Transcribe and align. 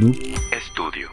Noob 0.00 0.16
Estudio. 0.50 1.10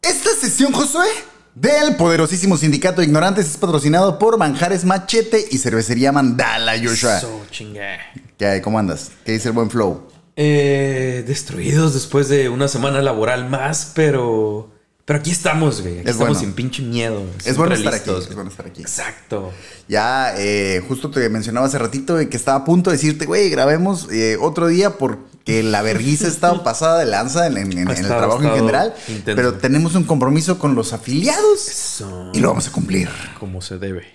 Esta 0.00 0.30
sesión, 0.30 0.72
Josué, 0.72 1.04
del 1.54 1.96
poderosísimo 1.96 2.56
sindicato 2.56 3.02
de 3.02 3.06
ignorantes 3.06 3.50
es 3.50 3.58
patrocinado 3.58 4.18
por 4.18 4.38
Manjares 4.38 4.86
Machete 4.86 5.44
y 5.50 5.58
Cervecería 5.58 6.10
Mandala, 6.10 6.72
Joshua. 6.82 7.20
So 7.20 7.44
chingue. 7.50 7.98
¿Qué 8.38 8.46
hay? 8.46 8.60
¿Cómo 8.62 8.78
andas? 8.78 9.10
¿Qué 9.26 9.32
dice 9.32 9.48
el 9.48 9.54
buen 9.54 9.68
flow? 9.68 10.08
Eh, 10.36 11.22
destruidos 11.26 11.92
después 11.92 12.30
de 12.30 12.48
una 12.48 12.66
semana 12.66 13.02
laboral 13.02 13.46
más, 13.50 13.92
pero. 13.94 14.70
Pero 15.04 15.18
aquí 15.18 15.32
estamos, 15.32 15.82
güey. 15.82 15.98
Aquí 15.98 16.04
Es 16.04 16.12
estamos 16.12 16.38
bueno. 16.38 16.40
sin 16.40 16.52
pinche 16.54 16.80
miedo. 16.80 17.24
Es 17.44 17.58
bueno 17.58 17.74
estar 17.74 17.92
aquí. 17.92 18.10
Es 18.10 18.34
bueno 18.34 18.48
estar 18.48 18.64
aquí. 18.66 18.80
Exacto. 18.80 19.52
Ya, 19.86 20.32
eh, 20.38 20.82
justo 20.88 21.10
te 21.10 21.28
mencionaba 21.28 21.66
hace 21.66 21.76
ratito 21.78 22.14
de 22.14 22.30
que 22.30 22.38
estaba 22.38 22.58
a 22.58 22.64
punto 22.64 22.88
de 22.88 22.96
decirte, 22.96 23.26
güey, 23.26 23.50
grabemos 23.50 24.08
eh, 24.10 24.38
otro 24.40 24.68
día 24.68 24.96
porque 24.96 25.31
la 25.46 25.82
vergüenza 25.82 26.28
estaba 26.28 26.62
pasada 26.64 26.98
de 27.00 27.06
lanza 27.06 27.46
en, 27.46 27.56
en- 27.56 27.72
en- 27.78 27.88
el 27.90 28.06
trabajo 28.06 28.42
en 28.42 28.50
general. 28.54 28.94
intenso. 29.08 29.34
Pero 29.36 29.54
tenemos 29.54 29.94
un 29.94 30.04
compromiso 30.04 30.58
con 30.58 30.74
los 30.74 30.92
afiliados 30.92 31.68
Eso. 31.68 32.30
y 32.32 32.40
lo 32.40 32.48
vamos 32.48 32.68
a 32.68 32.72
cumplir. 32.72 33.08
Como 33.40 33.60
se 33.60 33.78
debe. 33.78 34.06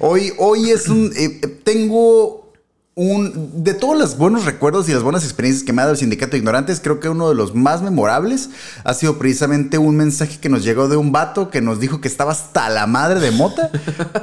Hoy, 0.00 0.32
hoy 0.38 0.70
es 0.70 0.88
un. 0.88 1.12
eh, 1.16 1.40
eh, 1.42 1.46
tengo 1.64 2.52
un. 2.96 3.64
De 3.64 3.74
todos 3.74 3.98
los 3.98 4.16
buenos 4.18 4.44
recuerdos 4.44 4.88
y 4.88 4.92
las 4.92 5.02
buenas 5.02 5.24
experiencias 5.24 5.64
que 5.64 5.72
me 5.72 5.82
ha 5.82 5.84
dado 5.84 5.92
el 5.94 5.98
Sindicato 5.98 6.32
de 6.32 6.38
Ignorantes, 6.38 6.80
creo 6.80 7.00
que 7.00 7.08
uno 7.08 7.28
de 7.28 7.34
los 7.34 7.54
más 7.54 7.82
memorables 7.82 8.50
ha 8.84 8.94
sido 8.94 9.18
precisamente 9.18 9.78
un 9.78 9.96
mensaje 9.96 10.38
que 10.38 10.48
nos 10.48 10.62
llegó 10.64 10.88
de 10.88 10.96
un 10.96 11.10
vato 11.12 11.50
que 11.50 11.60
nos 11.60 11.80
dijo 11.80 12.00
que 12.00 12.08
estaba 12.08 12.32
hasta 12.32 12.68
la 12.68 12.86
madre 12.86 13.18
de 13.20 13.30
mota 13.32 13.70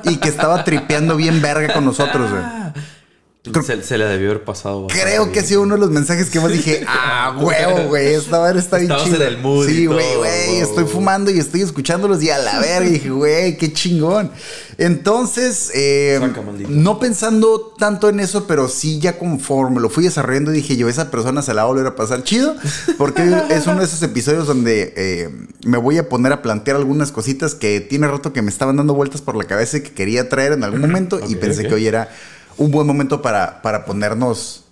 y 0.03 0.17
que 0.17 0.29
estaba 0.29 0.63
tripeando 0.63 1.15
bien 1.17 1.41
verga 1.41 1.73
con 1.73 1.83
nosotros, 1.85 2.29
güey. 2.29 2.43
Creo- 3.43 3.63
Se, 3.63 3.81
se 3.81 3.97
le 3.97 4.05
debió 4.05 4.29
haber 4.29 4.43
pasado. 4.43 4.85
Creo 4.87 5.31
que 5.31 5.39
ha 5.39 5.43
sido 5.43 5.63
uno 5.63 5.73
de 5.73 5.81
los 5.81 5.89
mensajes 5.89 6.29
que 6.29 6.39
más 6.39 6.51
dije, 6.51 6.83
ah, 6.87 7.35
huevo, 7.41 7.87
güey, 7.87 8.13
esta 8.13 8.39
madre 8.39 8.59
está 8.59 8.77
bien 8.77 8.91
Estabas 8.91 9.05
chida. 9.11 9.25
en 9.27 9.33
el 9.33 9.37
mood 9.39 9.65
Sí, 9.67 9.87
güey, 9.87 10.15
güey, 10.17 10.57
estoy 10.59 10.85
fumando 10.85 11.31
y 11.31 11.39
estoy 11.39 11.61
escuchándolos 11.61 12.21
y 12.21 12.29
a 12.29 12.37
la 12.37 12.59
verga. 12.61 12.87
Y 12.87 12.91
dije, 12.93 13.09
güey, 13.09 13.57
qué 13.57 13.73
chingón. 13.73 14.29
Entonces, 14.77 15.71
eh, 15.73 16.17
Saca, 16.19 16.41
no 16.69 16.99
pensando 16.99 17.73
tanto 17.77 18.09
en 18.09 18.19
eso, 18.19 18.45
pero 18.45 18.67
sí 18.67 18.99
ya 18.99 19.17
conforme 19.17 19.79
lo 19.79 19.89
fui 19.89 20.03
desarrollando, 20.03 20.51
dije, 20.51 20.75
yo, 20.75 20.89
esa 20.89 21.09
persona 21.09 21.41
se 21.41 21.53
la 21.53 21.63
va 21.63 21.69
a 21.69 21.71
volver 21.71 21.87
a 21.87 21.95
pasar 21.95 22.23
chido, 22.23 22.55
porque 22.97 23.23
es 23.49 23.65
uno 23.67 23.79
de 23.79 23.85
esos 23.85 24.01
episodios 24.03 24.45
donde 24.47 24.93
eh, 24.97 25.29
me 25.65 25.77
voy 25.77 25.97
a 25.97 26.09
poner 26.09 26.31
a 26.33 26.41
plantear 26.41 26.77
algunas 26.77 27.11
cositas 27.11 27.55
que 27.55 27.79
tiene 27.79 28.07
rato 28.07 28.33
que 28.33 28.41
me 28.41 28.49
estaban 28.51 28.75
dando 28.77 28.93
vueltas 28.93 29.21
por 29.21 29.35
la 29.35 29.45
cabeza 29.45 29.77
y 29.77 29.81
que 29.81 29.91
quería 29.93 30.29
traer 30.29 30.53
en 30.53 30.63
algún 30.63 30.81
momento 30.87 31.19
y 31.27 31.35
pensé 31.35 31.67
que 31.67 31.73
hoy 31.73 31.87
era 31.87 32.09
un 32.57 32.71
buen 32.71 32.85
momento 32.87 33.21
para, 33.21 33.61
para 33.61 33.85
ponernos 33.85 34.65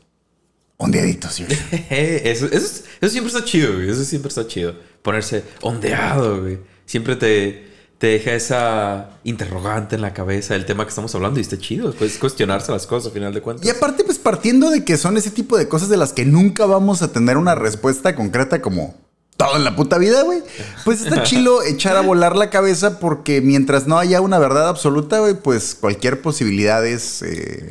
ondeaditos. 0.77 1.33
¿sí? 1.33 1.45
eso, 1.89 2.45
eso, 2.45 2.47
es- 2.51 2.83
eso 3.01 3.11
siempre 3.11 3.33
está 3.33 3.43
chido, 3.45 3.73
güey. 3.73 3.89
Eso 3.89 4.03
siempre 4.03 4.29
está 4.29 4.47
chido. 4.47 4.75
Ponerse 5.01 5.43
ondeado, 5.61 6.41
güey. 6.41 6.59
Siempre 6.85 7.15
te, 7.15 7.67
te 7.97 8.07
deja 8.07 8.33
esa 8.33 9.09
interrogante 9.23 9.95
en 9.95 10.01
la 10.01 10.13
cabeza 10.13 10.53
del 10.53 10.65
tema 10.65 10.83
que 10.85 10.89
estamos 10.89 11.13
hablando 11.15 11.39
y 11.39 11.41
está 11.41 11.57
chido. 11.57 11.93
Puedes 11.93 12.17
cuestionarse 12.17 12.71
las 12.71 12.87
cosas 12.87 13.07
al 13.07 13.13
final 13.13 13.33
de 13.33 13.41
cuentas. 13.41 13.65
Y 13.65 13.69
aparte, 13.69 14.03
pues 14.03 14.17
partiendo 14.19 14.69
de 14.69 14.83
que 14.83 14.97
son 14.97 15.17
ese 15.17 15.31
tipo 15.31 15.57
de 15.57 15.67
cosas 15.67 15.89
de 15.89 15.97
las 15.97 16.13
que 16.13 16.25
nunca 16.25 16.65
vamos 16.65 17.01
a 17.01 17.11
tener 17.11 17.37
una 17.37 17.55
respuesta 17.55 18.15
concreta 18.15 18.61
como 18.61 18.95
todo 19.39 19.55
en 19.55 19.63
la 19.63 19.73
puta 19.73 19.97
vida, 19.97 20.23
güey. 20.23 20.43
Pues 20.83 21.01
está 21.01 21.23
chilo 21.23 21.63
echar 21.63 21.95
a 21.95 22.01
volar 22.01 22.35
la 22.35 22.49
cabeza 22.49 22.99
porque 22.99 23.39
mientras 23.39 23.87
no 23.87 23.97
haya 23.97 24.19
una 24.19 24.37
verdad 24.37 24.67
absoluta, 24.67 25.19
güey, 25.19 25.33
pues 25.33 25.75
cualquier 25.79 26.21
posibilidad 26.21 26.85
es, 26.85 27.21
eh, 27.21 27.69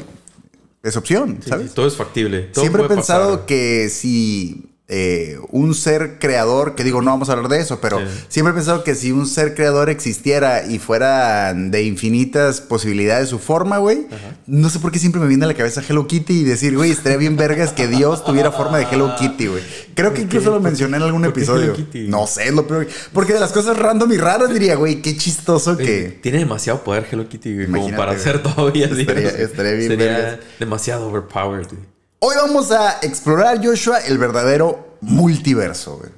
es 0.82 0.96
opción, 0.96 1.40
Sí, 1.44 1.50
¿sabes? 1.50 1.68
sí, 1.68 1.74
todo 1.74 1.86
es 1.86 1.94
factible. 1.94 2.44
Todo 2.44 2.62
Siempre 2.62 2.84
he 2.84 2.88
pensado 2.88 3.32
pasar. 3.32 3.46
que 3.46 3.90
si 3.90 4.70
eh, 4.90 5.36
un 5.50 5.74
ser 5.74 6.18
creador, 6.18 6.74
que 6.74 6.82
digo, 6.82 7.02
no 7.02 7.10
vamos 7.10 7.28
a 7.28 7.32
hablar 7.34 7.50
de 7.50 7.60
eso, 7.60 7.78
pero 7.80 7.98
Sí. 7.98 8.06
siempre 8.28 8.52
he 8.52 8.54
pensado 8.54 8.84
que 8.84 8.94
si 8.94 9.12
un 9.12 9.26
ser 9.26 9.54
creador 9.54 9.90
existiera 9.90 10.64
y 10.66 10.78
fuera 10.78 11.52
de 11.52 11.82
infinitas 11.82 12.62
posibilidades 12.62 13.28
su 13.28 13.38
forma, 13.38 13.76
güey, 13.78 14.06
no 14.46 14.70
sé 14.70 14.78
por 14.78 14.90
qué 14.90 14.98
siempre 14.98 15.20
me 15.20 15.26
viene 15.26 15.44
a 15.44 15.48
la 15.48 15.52
cabeza 15.54 15.82
Hello 15.86 16.06
Kitty 16.06 16.40
y 16.40 16.44
decir, 16.44 16.74
güey, 16.74 16.90
estaría 16.90 17.18
bien 17.18 17.36
vergas 17.36 17.72
que 17.72 17.86
Dios 17.86 18.24
tuviera 18.24 18.50
forma 18.50 18.78
de 18.78 18.84
Hello 18.90 19.14
Kitty, 19.18 19.46
güey. 19.48 19.62
Creo 19.94 20.10
que 20.14 20.20
¿Por 20.22 20.24
incluso 20.24 20.50
lo 20.52 20.60
mencioné 20.60 20.96
en 20.96 21.02
algún 21.02 21.24
episodio. 21.26 21.74
No 22.08 22.26
sé, 22.26 22.50
lo 22.50 22.66
peor. 22.66 22.86
Porque 23.12 23.34
de 23.34 23.40
las 23.40 23.52
cosas 23.52 23.76
random 23.78 24.10
y 24.12 24.16
raras 24.16 24.50
diría, 24.50 24.76
güey, 24.76 25.02
qué 25.02 25.16
chistoso 25.18 25.76
que... 25.76 26.18
Tiene 26.22 26.38
demasiado 26.38 26.82
poder 26.82 27.06
Hello 27.12 27.28
Kitty, 27.28 27.54
güey, 27.54 27.66
como 27.66 27.94
para 27.94 28.12
hacer 28.12 28.42
todavía. 28.42 28.86
Estaría- 28.86 29.28
estaría 29.28 29.72
bien 29.72 29.88
Sería 29.90 30.06
vergas. 30.06 30.38
demasiado 30.58 31.08
overpowered, 31.08 31.66
güey. 31.66 31.97
Hoy 32.20 32.34
vamos 32.36 32.70
a 32.72 32.98
explorar, 33.02 33.64
Joshua, 33.64 33.98
el 34.00 34.18
verdadero 34.18 34.96
multiverso, 35.00 35.98
güey. 35.98 36.10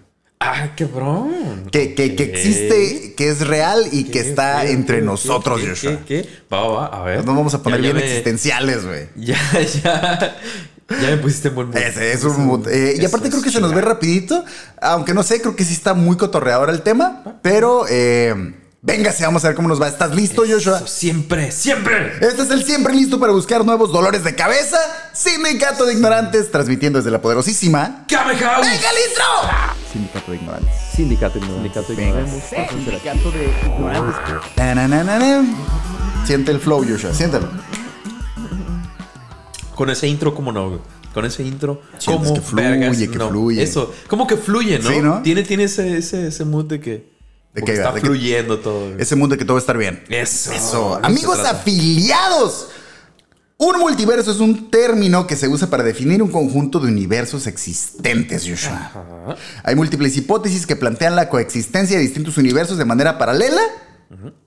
Ah, 0.42 0.70
cabrón. 0.74 1.68
Que, 1.70 1.94
que, 1.94 2.16
que 2.16 2.22
existe, 2.22 3.14
que 3.14 3.28
es 3.28 3.46
real 3.46 3.84
y 3.92 4.04
que 4.04 4.12
¿Qué, 4.12 4.20
está 4.30 4.62
qué, 4.62 4.70
entre 4.72 4.96
qué, 5.00 5.02
nosotros, 5.02 5.60
qué, 5.60 5.68
Joshua. 5.68 5.98
¿Qué? 6.06 6.26
Va, 6.50 6.66
va, 6.66 6.86
a 6.86 7.02
ver. 7.02 7.18
Nos 7.26 7.36
vamos 7.36 7.52
a 7.52 7.62
poner 7.62 7.80
Ya- 7.82 7.88
ya 7.88 7.92
bien 7.92 8.04
me- 8.04 8.10
existenciales, 8.10 8.86
güey. 8.86 9.08
Ya, 9.16 9.38
ya. 9.82 10.36
Ya 11.02 11.10
me 11.10 11.18
pusiste 11.18 11.48
en 11.48 11.54
buen 11.54 11.68
mood. 11.68 11.76
Ese 11.76 12.12
es 12.12 12.24
un 12.24 12.46
mood. 12.46 12.66
Eh, 12.68 12.96
y 12.98 13.04
aparte 13.04 13.28
es 13.28 13.34
creo 13.34 13.44
que 13.44 13.50
se 13.50 13.60
nos 13.60 13.72
ve 13.74 13.80
rapidito. 13.82 14.42
Aunque 14.80 15.12
no 15.14 15.22
sé, 15.22 15.40
creo 15.40 15.54
que 15.54 15.64
sí 15.64 15.74
está 15.74 15.94
muy 15.94 16.16
cotorreador 16.16 16.70
el 16.70 16.80
tema. 16.82 17.38
Pero 17.42 17.84
eh, 17.88 18.54
véngase, 18.82 19.24
vamos 19.24 19.44
a 19.44 19.48
ver 19.48 19.56
cómo 19.56 19.68
nos 19.68 19.80
va. 19.80 19.88
¿Estás 19.88 20.14
listo, 20.14 20.42
Joshua? 20.48 20.78
Eso 20.78 20.86
siempre, 20.86 21.50
siempre. 21.52 22.14
Este 22.20 22.42
es 22.42 22.50
el 22.50 22.64
siempre 22.64 22.94
listo 22.94 23.18
para 23.20 23.32
buscar 23.32 23.64
nuevos 23.64 23.92
dolores 23.92 24.24
de 24.24 24.34
cabeza. 24.34 24.78
Sindicato 25.12 25.84
de 25.86 25.94
Ignorantes, 25.94 26.50
transmitiendo 26.50 26.98
desde 26.98 27.10
la 27.10 27.20
poderosísima. 27.20 28.04
¡Kame 28.08 28.36
House! 28.36 28.66
¡Venga 28.66 28.90
el 28.90 29.08
intro! 29.10 29.24
Sindicato 29.92 30.30
de 30.30 30.36
Ignorantes. 30.36 30.70
Sindicato 30.94 31.38
Sindicato 31.40 31.86
Sindicato 31.88 33.30
de 33.30 33.44
Ignorantes. 33.66 34.16
Na-na-na-na-na. 34.56 35.44
Siente 36.24 36.52
el 36.52 36.60
flow, 36.60 36.84
Joshua. 36.88 37.12
Siéntelo. 37.12 37.48
Con 39.74 39.90
ese 39.90 40.06
intro, 40.06 40.34
¿cómo 40.34 40.52
no? 40.52 40.80
Con 41.14 41.24
ese 41.24 41.42
intro, 41.42 41.80
Sientes 41.98 42.28
¿cómo 42.28 42.34
que 42.34 42.40
fluye, 42.40 42.68
vergas? 42.68 42.98
que 42.98 43.18
No, 43.18 43.28
fluye. 43.30 43.62
Eso, 43.62 43.92
como 44.06 44.26
que 44.26 44.36
fluye, 44.36 44.78
¿no? 44.78 44.90
Sí, 44.90 45.00
¿no? 45.00 45.22
Tiene, 45.22 45.42
tiene 45.42 45.64
ese, 45.64 45.96
ese, 45.96 46.28
ese 46.28 46.44
mood 46.44 46.66
de 46.66 46.80
que, 46.80 47.10
De 47.54 47.62
que- 47.62 47.72
está 47.72 47.92
de 47.92 48.00
que- 48.00 48.06
fluyendo 48.06 48.60
todo. 48.60 48.96
Ese 48.98 49.16
mundo 49.16 49.34
de 49.34 49.38
que 49.38 49.44
todo 49.44 49.54
va 49.54 49.58
a 49.58 49.62
estar 49.62 49.76
bien. 49.78 50.04
Eso. 50.08 50.52
Eso. 50.52 51.00
Amigos 51.02 51.38
afiliados. 51.40 52.68
Un 53.58 53.78
multiverso 53.78 54.30
es 54.30 54.38
un 54.38 54.70
término 54.70 55.26
que 55.26 55.36
se 55.36 55.46
usa 55.46 55.68
para 55.68 55.82
definir 55.82 56.22
un 56.22 56.30
conjunto 56.30 56.80
de 56.80 56.88
universos 56.88 57.46
existentes, 57.46 58.46
Joshua. 58.48 58.72
Ajá. 58.72 59.36
Hay 59.64 59.74
múltiples 59.74 60.16
hipótesis 60.16 60.66
que 60.66 60.76
plantean 60.76 61.14
la 61.14 61.28
coexistencia 61.28 61.98
de 61.98 62.02
distintos 62.02 62.38
universos 62.38 62.78
de 62.78 62.86
manera 62.86 63.18
paralela 63.18 63.60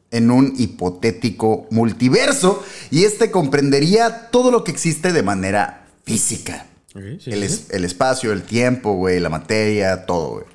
en 0.10 0.32
un 0.32 0.54
hipotético 0.58 1.68
multiverso 1.72 2.64
y 2.90 3.04
este 3.04 3.30
comprendería 3.32 4.30
todo 4.32 4.50
lo 4.52 4.64
que 4.64 4.72
existe 4.72 5.12
de 5.14 5.22
manera 5.24 5.88
física. 6.06 6.66
Sí, 6.92 7.00
El, 7.00 7.20
sí. 7.20 7.32
es- 7.46 7.66
el 7.70 7.86
espacio, 7.86 8.32
el 8.34 8.42
tiempo, 8.44 8.94
güey, 8.94 9.20
la 9.20 9.30
materia, 9.30 10.06
todo, 10.08 10.30
güey. 10.32 10.46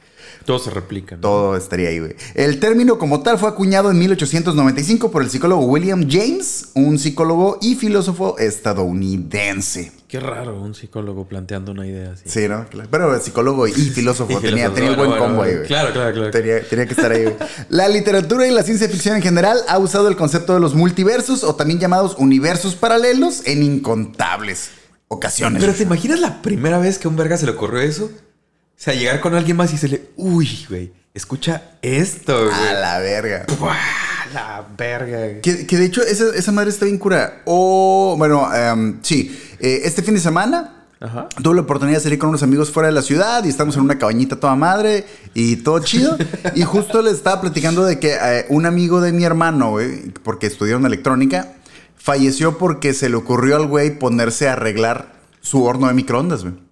Todo 0.48 0.58
se 0.58 0.70
replica. 0.70 1.16
¿no? 1.16 1.20
Todo 1.20 1.56
estaría 1.58 1.90
ahí, 1.90 1.98
güey. 1.98 2.16
El 2.34 2.58
término 2.58 2.96
como 2.96 3.20
tal 3.22 3.38
fue 3.38 3.50
acuñado 3.50 3.90
en 3.90 3.98
1895 3.98 5.10
por 5.10 5.20
el 5.20 5.28
psicólogo 5.28 5.66
William 5.66 6.08
James, 6.08 6.70
un 6.72 6.98
psicólogo 6.98 7.58
y 7.60 7.74
filósofo 7.74 8.38
estadounidense. 8.38 9.92
Qué 10.08 10.20
raro 10.20 10.58
un 10.58 10.74
psicólogo 10.74 11.28
planteando 11.28 11.72
una 11.72 11.86
idea 11.86 12.12
así. 12.12 12.30
Sí, 12.30 12.48
¿no? 12.48 12.64
Pero 12.90 13.20
psicólogo 13.20 13.68
y 13.68 13.72
filósofo 13.94 14.32
Y 14.32 14.36
tenía, 14.36 14.70
filósofo, 14.70 14.74
tenía 14.74 14.90
el 14.90 14.96
buen 14.96 15.10
bueno, 15.10 15.22
combo 15.22 15.42
ahí, 15.42 15.54
güey. 15.54 15.66
Claro, 15.66 15.92
claro, 15.92 16.14
claro. 16.14 16.30
Tenía, 16.30 16.66
tenía 16.66 16.86
que 16.86 16.94
estar 16.94 17.12
ahí, 17.12 17.24
güey. 17.24 17.36
La 17.68 17.86
literatura 17.90 18.48
y 18.48 18.50
la 18.50 18.62
ciencia 18.62 18.88
ficción 18.88 19.16
en 19.16 19.22
general 19.22 19.58
ha 19.68 19.78
usado 19.78 20.08
el 20.08 20.16
concepto 20.16 20.54
de 20.54 20.60
los 20.60 20.74
multiversos 20.74 21.44
o 21.44 21.56
también 21.56 21.78
llamados 21.78 22.16
universos 22.16 22.74
paralelos 22.74 23.46
en 23.46 23.62
incontables 23.62 24.70
ocasiones. 25.08 25.60
Pero 25.60 25.74
¿te 25.74 25.82
imaginas 25.82 26.20
la 26.20 26.40
primera 26.40 26.78
vez 26.78 26.96
que 26.96 27.06
a 27.06 27.10
un 27.10 27.16
verga 27.18 27.36
se 27.36 27.44
le 27.44 27.52
ocurrió 27.52 27.82
eso? 27.82 28.10
O 28.78 28.80
sea, 28.80 28.94
llegar 28.94 29.20
con 29.20 29.34
alguien 29.34 29.56
más 29.56 29.72
y 29.72 29.76
se 29.76 29.88
le... 29.88 30.10
Uy, 30.16 30.64
güey, 30.68 30.92
escucha 31.12 31.72
esto, 31.82 32.44
güey. 32.44 32.54
A 32.54 32.74
la 32.74 32.98
verga. 33.00 33.44
¡Buah! 33.58 33.74
La 34.32 34.64
verga. 34.76 35.18
güey. 35.18 35.40
Que, 35.40 35.66
que 35.66 35.76
de 35.76 35.86
hecho 35.86 36.00
esa, 36.02 36.32
esa 36.32 36.52
madre 36.52 36.70
está 36.70 36.84
bien 36.84 36.96
cura. 36.96 37.42
O, 37.44 38.14
bueno, 38.16 38.48
em, 38.54 39.00
sí, 39.02 39.36
eh, 39.58 39.80
este 39.82 40.02
fin 40.04 40.14
de 40.14 40.20
semana 40.20 40.84
Ajá. 41.00 41.28
tuve 41.42 41.56
la 41.56 41.62
oportunidad 41.62 41.96
de 41.98 42.04
salir 42.04 42.20
con 42.20 42.28
unos 42.28 42.44
amigos 42.44 42.70
fuera 42.70 42.88
de 42.88 42.94
la 42.94 43.02
ciudad 43.02 43.42
y 43.44 43.48
estamos 43.48 43.74
en 43.76 43.82
una 43.82 43.98
cabañita 43.98 44.38
toda 44.38 44.54
madre 44.54 45.04
y 45.34 45.56
todo 45.56 45.80
chido. 45.80 46.16
y 46.54 46.62
justo 46.62 47.02
les 47.02 47.14
estaba 47.14 47.40
platicando 47.40 47.84
de 47.84 47.98
que 47.98 48.14
eh, 48.14 48.46
un 48.48 48.64
amigo 48.64 49.00
de 49.00 49.10
mi 49.12 49.24
hermano, 49.24 49.70
güey, 49.72 50.10
porque 50.22 50.46
estudiaron 50.46 50.86
electrónica, 50.86 51.52
falleció 51.96 52.58
porque 52.58 52.94
se 52.94 53.08
le 53.08 53.16
ocurrió 53.16 53.56
al 53.56 53.66
güey 53.66 53.98
ponerse 53.98 54.48
a 54.48 54.52
arreglar 54.52 55.14
su 55.40 55.64
horno 55.64 55.88
de 55.88 55.94
microondas, 55.94 56.42
güey. 56.44 56.67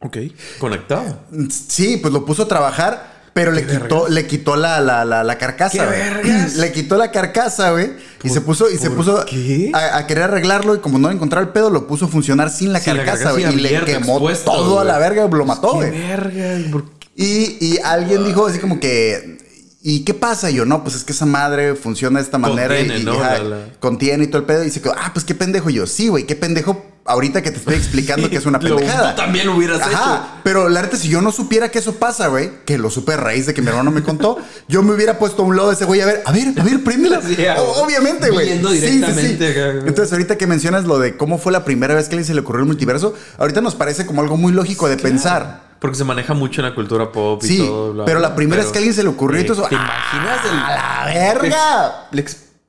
Ok. 0.00 0.16
Conectado. 0.58 1.20
Sí, 1.50 1.96
pues 1.96 2.12
lo 2.14 2.24
puso 2.24 2.44
a 2.44 2.48
trabajar, 2.48 3.18
pero 3.32 3.52
le 3.52 3.66
quitó, 3.66 4.08
le 4.08 4.26
quitó 4.26 4.56
la, 4.56 4.80
la, 4.80 5.04
la, 5.04 5.24
la 5.24 5.38
carcasa. 5.38 5.78
¿Qué 5.78 5.86
güey. 5.86 5.98
vergas? 5.98 6.54
Le 6.56 6.72
quitó 6.72 6.96
la 6.96 7.10
carcasa, 7.10 7.70
güey. 7.72 7.92
Y 8.22 8.28
se 8.30 8.40
puso, 8.40 8.68
y 8.70 8.78
se 8.78 8.90
puso 8.90 9.24
qué? 9.26 9.70
A, 9.74 9.98
a 9.98 10.06
querer 10.06 10.24
arreglarlo. 10.24 10.74
Y 10.74 10.78
como 10.78 10.98
no 10.98 11.10
encontrar 11.10 11.42
el 11.44 11.50
pedo, 11.50 11.70
lo 11.70 11.86
puso 11.86 12.06
a 12.06 12.08
funcionar 12.08 12.50
sin 12.50 12.72
la 12.72 12.80
Sin 12.80 12.94
carcasa, 12.96 13.30
y 13.38 13.42
güey. 13.44 13.54
Y, 13.54 13.60
le 13.60 13.84
quemó 13.84 14.14
expuesto, 14.14 14.50
todo 14.52 14.80
a 14.80 14.84
la 14.84 14.98
verga 14.98 15.24
y 15.26 15.30
lo 15.36 15.44
mató, 15.44 15.78
¡Qué 15.80 15.90
güey. 15.90 16.84
Y, 17.16 17.56
y 17.60 17.78
alguien 17.84 18.24
dijo 18.24 18.46
así 18.46 18.58
como 18.60 18.78
que, 18.78 19.38
¿y 19.82 20.04
qué 20.04 20.14
pasa? 20.14 20.50
Y 20.50 20.54
yo, 20.54 20.64
no, 20.64 20.82
pues 20.84 20.94
es 20.96 21.04
que 21.04 21.12
esa 21.12 21.26
madre 21.26 21.74
funciona 21.74 22.20
de 22.20 22.24
esta 22.24 22.38
manera 22.38 22.76
Contiene, 22.76 22.98
y, 22.98 23.02
y, 23.02 23.04
¿no? 23.04 23.20
La- 23.20 23.38
la- 23.40 23.66
contiene 23.80 24.24
y 24.24 24.26
todo 24.28 24.38
el 24.38 24.46
pedo. 24.46 24.62
Y 24.62 24.66
dice 24.66 24.80
que, 24.80 24.90
ah, 24.90 25.10
pues 25.12 25.24
qué 25.24 25.34
pendejo. 25.34 25.70
Y 25.70 25.74
yo, 25.74 25.86
sí, 25.86 26.08
güey, 26.08 26.24
qué 26.26 26.36
pendejo 26.36 26.84
ahorita 27.08 27.42
que 27.42 27.50
te 27.50 27.58
estoy 27.58 27.74
explicando 27.74 28.30
que 28.30 28.36
es 28.36 28.46
una 28.46 28.58
Lo- 28.62 28.76
pendejada. 28.76 29.14
tú 29.14 29.20
también 29.22 29.46
lo 29.46 29.56
hubieras 29.56 29.80
Ajá, 29.80 30.40
Pero 30.44 30.68
la 30.68 30.82
neta, 30.82 30.96
si 30.96 31.08
yo 31.08 31.20
no 31.20 31.32
supiera 31.32 31.70
que 31.70 31.78
eso 31.78 31.94
pasa, 31.96 32.28
güey, 32.28 32.50
que 32.64 32.78
lo 32.78 32.90
supe 32.90 33.14
a 33.14 33.16
raíz 33.16 33.46
de 33.46 33.54
que 33.54 33.62
mi 33.62 33.68
hermano 33.68 33.90
me 33.90 34.02
contó, 34.02 34.38
yo 34.68 34.82
me 34.82 34.92
hubiera 34.94 35.18
puesto 35.18 35.42
a 35.42 35.46
un 35.46 35.56
lado 35.56 35.68
de 35.70 35.74
ese 35.74 35.84
güey, 35.84 36.00
a 36.00 36.06
ver, 36.06 36.22
a 36.24 36.32
ver, 36.32 36.48
a 36.58 36.62
ver, 36.62 36.84
préndela. 36.84 37.20
Sí, 37.22 37.36
Obviamente, 37.76 38.30
güey. 38.30 38.48
Sí, 38.48 38.62
sí, 38.68 38.80
sí. 38.80 38.86
directamente 38.90 39.52
güey. 39.52 39.88
Entonces, 39.88 40.12
ahorita 40.12 40.36
que 40.38 40.46
mencionas 40.46 40.84
lo 40.84 40.98
de 40.98 41.16
cómo 41.16 41.38
fue 41.38 41.50
la 41.52 41.64
primera 41.64 41.94
vez 41.94 42.04
que 42.08 42.10
a 42.10 42.18
alguien 42.18 42.24
se 42.26 42.34
le 42.34 42.40
ocurrió 42.40 42.60
el 42.60 42.66
multiverso, 42.66 43.14
ahorita 43.38 43.60
nos 43.60 43.74
parece 43.74 44.06
como 44.06 44.20
algo 44.22 44.36
muy 44.36 44.52
lógico 44.52 44.88
de 44.88 44.96
pensar. 44.96 45.66
Porque 45.80 45.96
se 45.96 46.02
maneja 46.04 46.34
mucho 46.34 46.60
en 46.60 46.68
la 46.68 46.74
cultura 46.74 47.12
pop 47.12 47.40
y 47.44 47.46
Sí, 47.46 47.58
todo. 47.58 47.92
bla, 47.92 48.04
pero 48.04 48.18
la 48.18 48.34
primera 48.34 48.56
pero- 48.62 48.66
vez 48.66 48.72
que 48.72 48.78
a 48.78 48.80
alguien 48.80 48.94
se 48.94 49.04
le 49.04 49.10
ocurrió 49.10 49.40
y 49.40 49.44
todo 49.46 49.60
eso, 49.60 49.68
¿Te 49.68 49.76
imaginas? 49.76 50.44
el- 50.44 50.58
¡A 50.58 50.74
la 50.76 51.14
verga! 51.14 52.08
Le, 52.10 52.22
le 52.22 52.28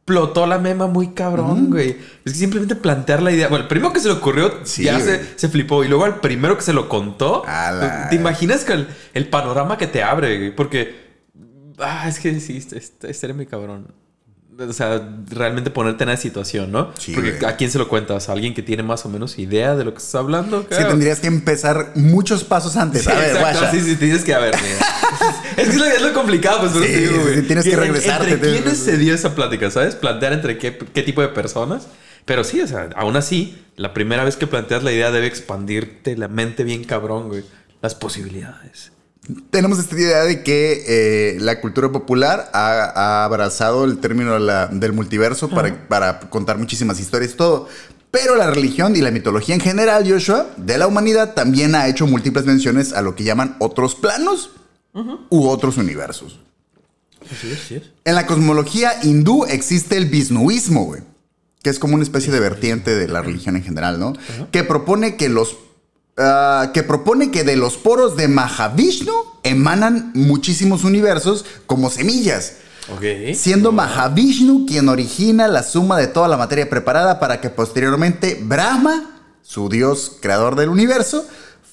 explotó 0.10 0.46
la 0.48 0.58
mema 0.58 0.88
muy 0.88 1.10
cabrón, 1.10 1.70
güey. 1.70 1.90
Es 2.26 2.34
que 2.34 2.40
simplemente 2.40 2.76
plantear 2.76 3.22
la 3.22 3.32
idea. 3.32 3.48
Bueno, 3.48 3.64
el 3.64 3.68
primero 3.68 3.94
que 3.94 4.00
se 4.00 4.08
le 4.08 4.16
ocurrió 4.16 4.52
Sí, 4.64 4.84
ya 4.84 5.00
se, 5.00 5.38
se 5.38 5.50
flipó. 5.50 5.84
Y 5.84 5.88
luego 5.88 6.06
al 6.06 6.20
primero 6.20 6.56
que 6.58 6.64
se 6.64 6.74
lo 6.74 6.90
contó. 6.90 7.44
La- 7.82 8.10
¿Te 8.10 8.16
imaginas 8.16 8.64
que 8.66 8.74
el, 8.74 8.88
el 9.14 9.28
panorama 9.30 9.78
que 9.78 9.88
te 9.88 10.02
abre, 10.04 10.38
güey? 10.38 10.56
Porque. 10.56 11.10
Ah, 11.80 12.08
es 12.10 12.20
que 12.20 12.40
sí, 12.40 12.58
este, 12.58 12.78
este 13.10 13.26
era 13.26 13.34
muy 13.34 13.46
cabrón. 13.46 13.94
O 14.60 14.74
sea, 14.74 15.02
realmente 15.30 15.70
ponerte 15.70 16.04
en 16.04 16.10
esa 16.10 16.22
situación, 16.22 16.72
¿no? 16.72 16.92
Sí, 16.98 17.14
Porque 17.14 17.32
güey. 17.32 17.46
¿a 17.46 17.56
quién 17.56 17.72
se 17.72 17.78
lo 17.78 17.88
cuentas? 17.88 18.28
¿A 18.30 18.34
alguien 18.34 18.54
que 18.54 18.62
tiene 18.62 18.84
más 18.84 19.06
o 19.06 19.10
menos 19.10 19.40
idea 19.40 19.76
de 19.76 19.86
lo 19.86 19.92
que 19.94 20.00
estás 20.00 20.16
hablando? 20.16 20.62
Sí, 20.70 20.78
tendrías 20.78 21.20
que 21.20 21.28
empezar 21.28 21.92
muchos 21.96 22.44
pasos 22.44 22.76
antes. 22.76 23.04
Sí, 23.04 23.12
a 23.12 23.16
ver, 23.16 23.38
guacha. 23.40 23.72
Sí, 23.72 23.80
sí, 23.82 23.96
tienes 23.96 24.24
que, 24.24 24.34
a 24.34 24.40
ver, 24.40 24.56
es 25.58 25.70
que 25.70 25.76
es 25.76 25.76
lo, 25.78 25.86
es 25.86 26.02
lo 26.02 26.14
complicado, 26.14 26.60
pues, 26.60 26.74
Sí, 26.74 26.80
te 26.92 26.98
digo, 27.08 27.22
güey. 27.24 27.36
sí, 27.36 27.42
tienes 27.44 27.66
que 27.66 27.76
regresarte, 27.76 28.32
¿Entre 28.34 28.52
quiénes 28.52 28.78
se 28.78 28.98
dio 28.98 29.14
esa 29.16 29.34
plática, 29.36 29.72
sabes? 29.72 29.96
Plantear 29.96 30.34
entre 30.34 30.58
qué, 30.58 30.78
qué 30.78 31.04
tipo 31.04 31.22
de 31.22 31.30
personas. 31.30 31.88
Pero 32.26 32.44
sí, 32.44 32.62
o 32.62 32.68
sea, 32.68 32.90
aún 32.96 33.16
así, 33.16 33.64
la 33.76 33.94
primera 33.94 34.24
vez 34.24 34.36
que 34.36 34.46
planteas 34.46 34.84
la 34.84 34.92
idea 34.92 35.10
debe 35.10 35.28
expandirte 35.28 36.16
la 36.18 36.28
mente 36.28 36.64
bien 36.64 36.84
cabrón, 36.84 37.30
güey. 37.30 37.44
Las 37.82 37.96
posibilidades. 37.96 38.92
Tenemos 39.52 39.78
esta 39.80 39.96
idea 39.96 40.24
de 40.24 40.42
que 40.44 40.84
eh, 40.88 41.38
la 41.40 41.62
cultura 41.62 41.92
popular 41.92 42.50
ha, 42.54 42.92
ha 42.96 43.26
abrazado 43.26 43.86
el 43.86 44.00
término 44.00 44.34
de 44.34 44.40
la- 44.40 44.68
del 44.68 44.94
multiverso 44.94 45.50
para, 45.50 45.88
para 45.88 46.20
contar 46.30 46.58
muchísimas 46.58 47.00
historias 47.00 47.32
y 47.34 47.36
todo. 47.36 47.68
Pero 48.12 48.36
la 48.36 48.50
religión 48.50 48.96
y 48.96 49.02
la 49.02 49.12
mitología 49.12 49.54
en 49.54 49.62
general, 49.62 50.10
Joshua, 50.12 50.48
de 50.58 50.80
la 50.80 50.88
humanidad 50.88 51.36
también 51.36 51.76
ha 51.76 51.88
hecho 51.88 52.08
múltiples 52.08 52.46
menciones 52.46 52.92
a 52.94 53.04
lo 53.04 53.14
que 53.16 53.24
llaman 53.24 53.56
otros 53.60 53.94
planos 53.94 54.50
u 55.30 55.48
otros 55.48 55.78
universos. 55.78 56.40
Así 57.32 57.52
es, 57.52 57.60
sí 57.68 57.76
es. 57.76 57.84
En 58.06 58.16
la 58.16 58.26
cosmología 58.26 58.94
hindú 59.04 59.46
existe 59.46 59.96
el 59.98 60.06
Visnuismo, 60.08 60.86
güey. 60.86 61.02
Que 61.62 61.70
es 61.70 61.78
como 61.78 61.94
una 61.94 62.04
especie 62.04 62.32
de 62.34 62.40
vertiente 62.40 62.96
de 62.96 63.08
la 63.08 63.22
religión 63.22 63.56
en 63.58 63.64
general, 63.64 64.00
¿no? 64.00 64.14
Que 64.52 64.64
propone 64.64 65.16
que 65.18 65.30
los. 65.30 65.56
Ah, 66.18 66.72
que 66.74 66.84
propone 66.84 67.32
que 67.32 67.44
de 67.44 67.56
los 67.56 67.78
poros 67.78 68.16
de 68.16 68.28
Mahavishnu 68.28 69.14
emanan 69.44 70.12
muchísimos 70.14 70.84
universos 70.84 71.46
como 71.66 71.90
semillas. 71.90 72.54
Siendo 73.36 73.72
Mahavishnu 73.72 74.66
quien 74.66 74.90
origina 74.90 75.48
la 75.48 75.62
suma 75.64 75.98
de 75.98 76.08
toda 76.08 76.28
la 76.28 76.38
materia 76.38 76.70
preparada 76.70 77.20
para 77.20 77.40
que 77.40 77.50
posteriormente 77.50 78.40
Brahma, 78.42 79.22
su 79.44 79.70
dios 79.70 80.18
creador 80.22 80.56
del 80.56 80.70
universo, 80.70 81.26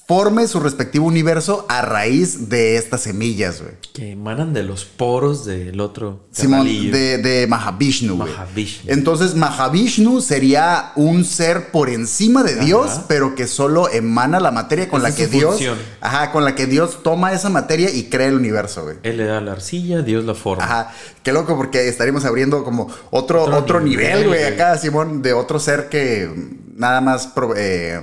forme 0.07 0.47
su 0.47 0.61
respectivo 0.61 1.07
universo 1.07 1.67
a 1.69 1.83
raíz 1.83 2.49
de 2.49 2.77
estas 2.77 3.01
semillas, 3.03 3.61
güey. 3.61 3.75
Que 3.93 4.13
emanan 4.13 4.53
de 4.55 4.63
los 4.63 4.85
poros 4.85 5.45
del 5.45 5.81
otro. 5.81 6.21
Simón, 6.31 6.65
de, 6.65 7.19
de 7.19 7.47
Mahavishnu, 7.49 8.17
güey. 8.17 8.31
Mahavishnu. 8.31 8.93
Entonces, 8.93 9.35
Mahavishnu 9.35 10.21
sería 10.21 10.93
un 10.95 11.25
ser 11.25 11.73
por 11.73 11.89
encima 11.89 12.45
de 12.45 12.55
Dios, 12.55 12.91
Ajá. 12.93 13.05
pero 13.09 13.35
que 13.35 13.49
solo 13.49 13.89
emana 13.91 14.39
la 14.39 14.53
materia 14.53 14.89
con 14.89 15.01
Esa 15.01 15.09
la 15.11 15.17
que 15.17 15.27
Dios. 15.27 15.51
función. 15.55 15.79
Ajá, 16.01 16.31
con 16.31 16.45
la 16.45 16.55
que 16.55 16.67
Dios 16.67 17.03
toma 17.03 17.33
esa 17.33 17.49
materia 17.49 17.91
y 17.93 18.05
crea 18.05 18.29
el 18.29 18.35
universo, 18.37 18.85
güey. 18.85 18.97
Él 19.03 19.17
le 19.17 19.25
da 19.25 19.41
la 19.41 19.53
arcilla, 19.53 20.03
Dios 20.03 20.25
la 20.25 20.35
forma. 20.35 20.63
Ajá, 20.65 20.95
qué 21.27 21.33
loco, 21.33 21.57
porque 21.57 21.89
estaríamos 21.89 22.25
abriendo 22.25 22.63
como 22.63 22.87
otro, 23.11 23.43
otro, 23.43 23.57
Otro 23.57 23.81
nivel, 23.81 24.29
güey, 24.29 24.45
acá, 24.45 24.79
Simón, 24.79 25.23
de 25.23 25.33
otro 25.33 25.59
ser 25.59 25.89
que 25.89 26.31
nada 26.77 27.01
más 27.01 27.35
prove- 27.35 27.55
eh, 27.57 28.01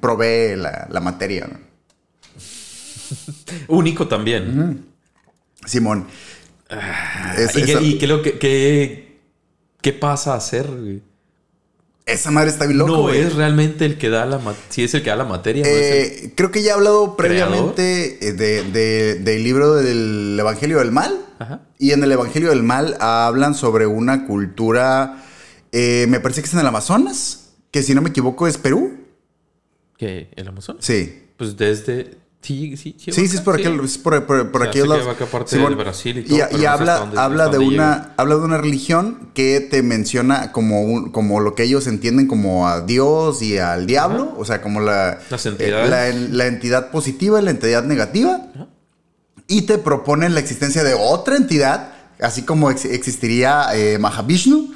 provee 0.00 0.54
la, 0.54 0.86
la 0.88 1.00
materia, 1.00 1.48
¿no? 1.50 1.58
Único 3.66 4.06
también. 4.06 4.86
Simón. 5.64 6.06
Es- 7.36 7.56
¿Y, 7.56 7.64
qué, 7.64 7.72
esa, 7.72 7.82
y 7.82 7.98
qué 7.98 8.06
que, 9.80 9.92
pasa 9.92 10.34
a 10.34 10.36
hacer, 10.36 10.68
güey? 10.68 11.02
Esa 12.06 12.30
madre 12.30 12.50
está 12.50 12.66
bien 12.66 12.78
loco, 12.78 12.92
no 12.92 13.02
güey. 13.02 13.20
es 13.20 13.34
realmente 13.34 13.84
el 13.84 13.96
que 13.98 14.08
da 14.10 14.26
la 14.26 14.38
materia. 14.38 14.66
Sí, 14.70 14.84
es 14.84 14.94
el 14.94 15.02
que 15.02 15.10
da 15.10 15.16
la 15.16 15.24
materia. 15.24 15.62
no 15.64 15.68
es 15.70 15.76
el- 15.76 16.24
Eh, 16.26 16.32
creo 16.36 16.50
que 16.50 16.62
ya 16.62 16.70
he 16.70 16.74
hablado 16.74 17.16
previamente 17.16 18.18
eh, 18.28 18.32
de- 18.32 18.62
de- 18.64 19.14
del 19.16 19.42
libro 19.44 19.74
del 19.74 20.36
Evangelio 20.38 20.78
del 20.78 20.90
Mal. 20.92 21.16
Ajá. 21.38 21.60
Y 21.78 21.92
en 21.92 22.02
el 22.04 22.12
Evangelio 22.12 22.50
del 22.50 22.62
Mal 22.62 22.96
hablan 23.00 23.54
sobre 23.54 23.86
una 23.86 24.26
cultura, 24.26 25.24
eh, 25.72 26.06
me 26.08 26.20
parece 26.20 26.40
que 26.42 26.46
es 26.48 26.54
en 26.54 26.60
el 26.60 26.66
Amazonas, 26.66 27.50
que 27.70 27.82
si 27.82 27.94
no 27.94 28.02
me 28.02 28.10
equivoco 28.10 28.46
es 28.46 28.58
Perú. 28.58 28.98
¿Qué? 29.96 30.28
¿El 30.36 30.48
Amazonas? 30.48 30.84
Sí. 30.84 31.22
Pues 31.36 31.56
desde. 31.56 32.16
Sí, 32.42 32.76
sí, 32.76 32.96
sí. 32.98 33.12
Sí, 33.12 33.28
sí, 33.28 33.36
es 33.36 33.40
por 33.40 33.54
aquel, 33.54 33.80
es 33.84 33.98
por, 33.98 34.26
por, 34.26 34.38
O 34.38 34.50
sea, 34.60 34.68
aquellos 34.70 34.88
lados. 34.88 35.06
de 35.70 35.76
Brasil 35.76 36.18
y 36.18 36.20
Y, 36.20 36.24
todo, 36.24 36.36
y 36.38 36.40
hasta 36.42 36.72
habla, 36.72 36.96
dónde- 36.98 37.18
habla, 37.20 37.44
hasta 37.44 37.56
de 37.56 37.64
una, 37.76 38.14
habla 38.16 38.34
de 38.34 38.40
una 38.40 38.58
religión 38.58 39.30
que 39.32 39.60
te 39.60 39.82
menciona 39.84 40.50
como, 40.50 40.82
un- 40.82 41.12
como 41.12 41.38
lo 41.38 41.54
que 41.54 41.62
ellos 41.62 41.86
entienden 41.86 42.26
como 42.26 42.66
a 42.66 42.80
Dios 42.80 43.42
y 43.42 43.58
al 43.58 43.86
diablo, 43.86 44.34
o 44.36 44.44
sea, 44.44 44.60
como 44.60 44.80
la, 44.80 45.20
Las 45.30 45.46
eh, 45.46 45.52
la, 45.88 46.08
la 46.12 46.46
entidad 46.46 46.90
positiva 46.90 47.40
y 47.40 47.44
la 47.44 47.52
entidad 47.52 47.84
negativa. 47.84 48.40
Y 49.46 49.62
te 49.62 49.78
proponen 49.78 50.34
la 50.34 50.40
existencia 50.40 50.82
de 50.82 50.94
otra 50.94 51.36
entidad, 51.36 51.92
así 52.20 52.42
como 52.42 52.70
ex- 52.72 52.86
existiría 52.86 53.66
eh, 53.74 53.98
Mahavishnu. 53.98 54.72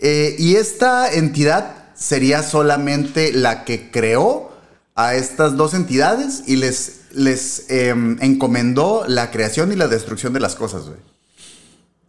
Eh, 0.00 0.36
y 0.38 0.54
esta 0.56 1.12
entidad 1.12 1.74
sería 1.94 2.42
solamente 2.42 3.32
la 3.32 3.64
que 3.64 3.90
creó 3.90 4.50
a 4.94 5.14
estas 5.14 5.56
dos 5.56 5.72
entidades 5.74 6.42
y 6.46 6.56
les, 6.56 6.99
les 7.12 7.64
em, 7.70 8.16
encomendó 8.20 9.04
la 9.06 9.30
creación 9.30 9.72
y 9.72 9.76
la 9.76 9.88
destrucción 9.88 10.32
de 10.32 10.40
las 10.40 10.54
cosas, 10.54 10.84
güey. 10.86 10.98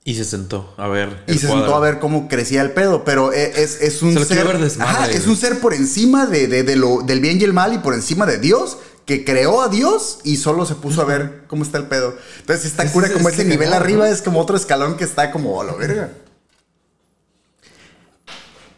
Y 0.03 0.15
se 0.15 0.25
sentó 0.25 0.74
a 0.77 0.88
ver. 0.88 1.24
Y 1.27 1.34
se 1.38 1.46
cuadro. 1.48 1.62
sentó 1.63 1.75
a 1.75 1.79
ver 1.79 2.00
cómo 2.00 2.27
crecía 2.27 2.62
el 2.63 2.72
pedo, 2.72 3.03
pero 3.03 3.31
e- 3.34 3.62
es, 3.62 3.81
es 3.81 4.01
un 4.01 4.13
Se 4.13 4.25
ser. 4.25 4.46
ver 4.48 4.58
desmadre, 4.58 4.91
Ajá, 4.91 5.12
es 5.12 5.27
un 5.27 5.38
ser 5.38 5.60
por 5.60 5.74
encima 5.75 6.25
de, 6.25 6.48
de- 6.48 6.63
de 6.63 6.75
lo, 6.75 7.01
del 7.03 7.20
bien 7.20 7.39
y 7.39 7.43
el 7.43 7.53
mal 7.53 7.74
y 7.74 7.77
por 7.77 7.93
encima 7.93 8.25
de 8.25 8.39
Dios, 8.39 8.77
que 9.05 9.24
creó 9.24 9.62
a 9.62 9.67
Dios 9.67 10.20
y 10.24 10.38
solo 10.38 10.65
se 10.65 10.74
puso 10.75 11.01
a 11.01 11.05
ver 11.05 11.43
cómo 11.48 11.63
está 11.63 11.77
el 11.77 11.86
pedo. 11.86 12.15
Entonces, 12.39 12.65
esta 12.65 12.91
cura, 12.91 13.12
como 13.13 13.29
es 13.29 13.36
ese 13.36 13.46
nivel 13.46 13.74
arriba, 13.74 14.08
¿no? 14.08 14.12
es 14.12 14.22
como 14.24 14.39
otro 14.39 14.55
escalón 14.58 14.98
que 14.98 15.03
está 15.03 15.29
como 15.31 15.62
a 15.62 15.65
la 15.65 15.74
verga. 15.74 16.10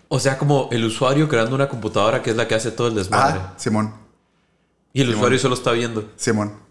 O 0.09 0.19
sea, 0.19 0.37
como 0.37 0.69
el 0.71 0.83
usuario 0.85 1.27
creando 1.27 1.55
una 1.55 1.67
computadora 1.69 2.21
que 2.21 2.29
es 2.31 2.35
la 2.35 2.47
que 2.47 2.55
hace 2.55 2.71
todo 2.71 2.87
el 2.87 2.95
desmadre. 2.95 3.39
Ah, 3.41 3.53
Simón, 3.57 3.93
Y 4.93 5.01
el 5.01 5.09
usuario 5.15 5.39
solo 5.39 5.55
está 5.55 5.71
viendo. 5.71 6.09
Simón. 6.15 6.61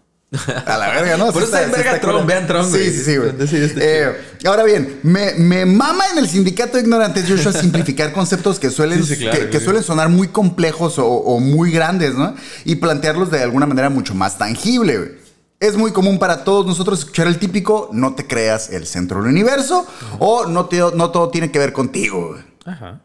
A 0.65 0.77
la 0.77 0.89
verga, 0.89 1.17
¿no? 1.17 1.25
Por 1.31 1.43
eso 1.43 1.45
está 1.55 1.63
en 1.63 1.71
verga 1.71 1.99
Tron, 2.01 2.25
vean 2.25 2.47
Tron, 2.47 2.65
Sí, 2.65 2.71
güey. 2.71 2.91
sí, 2.91 3.03
sí, 3.03 3.17
güey. 3.17 3.47
Sí, 3.47 3.57
está 3.57 3.79
Eh, 3.83 4.17
ahora 4.45 4.63
bien, 4.63 4.99
me, 5.03 5.33
me 5.35 5.65
mama 5.65 6.05
en 6.11 6.17
el 6.17 6.27
sindicato 6.27 6.77
de 6.77 6.83
ignorantes, 6.83 7.25
Joshua, 7.29 7.51
simplificar 7.61 8.11
conceptos 8.13 8.59
que 8.59 8.71
suelen, 8.71 9.03
Sí, 9.05 9.15
sí, 9.15 9.21
claro, 9.21 9.37
que, 9.37 9.45
que 9.45 9.51
güey. 9.57 9.63
suelen 9.63 9.83
sonar 9.83 10.09
muy 10.09 10.29
complejos 10.29 10.97
o, 10.97 11.05
o 11.05 11.39
muy 11.39 11.71
grandes, 11.71 12.15
¿no? 12.15 12.33
Y 12.65 12.75
plantearlos 12.77 13.29
de 13.29 13.43
alguna 13.43 13.67
manera 13.67 13.89
mucho 13.91 14.15
más 14.15 14.37
tangible, 14.39 14.97
güey. 14.97 15.11
Es 15.59 15.77
muy 15.77 15.91
común 15.91 16.17
para 16.19 16.43
todos 16.43 16.65
nosotros 16.65 16.99
escuchar 16.99 17.27
el 17.27 17.37
típico 17.37 17.89
no 17.93 18.15
te 18.15 18.25
creas 18.27 18.69
el 18.71 18.85
centro 18.87 19.21
del 19.21 19.29
universo 19.31 19.85
o 20.19 20.45
no, 20.47 20.65
te- 20.65 20.79
no 20.95 21.11
todo 21.11 21.29
tiene 21.29 21.51
que 21.51 21.59
ver 21.59 21.71
contigo, 21.73 22.29
güey. 22.31 22.41
Ajá. 22.65 23.01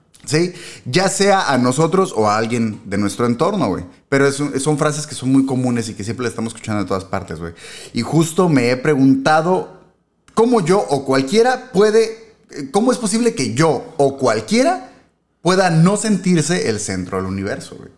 Ya 0.84 1.08
sea 1.08 1.50
a 1.52 1.58
nosotros 1.58 2.12
o 2.16 2.28
a 2.28 2.36
alguien 2.36 2.80
de 2.84 2.98
nuestro 2.98 3.26
entorno, 3.26 3.68
güey. 3.68 3.84
Pero 4.08 4.30
son 4.32 4.78
frases 4.78 5.06
que 5.06 5.14
son 5.14 5.32
muy 5.32 5.46
comunes 5.46 5.88
y 5.88 5.94
que 5.94 6.04
siempre 6.04 6.24
las 6.24 6.32
estamos 6.32 6.52
escuchando 6.52 6.80
en 6.80 6.86
todas 6.86 7.04
partes, 7.04 7.38
güey. 7.38 7.52
Y 7.92 8.02
justo 8.02 8.48
me 8.48 8.70
he 8.70 8.76
preguntado 8.76 9.78
cómo 10.34 10.64
yo 10.64 10.78
o 10.78 11.04
cualquiera 11.04 11.70
puede, 11.72 12.34
eh, 12.50 12.70
cómo 12.70 12.92
es 12.92 12.98
posible 12.98 13.34
que 13.34 13.54
yo 13.54 13.94
o 13.96 14.16
cualquiera 14.16 14.92
pueda 15.42 15.70
no 15.70 15.96
sentirse 15.96 16.68
el 16.68 16.80
centro 16.80 17.18
del 17.18 17.26
universo, 17.26 17.76
güey. 17.76 17.90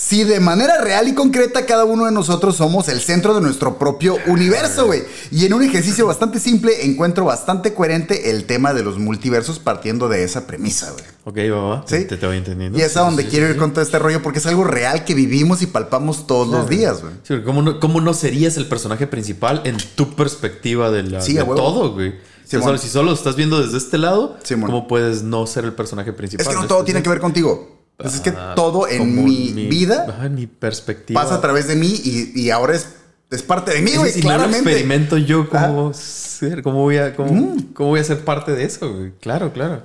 Si 0.00 0.22
de 0.22 0.38
manera 0.38 0.80
real 0.80 1.08
y 1.08 1.14
concreta 1.14 1.66
cada 1.66 1.84
uno 1.84 2.04
de 2.06 2.12
nosotros 2.12 2.54
somos 2.54 2.86
el 2.88 3.00
centro 3.00 3.34
de 3.34 3.40
nuestro 3.40 3.78
propio 3.78 4.16
universo, 4.28 4.86
güey. 4.86 5.02
Y 5.32 5.44
en 5.44 5.52
un 5.54 5.64
ejercicio 5.64 6.06
bastante 6.06 6.38
simple 6.38 6.86
encuentro 6.86 7.24
bastante 7.24 7.74
coherente 7.74 8.30
el 8.30 8.44
tema 8.44 8.72
de 8.72 8.84
los 8.84 8.96
multiversos 8.98 9.58
partiendo 9.58 10.08
de 10.08 10.22
esa 10.22 10.46
premisa, 10.46 10.92
güey. 10.92 11.04
Ok, 11.24 11.52
va, 11.52 11.82
¿Sí? 11.84 12.04
Te, 12.04 12.16
te 12.16 12.26
voy 12.28 12.36
entendiendo. 12.36 12.78
Y 12.78 12.82
es 12.82 12.96
a 12.96 13.00
Sí, 13.00 13.06
donde 13.06 13.24
sí, 13.24 13.28
quiero 13.28 13.46
sí, 13.48 13.52
ir 13.54 13.58
con 13.58 13.72
todo 13.72 13.82
este 13.82 13.98
rollo 13.98 14.22
porque 14.22 14.38
es 14.38 14.46
algo 14.46 14.62
real 14.62 15.04
que 15.04 15.14
vivimos 15.14 15.62
y 15.62 15.66
palpamos 15.66 16.28
todos 16.28 16.46
los 16.46 16.68
días, 16.68 17.00
güey. 17.02 17.14
Sí, 17.24 17.34
¿cómo, 17.44 17.60
no, 17.62 17.80
cómo 17.80 18.00
no 18.00 18.14
serías 18.14 18.56
el 18.56 18.66
personaje 18.68 19.08
principal 19.08 19.62
en 19.64 19.78
tu 19.96 20.14
perspectiva 20.14 20.92
de, 20.92 21.02
la, 21.02 21.20
Sí, 21.22 21.34
de 21.34 21.42
todo, 21.42 21.92
güey? 21.94 22.10
O 22.10 22.12
sea, 22.50 22.60
Simón. 22.60 22.64
solo- 22.66 22.78
si 22.78 22.88
solo 22.88 23.12
estás 23.12 23.34
viendo 23.34 23.60
desde 23.60 23.78
este 23.78 23.98
lado. 23.98 24.36
¿cómo 24.48 24.86
puedes 24.86 25.24
no 25.24 25.44
ser 25.48 25.64
el 25.64 25.72
personaje 25.72 26.12
principal? 26.12 26.46
Es 26.46 26.48
que 26.54 26.54
no 26.62 26.68
todo 26.68 26.78
este- 26.78 26.92
tiene 26.92 27.02
que 27.02 27.08
ver 27.10 27.18
contigo. 27.18 27.77
Pues 27.98 28.14
es 28.14 28.20
que 28.20 28.30
Ah, 28.30 28.52
todo 28.56 28.86
en 28.88 29.24
mi, 29.24 29.52
vida 29.68 30.20
en 30.24 30.34
mi 30.36 30.46
perspectiva. 30.46 31.20
pasa 31.20 31.34
a 31.34 31.40
través 31.40 31.66
de 31.68 31.74
mí 31.74 31.88
y, 32.04 32.32
y 32.40 32.50
ahora 32.50 32.74
es, 32.76 32.88
es 33.30 33.42
parte 33.42 33.72
de 33.72 33.82
mí, 33.82 33.90
güey, 33.96 34.12
si 34.12 34.20
no 34.22 34.28
lo 34.30 34.34
claramente. 34.36 34.70
experimento 34.70 35.18
yo, 35.18 35.48
¿cómo, 35.50 35.92
ser? 35.92 36.62
¿Cómo, 36.62 36.82
voy 36.82 36.96
a, 36.98 37.14
cómo, 37.16 37.32
Mm. 37.32 37.72
cómo 37.74 37.88
voy 37.90 38.00
a 38.00 38.04
ser 38.04 38.24
parte 38.24 38.52
de 38.52 38.64
eso, 38.64 38.94
güey? 38.94 39.12
Claro, 39.20 39.52
claro. 39.52 39.82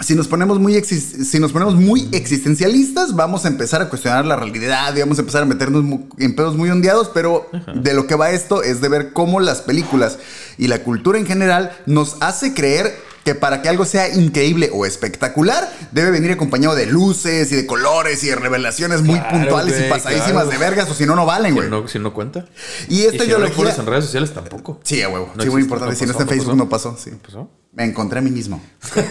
Si 0.00 0.14
nos 0.14 0.28
ponemos 0.28 0.58
muy 0.58 0.82
si 0.84 1.38
nos 1.38 1.52
ponemos 1.52 1.74
muy 1.76 2.08
existencialistas, 2.12 3.14
vamos 3.14 3.44
a 3.44 3.48
empezar 3.48 3.80
a 3.80 3.88
cuestionar 3.88 4.24
la 4.26 4.36
realidad 4.36 4.94
y 4.96 5.00
vamos 5.00 5.18
a 5.18 5.20
empezar 5.22 5.42
a 5.42 5.46
meternos 5.46 5.84
en 6.18 6.36
pedos 6.36 6.56
muy 6.56 6.68
ondeados, 6.70 7.10
pero 7.14 7.48
de 7.74 7.94
lo 7.94 8.06
que 8.06 8.14
va 8.14 8.30
esto 8.30 8.62
es 8.62 8.80
de 8.80 8.88
ver 8.88 9.12
cómo 9.12 9.40
las 9.40 9.62
películas 9.62 10.18
y 10.58 10.66
la 10.68 10.80
cultura 10.82 11.18
en 11.18 11.26
general 11.26 11.72
nos 11.86 12.16
hace 12.20 12.54
creer 12.54 12.94
que 13.24 13.34
para 13.34 13.62
que 13.62 13.70
algo 13.70 13.86
sea 13.86 14.12
increíble 14.14 14.68
o 14.74 14.84
espectacular, 14.84 15.72
debe 15.92 16.10
venir 16.10 16.30
acompañado 16.32 16.74
de 16.74 16.84
luces 16.84 17.50
y 17.52 17.56
de 17.56 17.64
colores 17.64 18.22
y 18.22 18.26
de 18.26 18.34
revelaciones 18.36 19.00
muy 19.00 19.18
Claro, 19.18 19.38
puntuales 19.38 19.80
y 19.80 19.88
pasadísimas 19.88 20.32
claro. 20.44 20.50
de 20.50 20.58
vergas, 20.58 20.90
o 20.90 20.94
si 20.94 21.06
no, 21.06 21.16
no 21.16 21.24
valen, 21.24 21.52
Si 21.52 21.56
güey. 21.58 21.70
no, 21.70 21.88
si 21.88 21.98
no 21.98 22.12
cuenta. 22.12 22.44
Y 22.88 22.96
Y 22.98 23.02
esta 23.06 23.12
si 23.12 23.16
no 23.30 23.38
lo 23.38 23.46
ideología... 23.46 23.56
pones 23.56 23.78
en 23.78 23.86
redes 23.86 24.04
sociales 24.04 24.34
tampoco. 24.34 24.78
Sí, 24.84 25.00
a 25.00 25.08
huevo. 25.08 25.32
No 25.34 25.42
sí, 25.42 25.48
muy 25.48 25.62
importante. 25.62 25.94
no 25.94 25.98
si 25.98 26.04
no 26.04 26.10
está 26.10 26.24
en 26.24 26.28
no 26.28 26.34
Facebook, 26.34 26.56
no 26.56 26.68
pasó. 26.68 26.98
Sí. 27.02 27.12
¿Pasó? 27.24 27.48
Me 27.76 27.84
encontré 27.84 28.20
a 28.20 28.22
mí 28.22 28.30
mismo. 28.30 28.60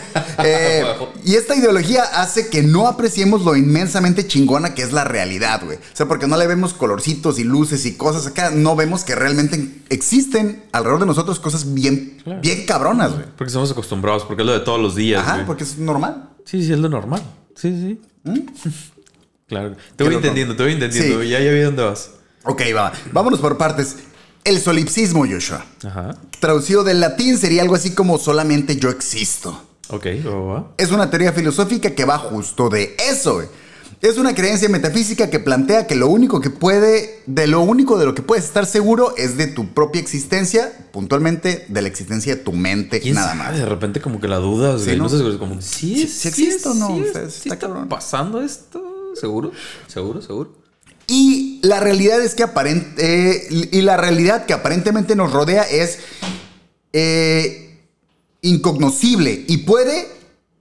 Eh, 0.45 0.83
y 1.23 1.35
esta 1.35 1.55
ideología 1.55 2.01
hace 2.03 2.49
que 2.49 2.63
no 2.63 2.87
apreciemos 2.87 3.43
lo 3.45 3.55
inmensamente 3.55 4.25
chingona 4.25 4.73
que 4.73 4.81
es 4.81 4.91
la 4.91 5.03
realidad, 5.03 5.61
güey. 5.63 5.77
O 5.77 5.81
sea, 5.95 6.07
porque 6.07 6.25
no 6.27 6.37
le 6.37 6.47
vemos 6.47 6.73
colorcitos 6.73 7.37
y 7.37 7.43
luces 7.43 7.85
y 7.85 7.95
cosas 7.95 8.25
acá, 8.25 8.49
no 8.49 8.75
vemos 8.75 9.03
que 9.03 9.13
realmente 9.13 9.75
existen 9.89 10.63
alrededor 10.71 11.01
de 11.01 11.05
nosotros 11.05 11.39
cosas 11.39 11.75
bien, 11.75 12.17
Claro. 12.23 12.41
bien 12.41 12.65
cabronas, 12.65 13.13
güey. 13.13 13.25
Porque 13.37 13.49
estamos 13.49 13.71
acostumbrados, 13.71 14.23
porque 14.23 14.41
es 14.41 14.47
lo 14.47 14.53
de 14.53 14.61
todos 14.61 14.81
los 14.81 14.95
días, 14.95 15.21
Ajá, 15.21 15.43
porque 15.45 15.63
es 15.63 15.77
normal. 15.77 16.29
Sí, 16.45 16.65
sí, 16.65 16.73
es 16.73 16.79
lo 16.79 16.89
normal. 16.89 17.21
Sí, 17.55 17.99
sí. 18.25 18.31
claro. 19.47 19.75
Te 19.95 20.03
voy 20.03 20.15
entendiendo, 20.15 20.55
te 20.55 20.63
voy 20.63 20.73
entendiendo. 20.73 21.21
Sí. 21.21 21.29
Ya, 21.29 21.39
ya 21.39 21.51
vi 21.51 21.59
dónde 21.61 21.83
vas. 21.83 22.09
Ok, 22.43 22.61
va. 22.75 22.91
Vámonos 23.11 23.39
por 23.39 23.57
partes. 23.57 23.97
El 24.43 24.59
solipsismo, 24.59 25.25
Joshua. 25.25 25.65
Ajá. 25.85 26.15
Traducido 26.39 26.83
del 26.83 26.99
latín 26.99 27.37
sería 27.37 27.61
algo 27.61 27.75
así 27.75 27.91
como 27.93 28.17
solamente 28.17 28.75
yo 28.75 28.89
existo. 28.89 29.61
Ok, 29.89 30.05
va. 30.49 30.71
Es 30.77 30.91
una 30.91 31.09
teoría 31.09 31.31
filosófica 31.33 31.91
que 31.91 32.05
va 32.05 32.17
justo 32.17 32.69
de 32.69 32.95
eso, 33.09 33.35
güey. 33.35 33.47
Es 34.01 34.17
una 34.17 34.35
creencia 34.35 34.67
metafísica 34.67 35.29
que 35.29 35.39
plantea 35.39 35.87
que 35.87 35.95
lo 35.95 36.09
único 36.09 36.41
que 36.41 36.49
puede, 36.49 37.21
de 37.25 37.47
lo 37.47 37.61
único 37.61 37.97
de 37.97 38.05
lo 38.05 38.13
que 38.13 38.21
puedes 38.21 38.43
estar 38.43 38.65
seguro 38.65 39.13
es 39.17 39.37
de 39.37 39.47
tu 39.47 39.73
propia 39.73 40.01
existencia, 40.01 40.89
puntualmente 40.91 41.65
de 41.69 41.81
la 41.81 41.87
existencia 41.87 42.35
de 42.35 42.41
tu 42.41 42.51
mente, 42.51 42.99
¿Quién 42.99 43.15
nada 43.15 43.29
sabe? 43.29 43.39
más. 43.39 43.57
De 43.57 43.65
repente 43.65 44.01
como 44.01 44.19
que 44.19 44.27
la 44.27 44.37
dudas, 44.39 44.81
Sí. 44.81 44.97
¿no? 44.97 45.07
como, 45.39 45.61
¿sí, 45.61 45.95
Sí, 45.95 46.07
sí 46.07 46.27
existe 46.27 46.67
o 46.67 46.73
no? 46.73 46.87
sí, 46.87 47.01
O 47.09 47.13
sea, 47.13 47.29
sí 47.29 47.49
está 47.49 47.85
pasando 47.87 48.41
esto? 48.41 48.83
¿Seguro? 49.15 49.51
¿Seguro? 49.87 50.21
¿Seguro? 50.21 50.51
Y 51.07 51.59
la 51.63 51.79
realidad 51.79 52.21
es 52.21 52.33
que 52.35 52.43
aparent- 52.45 52.93
eh, 52.97 53.67
y 53.71 53.81
la 53.81 53.97
realidad 53.97 54.45
que 54.45 54.53
aparentemente 54.53 55.15
nos 55.15 55.31
rodea 55.33 55.63
es 55.63 55.99
eh, 56.93 57.79
incognoscible 58.41 59.43
y 59.47 59.57
puede 59.59 60.07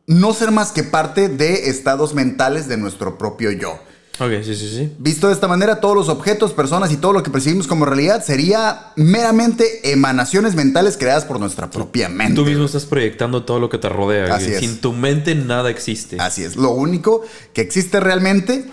no 0.07 0.35
ser 0.35 0.51
más 0.51 0.73
que 0.73 0.83
parte 0.83 1.29
de 1.29 1.69
estados 1.71 2.15
mentales 2.15 2.69
de 2.69 2.77
nuestro 2.77 3.19
propio 3.19 3.51
yo. 3.53 3.79
Ok, 4.19 4.31
sí, 4.45 4.55
sí, 4.55 4.69
sí. 4.69 4.93
Visto 4.99 5.29
de 5.29 5.35
esta 5.35 5.49
manera, 5.49 5.81
todos 5.81 5.97
los 5.97 6.09
objetos, 6.09 6.53
personas 6.53 6.93
y 6.93 6.97
todo 6.97 7.13
lo 7.13 7.23
que 7.23 7.31
percibimos 7.31 7.67
como 7.67 7.87
realidad 7.87 8.23
sería 8.25 8.93
meramente 8.95 9.91
emanaciones 9.91 10.55
mentales 10.55 10.97
creadas 10.99 11.25
por 11.25 11.41
nuestra 11.41 11.71
propia 11.71 12.09
mente. 12.09 12.35
Tú 12.35 12.45
mismo 12.45 12.67
estás 12.67 12.85
proyectando 12.85 13.45
todo 13.45 13.59
lo 13.59 13.71
que 13.71 13.79
te 13.79 13.89
rodea. 13.89 14.33
Así 14.35 14.53
es. 14.53 14.61
Sin 14.61 14.81
tu 14.81 14.93
mente 14.93 15.35
nada 15.35 15.71
existe. 15.71 16.19
Así 16.21 16.45
es. 16.45 16.57
Lo 16.57 16.71
único 16.73 17.23
que 17.55 17.63
existe 17.63 18.01
realmente 18.01 18.67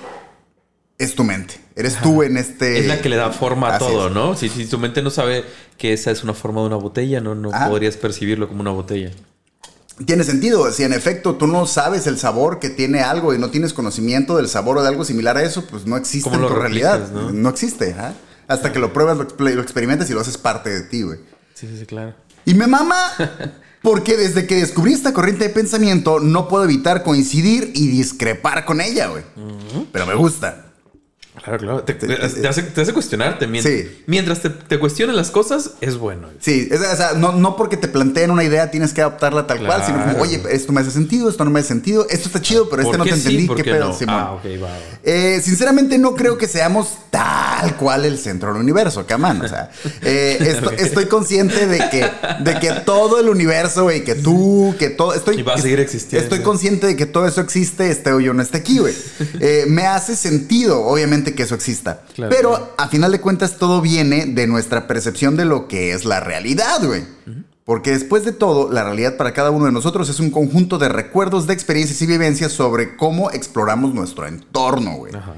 es 1.00 1.16
tu 1.16 1.24
mente. 1.24 1.56
Eres 1.76 2.00
tú 2.02 2.22
en 2.24 2.38
este. 2.38 2.78
Es 2.80 2.86
la 2.88 3.02
que 3.02 3.10
le 3.10 3.16
da 3.16 3.32
forma 3.32 3.70
a 3.70 3.76
Así 3.78 3.86
todo, 3.86 4.10
es. 4.10 4.14
¿no? 4.14 4.36
Si, 4.36 4.50
si 4.50 4.66
tu 4.66 4.78
mente 4.78 5.02
no 5.02 5.10
sabe 5.10 5.44
que 5.78 5.94
esa 5.94 6.12
es 6.12 6.24
una 6.24 6.34
forma 6.34 6.62
de 6.62 6.68
una 6.68 6.76
botella, 6.76 7.22
no, 7.22 7.34
no 7.36 7.52
Ajá. 7.54 7.70
podrías 7.70 7.98
percibirlo 7.98 8.48
como 8.48 8.62
una 8.62 8.72
botella. 8.72 9.12
Tiene 10.06 10.24
sentido. 10.24 10.72
Si 10.72 10.84
en 10.84 10.94
efecto 10.94 11.36
tú 11.36 11.48
no 11.48 11.66
sabes 11.66 12.06
el 12.08 12.18
sabor 12.18 12.60
que 12.60 12.70
tiene 12.70 13.02
algo 13.02 13.34
y 13.34 13.38
no 13.40 13.50
tienes 13.50 13.74
conocimiento 13.74 14.38
del 14.38 14.48
sabor 14.48 14.78
o 14.78 14.82
de 14.82 14.88
algo 14.90 15.04
similar 15.06 15.38
a 15.38 15.44
eso, 15.44 15.66
pues 15.66 15.86
no 15.86 15.98
existe 15.98 16.30
¿Cómo 16.30 16.42
en 16.44 16.48
tu 16.54 16.60
replicas, 16.60 17.10
realidad. 17.12 17.32
no? 17.32 17.50
existe. 17.50 17.94
ajá. 17.94 18.14
Hasta 18.48 18.72
que 18.74 18.80
lo 18.80 18.92
pruebas, 18.94 19.18
lo, 19.18 19.26
lo 19.38 19.62
experimentas 19.62 20.10
y 20.10 20.14
lo 20.14 20.22
haces 20.22 20.38
parte 20.38 20.70
de 20.70 20.82
ti, 20.82 21.04
güey. 21.04 21.20
Sí, 21.54 21.68
sí, 21.68 21.78
sí, 21.80 21.86
claro. 21.86 22.14
Y 22.46 22.54
me 22.56 22.68
mama 22.68 22.96
porque 23.82 24.18
desde 24.18 24.48
que 24.48 24.56
descubrí 24.56 24.94
esta 24.94 25.14
corriente 25.14 25.46
de 25.46 25.50
pensamiento 25.54 26.20
no 26.20 26.48
puedo 26.48 26.64
evitar 26.64 27.04
coincidir 27.04 27.72
y 27.76 27.88
discrepar 27.88 28.66
con 28.66 28.82
ella, 28.82 29.08
güey. 29.08 29.24
Pero 29.92 30.06
me 30.06 30.16
gusta. 30.16 30.66
Claro, 31.44 31.58
claro. 31.60 31.84
Te, 31.84 31.94
te 31.94 32.48
hace, 32.48 32.64
te 32.64 32.82
hace 32.82 32.94
cuestionarte. 32.94 33.48
Mientras, 33.48 33.74
Sí. 33.74 34.04
mientras 34.08 34.40
te, 34.42 34.78
cuestionen 34.80 35.16
las 35.16 35.32
cosas, 35.32 35.72
es 35.82 35.98
bueno. 35.98 36.28
Sí, 36.40 36.68
es- 36.70 36.82
o 36.82 36.96
sea, 36.96 37.14
no, 37.14 37.32
no 37.32 37.56
porque 37.56 37.78
te 37.78 37.88
planteen 37.88 38.32
una 38.32 38.44
idea 38.44 38.70
tienes 38.72 38.94
que 38.94 39.02
adoptarla 39.02 39.48
tal 39.48 39.66
cual, 39.66 39.84
sino 39.86 40.04
como, 40.04 40.22
oye, 40.22 40.42
esto 40.52 40.72
me 40.74 40.82
hace 40.82 40.92
sentido, 40.92 41.30
esto 41.30 41.46
no 41.46 41.52
me 41.52 41.60
hace 41.62 41.70
sentido, 41.70 42.06
esto 42.10 42.28
está 42.28 42.42
chido, 42.42 42.70
pero 42.70 42.82
este 42.82 42.98
¿Por 42.98 43.00
no 43.00 43.04
te 43.06 43.12
sí? 43.14 43.18
entendí, 43.20 43.48
¿Por 43.48 43.58
qué 43.58 43.64
qué 43.64 43.72
pedo, 43.72 43.88
no? 43.90 43.94
Simón. 43.98 44.16
Ah, 44.18 44.32
ok, 44.34 44.46
va, 44.62 44.68
va. 44.68 44.78
Eh, 45.04 45.42
sinceramente 45.44 45.98
no 45.98 46.16
creo 46.16 46.38
que 46.38 46.48
seamos 46.48 46.90
tal 47.10 47.76
cual 47.78 48.06
el 48.06 48.18
centro 48.18 48.52
del 48.54 48.62
universo, 48.62 49.06
camán. 49.08 49.42
O 49.42 49.48
sea, 49.48 49.72
eh, 50.02 50.38
esto- 50.42 50.72
estoy 50.72 51.06
consciente 51.06 51.68
de 51.68 51.78
que, 51.90 52.10
de 52.44 52.60
que 52.60 52.72
todo 52.86 53.20
el 53.20 53.30
universo, 53.30 53.84
güey, 53.84 54.04
que 54.04 54.16
tú, 54.16 54.76
que 54.78 54.90
todo, 54.90 55.14
estoy, 55.14 55.40
Y 55.40 55.44
va 55.44 55.54
a 55.56 55.58
seguir 55.58 55.80
existiendo. 55.80 56.24
Estoy 56.24 56.42
consciente 56.44 56.88
de 56.88 56.96
que 56.96 57.06
todo 57.06 57.26
eso 57.28 57.42
existe, 57.42 57.90
esté 57.90 58.12
o 58.12 58.20
yo 58.20 58.34
no 58.34 58.42
esté 58.42 58.58
aquí, 58.58 58.80
güey. 58.80 58.94
Eh, 59.42 59.66
me 59.68 59.86
hace 59.88 60.16
sentido, 60.16 60.82
obviamente, 60.86 61.29
que 61.36 61.44
eso 61.44 61.56
exista. 61.56 62.02
Claro, 62.16 62.34
Pero 62.36 62.50
claro. 62.50 62.74
a 62.78 62.88
final 62.88 63.12
de 63.12 63.22
cuentas 63.22 63.58
todo 63.58 63.82
viene 63.82 64.26
de 64.26 64.48
nuestra 64.48 64.88
percepción 64.88 65.36
de 65.36 65.46
lo 65.46 65.68
que 65.68 65.94
es 65.94 66.06
la 66.06 66.20
realidad, 66.20 66.84
güey. 66.84 67.04
Porque 67.66 67.92
después 67.92 68.26
de 68.26 68.32
todo, 68.32 68.72
la 68.72 68.84
realidad 68.84 69.16
para 69.16 69.34
cada 69.34 69.52
uno 69.52 69.66
de 69.66 69.72
nosotros 69.72 70.10
es 70.10 70.20
un 70.20 70.32
conjunto 70.32 70.80
de 70.80 70.90
recuerdos, 70.90 71.46
de 71.46 71.54
experiencias 71.54 72.02
y 72.02 72.08
vivencias 72.08 72.52
sobre 72.52 72.96
cómo 72.96 73.30
exploramos 73.30 73.94
nuestro 73.94 74.26
entorno, 74.26 74.94
güey. 74.96 75.16
Ajá. 75.16 75.36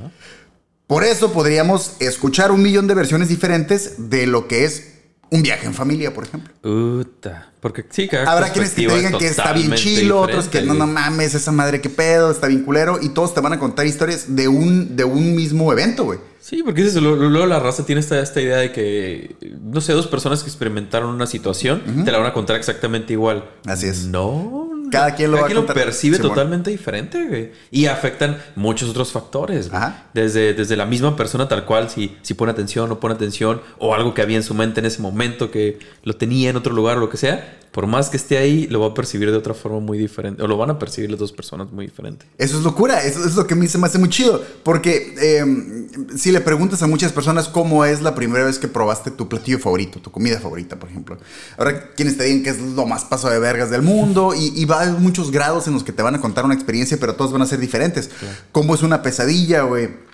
Por 0.87 1.05
eso 1.05 1.31
podríamos 1.31 1.93
escuchar 1.99 2.51
un 2.51 2.61
millón 2.61 2.85
de 2.87 2.95
versiones 2.95 3.29
diferentes 3.29 4.09
de 4.09 4.27
lo 4.27 4.49
que 4.49 4.65
es 4.65 4.90
un 5.31 5.41
viaje 5.41 5.65
en 5.65 5.73
familia, 5.73 6.13
por 6.13 6.25
ejemplo. 6.25 6.53
Uta. 6.61 7.51
Porque 7.61 7.85
sí, 7.89 8.09
Habrá 8.27 8.51
quienes 8.51 8.71
que 8.71 8.87
te 8.87 8.95
digan 8.95 9.13
es 9.13 9.19
que 9.19 9.27
está 9.27 9.53
bien 9.53 9.73
chilo, 9.75 10.19
otros 10.19 10.49
que 10.49 10.61
no, 10.61 10.73
no 10.73 10.87
mames, 10.87 11.33
esa 11.35 11.51
madre 11.51 11.79
qué 11.79 11.89
pedo, 11.89 12.31
está 12.31 12.47
bien 12.47 12.63
culero, 12.63 12.99
y 13.01 13.09
todos 13.09 13.33
te 13.33 13.39
van 13.39 13.53
a 13.53 13.59
contar 13.59 13.85
historias 13.85 14.35
de 14.35 14.47
un, 14.47 14.95
de 14.95 15.05
un 15.05 15.35
mismo 15.35 15.71
evento, 15.71 16.03
güey. 16.03 16.19
Sí, 16.41 16.63
porque 16.63 16.83
luego, 16.99 17.15
luego 17.29 17.45
la 17.45 17.59
raza 17.59 17.85
tiene 17.85 18.01
esta, 18.01 18.19
esta 18.19 18.41
idea 18.41 18.57
de 18.57 18.71
que, 18.71 19.35
no 19.61 19.79
sé, 19.79 19.93
dos 19.93 20.07
personas 20.07 20.43
que 20.43 20.49
experimentaron 20.49 21.13
una 21.13 21.27
situación 21.27 22.03
te 22.03 22.11
la 22.11 22.17
van 22.17 22.27
a 22.27 22.33
contar 22.33 22.57
exactamente 22.57 23.13
igual. 23.13 23.47
Así 23.65 23.85
es. 23.87 24.05
No. 24.05 24.70
Cada 24.91 25.15
quien 25.15 25.31
lo 25.31 25.37
va 25.37 25.47
a 25.47 25.53
contar. 25.53 25.75
percibe 25.75 26.19
totalmente 26.19 26.69
diferente, 26.69 27.25
güey. 27.27 27.51
Y 27.71 27.85
afectan 27.85 28.37
muchos 28.55 28.89
otros 28.89 29.11
factores, 29.11 29.69
güey. 29.69 29.81
Desde, 30.13 30.53
desde 30.53 30.75
la 30.75 30.85
misma 30.85 31.15
persona 31.15 31.47
tal 31.47 31.65
cual, 31.65 31.89
si, 31.89 32.17
si 32.21 32.33
pone 32.33 32.51
atención 32.51 32.85
o 32.85 32.87
no 32.87 32.99
pone 32.99 33.15
atención, 33.15 33.61
o 33.79 33.93
algo 33.93 34.13
que 34.13 34.21
había 34.21 34.37
en 34.37 34.43
su 34.43 34.53
mente 34.53 34.79
en 34.79 34.85
ese 34.85 35.01
momento 35.01 35.51
que 35.51 35.79
lo 36.03 36.15
tenía 36.15 36.49
en 36.49 36.57
otro 36.57 36.73
lugar 36.73 36.97
o 36.97 36.99
lo 36.99 37.09
que 37.09 37.17
sea, 37.17 37.57
por 37.71 37.87
más 37.87 38.09
que 38.09 38.17
esté 38.17 38.37
ahí, 38.37 38.67
lo 38.67 38.81
va 38.81 38.87
a 38.87 38.93
percibir 38.93 39.31
de 39.31 39.37
otra 39.37 39.53
forma 39.53 39.79
muy 39.79 39.97
diferente. 39.97 40.43
O 40.43 40.47
lo 40.47 40.57
van 40.57 40.71
a 40.71 40.77
percibir 40.77 41.09
las 41.09 41.19
dos 41.19 41.31
personas 41.31 41.71
muy 41.71 41.85
diferente. 41.85 42.25
Eso 42.37 42.57
es 42.57 42.63
locura, 42.63 43.01
eso 43.03 43.25
es 43.25 43.35
lo 43.35 43.47
que 43.47 43.53
a 43.53 43.57
mí 43.57 43.67
se 43.67 43.77
me 43.77 43.87
hace 43.87 43.97
muy 43.97 44.09
chido. 44.09 44.43
Porque 44.63 45.15
eh, 45.21 45.87
si 46.17 46.33
le 46.33 46.41
preguntas 46.41 46.83
a 46.83 46.87
muchas 46.87 47.13
personas 47.13 47.47
cómo 47.47 47.85
es 47.85 48.01
la 48.01 48.13
primera 48.13 48.43
vez 48.43 48.59
que 48.59 48.67
probaste 48.67 49.09
tu 49.09 49.29
platillo 49.29 49.57
favorito, 49.57 50.01
tu 50.01 50.11
comida 50.11 50.39
favorita, 50.39 50.77
por 50.77 50.89
ejemplo. 50.89 51.17
Ahora, 51.57 51.91
quienes 51.95 52.17
te 52.17 52.25
digan 52.25 52.43
que 52.43 52.49
es 52.49 52.59
lo 52.59 52.85
más 52.85 53.05
paso 53.05 53.29
de 53.29 53.39
vergas 53.39 53.69
del 53.69 53.83
mundo 53.83 54.33
y, 54.35 54.51
y 54.53 54.65
va 54.65 54.79
a 54.79 54.81
haber 54.81 54.99
muchos 54.99 55.31
grados 55.31 55.67
en 55.67 55.73
los 55.73 55.85
que 55.85 55.93
te 55.93 56.03
van 56.03 56.15
a 56.15 56.19
contar 56.19 56.43
una 56.43 56.53
experiencia, 56.53 56.97
pero 56.99 57.15
todos 57.15 57.31
van 57.31 57.41
a 57.41 57.45
ser 57.45 57.59
diferentes. 57.59 58.09
¿Cómo 58.51 58.75
es 58.75 58.83
una 58.83 59.01
pesadilla, 59.01 59.61
güey? 59.61 60.10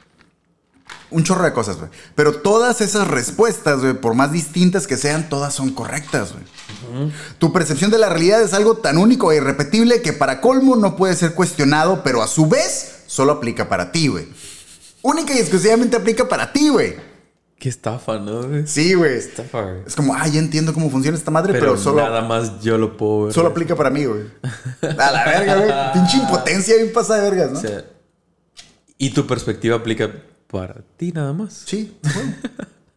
Un 1.09 1.23
chorro 1.23 1.45
de 1.45 1.53
cosas, 1.53 1.77
güey. 1.77 1.89
Pero 2.15 2.33
todas 2.33 2.81
esas 2.81 3.07
respuestas, 3.07 3.79
güey, 3.79 3.93
por 3.93 4.13
más 4.13 4.31
distintas 4.31 4.87
que 4.87 4.97
sean, 4.97 5.29
todas 5.29 5.53
son 5.53 5.71
correctas, 5.71 6.33
güey. 6.33 6.43
Tu 7.37 7.53
percepción 7.53 7.91
de 7.91 7.97
la 7.97 8.09
realidad 8.09 8.41
es 8.41 8.53
algo 8.53 8.77
tan 8.77 8.97
único 8.97 9.31
e 9.31 9.37
irrepetible 9.37 10.01
que 10.01 10.13
para 10.13 10.41
colmo 10.41 10.75
no 10.75 10.95
puede 10.95 11.15
ser 11.15 11.33
cuestionado, 11.33 12.03
pero 12.03 12.21
a 12.21 12.27
su 12.27 12.47
vez 12.47 13.03
solo 13.07 13.33
aplica 13.33 13.69
para 13.69 13.91
ti, 13.91 14.07
güey. 14.07 14.27
Única 15.01 15.33
y 15.33 15.37
exclusivamente 15.37 15.95
aplica 15.95 16.27
para 16.27 16.51
ti, 16.51 16.69
güey. 16.69 16.95
Qué 17.59 17.69
estafa, 17.69 18.19
¿no? 18.19 18.43
güey? 18.43 18.67
Sí, 18.67 18.93
güey. 18.93 19.15
Estafa, 19.15 19.61
güey. 19.61 19.77
Es 19.87 19.95
como, 19.95 20.13
ah, 20.13 20.27
ya 20.27 20.39
entiendo 20.39 20.73
cómo 20.73 20.89
funciona 20.89 21.17
esta 21.17 21.31
madre, 21.31 21.53
pero, 21.53 21.67
Pero, 21.71 21.77
solo, 21.77 22.01
nada 22.01 22.21
más 22.21 22.61
yo 22.61 22.77
lo 22.77 22.97
puedo 22.97 23.25
ver. 23.25 23.33
solo 23.33 23.49
aplica 23.49 23.75
para 23.75 23.89
mí, 23.89 24.05
güey. 24.05 24.25
A 24.81 25.11
la 25.11 25.25
verga, 25.25 25.55
güey. 25.55 25.93
Pinche 25.93 26.17
impotencia 26.17 26.75
bien 26.75 26.91
pasada 26.93 27.21
de 27.21 27.29
vergas, 27.29 27.51
¿no? 27.51 27.59
O 27.59 27.61
sea, 27.61 27.85
y 28.99 29.11
tu 29.11 29.25
perspectiva 29.25 29.75
aplica 29.75 30.11
para 30.47 30.75
ti 30.97 31.11
nada 31.11 31.33
más. 31.33 31.63
Sí, 31.65 31.97
bueno. 32.13 32.33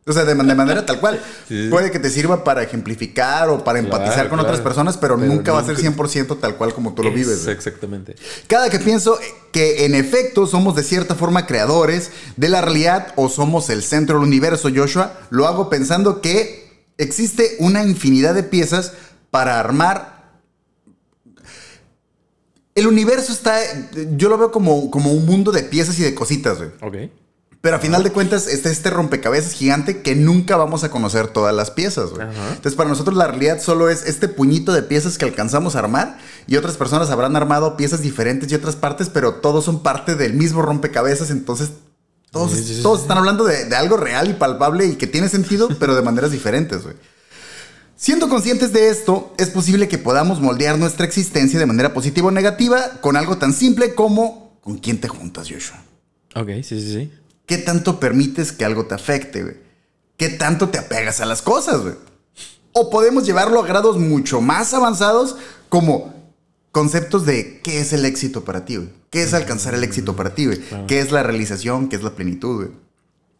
O 0.07 0.13
sea, 0.13 0.25
de, 0.25 0.35
man- 0.35 0.49
de 0.49 0.55
manera 0.55 0.85
tal 0.87 0.99
cual. 0.99 1.21
Sí. 1.49 1.69
Puede 1.71 1.91
que 1.91 1.99
te 1.99 2.11
sirva 2.11 2.43
para 2.45 2.63
ejemplificar 2.63 3.49
o 3.49 3.63
para 3.65 3.81
Claro, 3.81 3.95
empatizar 3.97 4.29
con 4.29 4.39
claro. 4.39 4.43
otras 4.49 4.61
personas, 4.61 4.97
pero, 4.97 5.17
Pero 5.17 5.29
nunca 5.33 5.53
va 5.53 5.61
a 5.61 5.65
ser 5.65 5.75
nunca- 5.83 6.03
100% 6.05 6.39
tal 6.41 6.57
cual 6.57 6.73
como 6.75 6.95
tú 6.95 7.03
lo 7.03 7.13
vives. 7.13 7.47
Exactamente. 7.47 8.17
Cada 8.47 8.71
que 8.71 8.79
pienso 8.79 9.19
que 9.53 9.85
en 9.85 9.95
efecto 9.95 10.47
somos 10.47 10.75
de 10.77 10.83
cierta 10.85 11.15
forma 11.17 11.47
creadores 11.47 12.11
de 12.37 12.49
la 12.49 12.61
realidad 12.61 13.13
o 13.17 13.29
somos 13.29 13.69
el 13.71 13.83
centro 13.83 14.19
del 14.19 14.27
universo, 14.29 14.69
Joshua, 14.75 15.13
lo 15.31 15.47
hago 15.47 15.69
pensando 15.69 16.21
que 16.21 16.85
existe 16.99 17.57
una 17.59 17.83
infinidad 17.85 18.35
de 18.35 18.43
piezas 18.43 18.93
para 19.31 19.59
armar. 19.61 20.41
El 22.75 22.87
universo 22.87 23.33
está, 23.33 23.59
yo 24.17 24.29
lo 24.29 24.39
veo 24.39 24.51
como, 24.53 24.91
como 24.91 25.13
un 25.13 25.27
mundo 25.27 25.51
de 25.53 25.63
piezas 25.65 25.99
y 25.99 26.03
de 26.03 26.15
cositas, 26.15 26.59
güey. 26.59 26.71
Ok. 26.81 27.11
Pero 27.61 27.77
a 27.77 27.79
final 27.79 28.03
de 28.03 28.11
cuentas, 28.11 28.47
está 28.47 28.71
este 28.71 28.89
rompecabezas 28.89 29.53
gigante 29.53 30.01
que 30.01 30.15
nunca 30.15 30.57
vamos 30.57 30.83
a 30.83 30.91
conocer 30.91 31.29
todas 31.29 31.55
las 31.55 31.71
piezas, 31.71 32.11
güey. 32.11 32.27
Entonces, 32.27 32.75
para 32.75 32.89
nosotros 32.89 33.17
la 33.17 33.27
realidad 33.27 33.61
solo 33.61 33.91
es 33.91 34.07
este 34.07 34.29
puñito 34.29 34.73
de 34.73 34.83
piezas 34.83 35.19
que 35.19 35.27
alcanzamos 35.27 35.77
a 35.77 35.81
armar 35.81 36.17
y 36.47 36.57
otras 36.57 36.79
personas 36.79 37.11
habrán 37.11 37.37
armado 37.37 37.77
piezas 37.77 38.01
diferentes 38.01 38.51
y 38.51 38.55
otras 38.55 38.77
partes, 38.77 39.11
pero 39.11 39.35
todos 39.35 39.67
son 39.67 39.83
parte 39.83 40.15
del 40.15 40.33
mismo 40.33 40.63
rompecabezas, 40.63 41.31
entonces 41.31 41.73
todos, 42.31 42.53
Sí, 42.53 42.65
sí, 42.65 42.77
sí, 42.77 42.83
todos 42.83 43.03
están 43.03 43.19
hablando 43.19 43.45
de, 43.45 43.67
de 43.67 43.77
algo 43.77 43.99
real 43.99 44.31
y 44.31 44.35
palpable 44.35 44.87
y 44.87 44.95
que 44.95 45.07
tiene 45.07 45.29
sentido, 45.29 45.69
pero 45.79 45.95
de 45.95 46.03
maneras 46.03 46.31
diferentes, 46.31 46.83
güey. 46.83 46.97
Siendo 47.95 48.31
conscientes 48.31 48.73
de 48.73 48.89
esto, 48.89 49.35
es 49.37 49.51
posible 49.51 49.87
que 49.87 49.99
podamos 49.99 50.41
moldear 50.41 50.79
nuestra 50.79 51.05
existencia 51.05 51.59
de 51.59 51.67
manera 51.67 51.93
positiva 51.93 52.29
o 52.29 52.31
negativa 52.31 53.01
con 53.03 53.17
algo 53.17 53.37
tan 53.37 53.53
simple 53.53 53.95
como 53.95 54.59
con 54.63 54.79
quién 54.79 54.99
te 54.99 55.09
juntas, 55.09 55.51
Joshua. 55.51 55.85
Ok, 56.35 56.49
sí, 56.63 56.81
sí, 56.81 56.93
sí. 56.95 57.13
¿Qué 57.51 57.59
tanto 57.59 57.99
permites 57.99 58.53
que 58.53 58.65
algo 58.65 58.87
te 58.87 58.95
afecte, 58.95 59.43
güey? 59.43 59.57
¿Qué 60.17 60.29
tanto 60.29 60.69
te 60.69 60.79
apegas 60.79 61.21
a 61.21 61.27
las 61.27 61.43
cosas, 61.43 61.81
güey? 61.81 61.95
O 62.71 62.91
podemos 62.91 63.27
llevarlo 63.27 63.61
a 63.61 63.67
grados 63.67 63.99
mucho 63.99 64.41
más 64.41 64.73
avanzados 64.73 65.35
como 65.69 66.15
conceptos 66.71 67.27
de 67.27 67.61
qué 67.61 67.81
es 67.81 67.93
el 67.93 68.05
éxito 68.05 68.45
para 68.45 68.65
ti, 68.65 68.77
güey. 68.77 68.91
¿Qué 69.11 69.25
es 69.25 69.35
alcanzar 69.35 69.75
el 69.75 69.83
éxito 69.83 70.15
para 70.15 70.33
ti, 70.33 70.47
güey? 70.47 70.61
¿Qué 70.87 71.01
es 71.01 71.11
la 71.11 71.25
realización? 71.25 71.89
¿Qué 71.89 71.97
es 71.97 72.05
la 72.05 72.15
plenitud, 72.15 72.55
güey? 72.55 72.69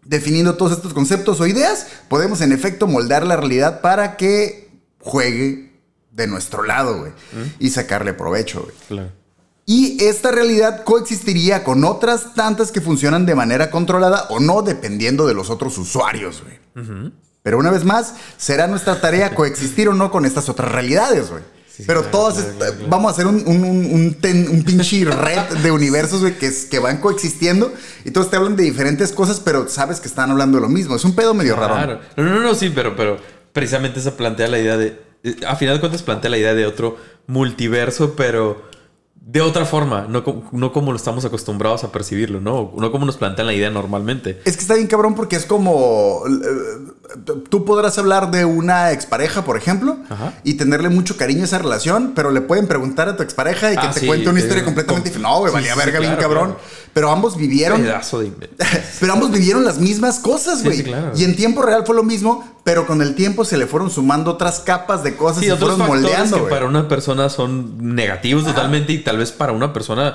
Definiendo 0.05 0.57
todos 0.57 0.73
estos 0.73 0.93
conceptos 0.93 1.41
o 1.41 1.47
ideas, 1.47 1.87
podemos 2.09 2.41
en 2.41 2.51
efecto 2.51 2.89
moldar 2.89 3.25
la 3.25 3.37
realidad 3.37 3.81
para 3.81 4.17
que 4.17 4.73
juegue 4.99 5.71
de 6.11 6.27
nuestro 6.27 6.65
lado, 6.65 6.99
güey. 6.99 7.13
Y 7.61 7.71
sacarle 7.71 8.13
provecho, 8.13 8.63
güey. 8.63 8.75
Claro. 8.89 9.20
Y 9.73 10.03
esta 10.05 10.33
realidad 10.33 10.83
coexistiría 10.83 11.63
con 11.63 11.85
otras 11.85 12.35
tantas 12.35 12.73
que 12.73 12.81
funcionan 12.81 13.25
de 13.25 13.37
manera 13.37 13.71
controlada 13.71 14.27
o 14.31 14.41
no, 14.41 14.63
dependiendo 14.63 15.29
de 15.29 15.35
los 15.35 15.49
otros 15.49 15.79
usuarios, 15.79 16.43
güey. 16.43 17.13
Pero 17.45 17.57
una 17.59 17.71
vez 17.71 17.85
más, 17.85 18.15
será 18.37 18.67
nuestra 18.67 19.01
tarea 19.01 19.33
coexistir 19.37 19.89
o 19.89 19.95
no 19.95 20.11
con 20.11 20.25
estas 20.25 20.49
otras 20.49 20.73
realidades, 20.73 21.31
güey. 21.31 21.43
Sí, 21.73 21.85
Pero 21.87 22.01
claro, 22.03 22.11
todas, 22.19 22.35
claro, 22.35 22.59
claro, 22.59 22.75
vamos 22.89 23.11
a 23.11 23.13
hacer 23.13 23.27
un, 23.29 23.37
un, 23.47 23.63
un, 23.65 23.95
un 23.95 24.15
ten- 24.21 24.49
un 24.51 24.65
pinche 24.65 25.05
red 25.05 25.39
de 25.63 25.71
universos, 25.71 26.21
güey, 26.21 26.35
que, 26.37 26.79
van 26.81 26.99
coexistiendo 26.99 27.73
y 28.05 28.11
todos 28.11 28.29
te 28.29 28.37
hablan 28.37 28.57
de 28.57 28.65
diferentes 28.65 29.13
cosas, 29.13 29.39
pero 29.39 29.69
sabes 29.69 30.01
que 30.01 30.09
están 30.09 30.33
hablando 30.33 30.59
de 30.59 30.63
lo 30.63 30.69
mismo. 30.69 30.97
Es 30.97 31.05
un 31.05 31.15
pedo 31.15 31.33
medio 31.33 31.55
raro. 31.55 31.75
No, 32.17 32.25
no, 32.25 32.41
no, 32.41 32.55
sí, 32.57 32.71
pero, 32.75 32.97
pero 32.97 33.19
precisamente 33.53 34.01
se 34.01 34.11
plantea 34.11 34.49
la 34.49 34.59
idea 34.59 34.77
de. 34.77 35.01
eh, 35.23 35.37
A 35.47 35.55
final 35.55 35.77
de 35.77 35.81
cuentas, 35.81 36.03
plantea 36.03 36.29
la 36.31 36.39
idea 36.39 36.55
de 36.55 36.67
otro 36.67 36.97
multiverso, 37.29 38.15
pero 38.17 38.69
de 39.21 39.41
otra 39.43 39.65
forma, 39.67 40.07
no, 40.09 40.25
no 40.53 40.73
como 40.73 40.91
lo 40.93 40.97
estamos 40.97 41.25
acostumbrados 41.25 41.85
a 41.85 41.93
percibirlo, 41.93 42.41
¿no? 42.41 42.73
No 42.77 42.91
como 42.91 43.05
nos 43.07 43.17
plantean 43.19 43.47
la 43.47 43.53
idea 43.53 43.71
normalmente. 43.71 44.41
Es 44.45 44.57
que 44.57 44.63
está 44.63 44.75
bien 44.75 44.87
cabrón 44.87 45.15
porque 45.15 45.37
es 45.37 45.47
como. 45.47 46.23
eh, 46.27 46.93
Tú 47.51 47.65
podrás 47.65 47.99
hablar 47.99 48.31
de 48.31 48.45
una 48.45 48.93
expareja, 48.93 49.45
por 49.45 49.57
ejemplo, 49.57 49.97
Ajá. 50.09 50.33
y 50.45 50.55
tenerle 50.55 50.89
mucho 50.91 51.17
cariño 51.17 51.43
a 51.43 51.45
esa 51.45 51.59
relación, 51.59 52.13
pero 52.15 52.31
le 52.31 52.41
pueden 52.41 52.69
preguntar 52.69 53.09
a 53.09 53.17
tu 53.17 53.25
expareja 53.25 53.73
y 53.73 53.77
que 53.77 53.87
Ah, 53.87 53.91
te 53.91 54.01
sí, 54.01 54.07
cuente 54.07 54.29
una 54.31 54.39
historia 54.39 54.65
completamente 54.65 55.11
com- 55.11 55.19
diferente. 55.21 55.29
No, 55.35 55.41
güey, 55.41 55.53
valía 55.53 55.73
sí, 55.75 55.79
verga 55.79 55.99
sí, 55.99 56.05
bien 56.07 56.17
cabrón. 56.17 56.45
claro. 56.51 56.61
Pero 56.93 57.11
ambos 57.11 57.37
vivieron. 57.37 57.83
Pedazo 57.83 58.21
de. 58.21 58.33
Pero 59.01 59.13
ambos 59.13 59.31
vivieron 59.31 59.65
las 59.65 59.79
mismas 59.79 60.19
cosas, 60.19 60.63
güey. 60.65 60.79
sí, 60.79 60.83
claro. 60.85 61.13
Y 61.17 61.25
en 61.25 61.37
tiempo 61.37 61.63
real 61.63 61.85
fue 61.87 61.95
lo 61.95 62.03
mismo, 62.03 62.45
pero 62.65 62.87
con 62.87 63.01
el 63.01 63.15
tiempo 63.15 63.45
se 63.45 63.57
le 63.57 63.67
fueron 63.67 63.91
sumando 63.91 64.33
otras 64.33 64.61
capas 64.61 65.03
de 65.03 65.15
cosas 65.17 65.41
Sí, 65.41 65.47
y 65.47 65.51
otros 65.51 65.77
fueron 65.77 65.87
moldeando, 65.87 66.45
que 66.45 66.51
para 66.51 66.67
una 66.67 66.89
persona 66.89 67.29
son 67.31 67.95
negativos 67.95 68.45
totalmente 68.45 68.93
y 68.93 68.99
tal 68.99 69.17
vez 69.19 69.31
para 69.33 69.53
una 69.53 69.73
persona 69.73 70.15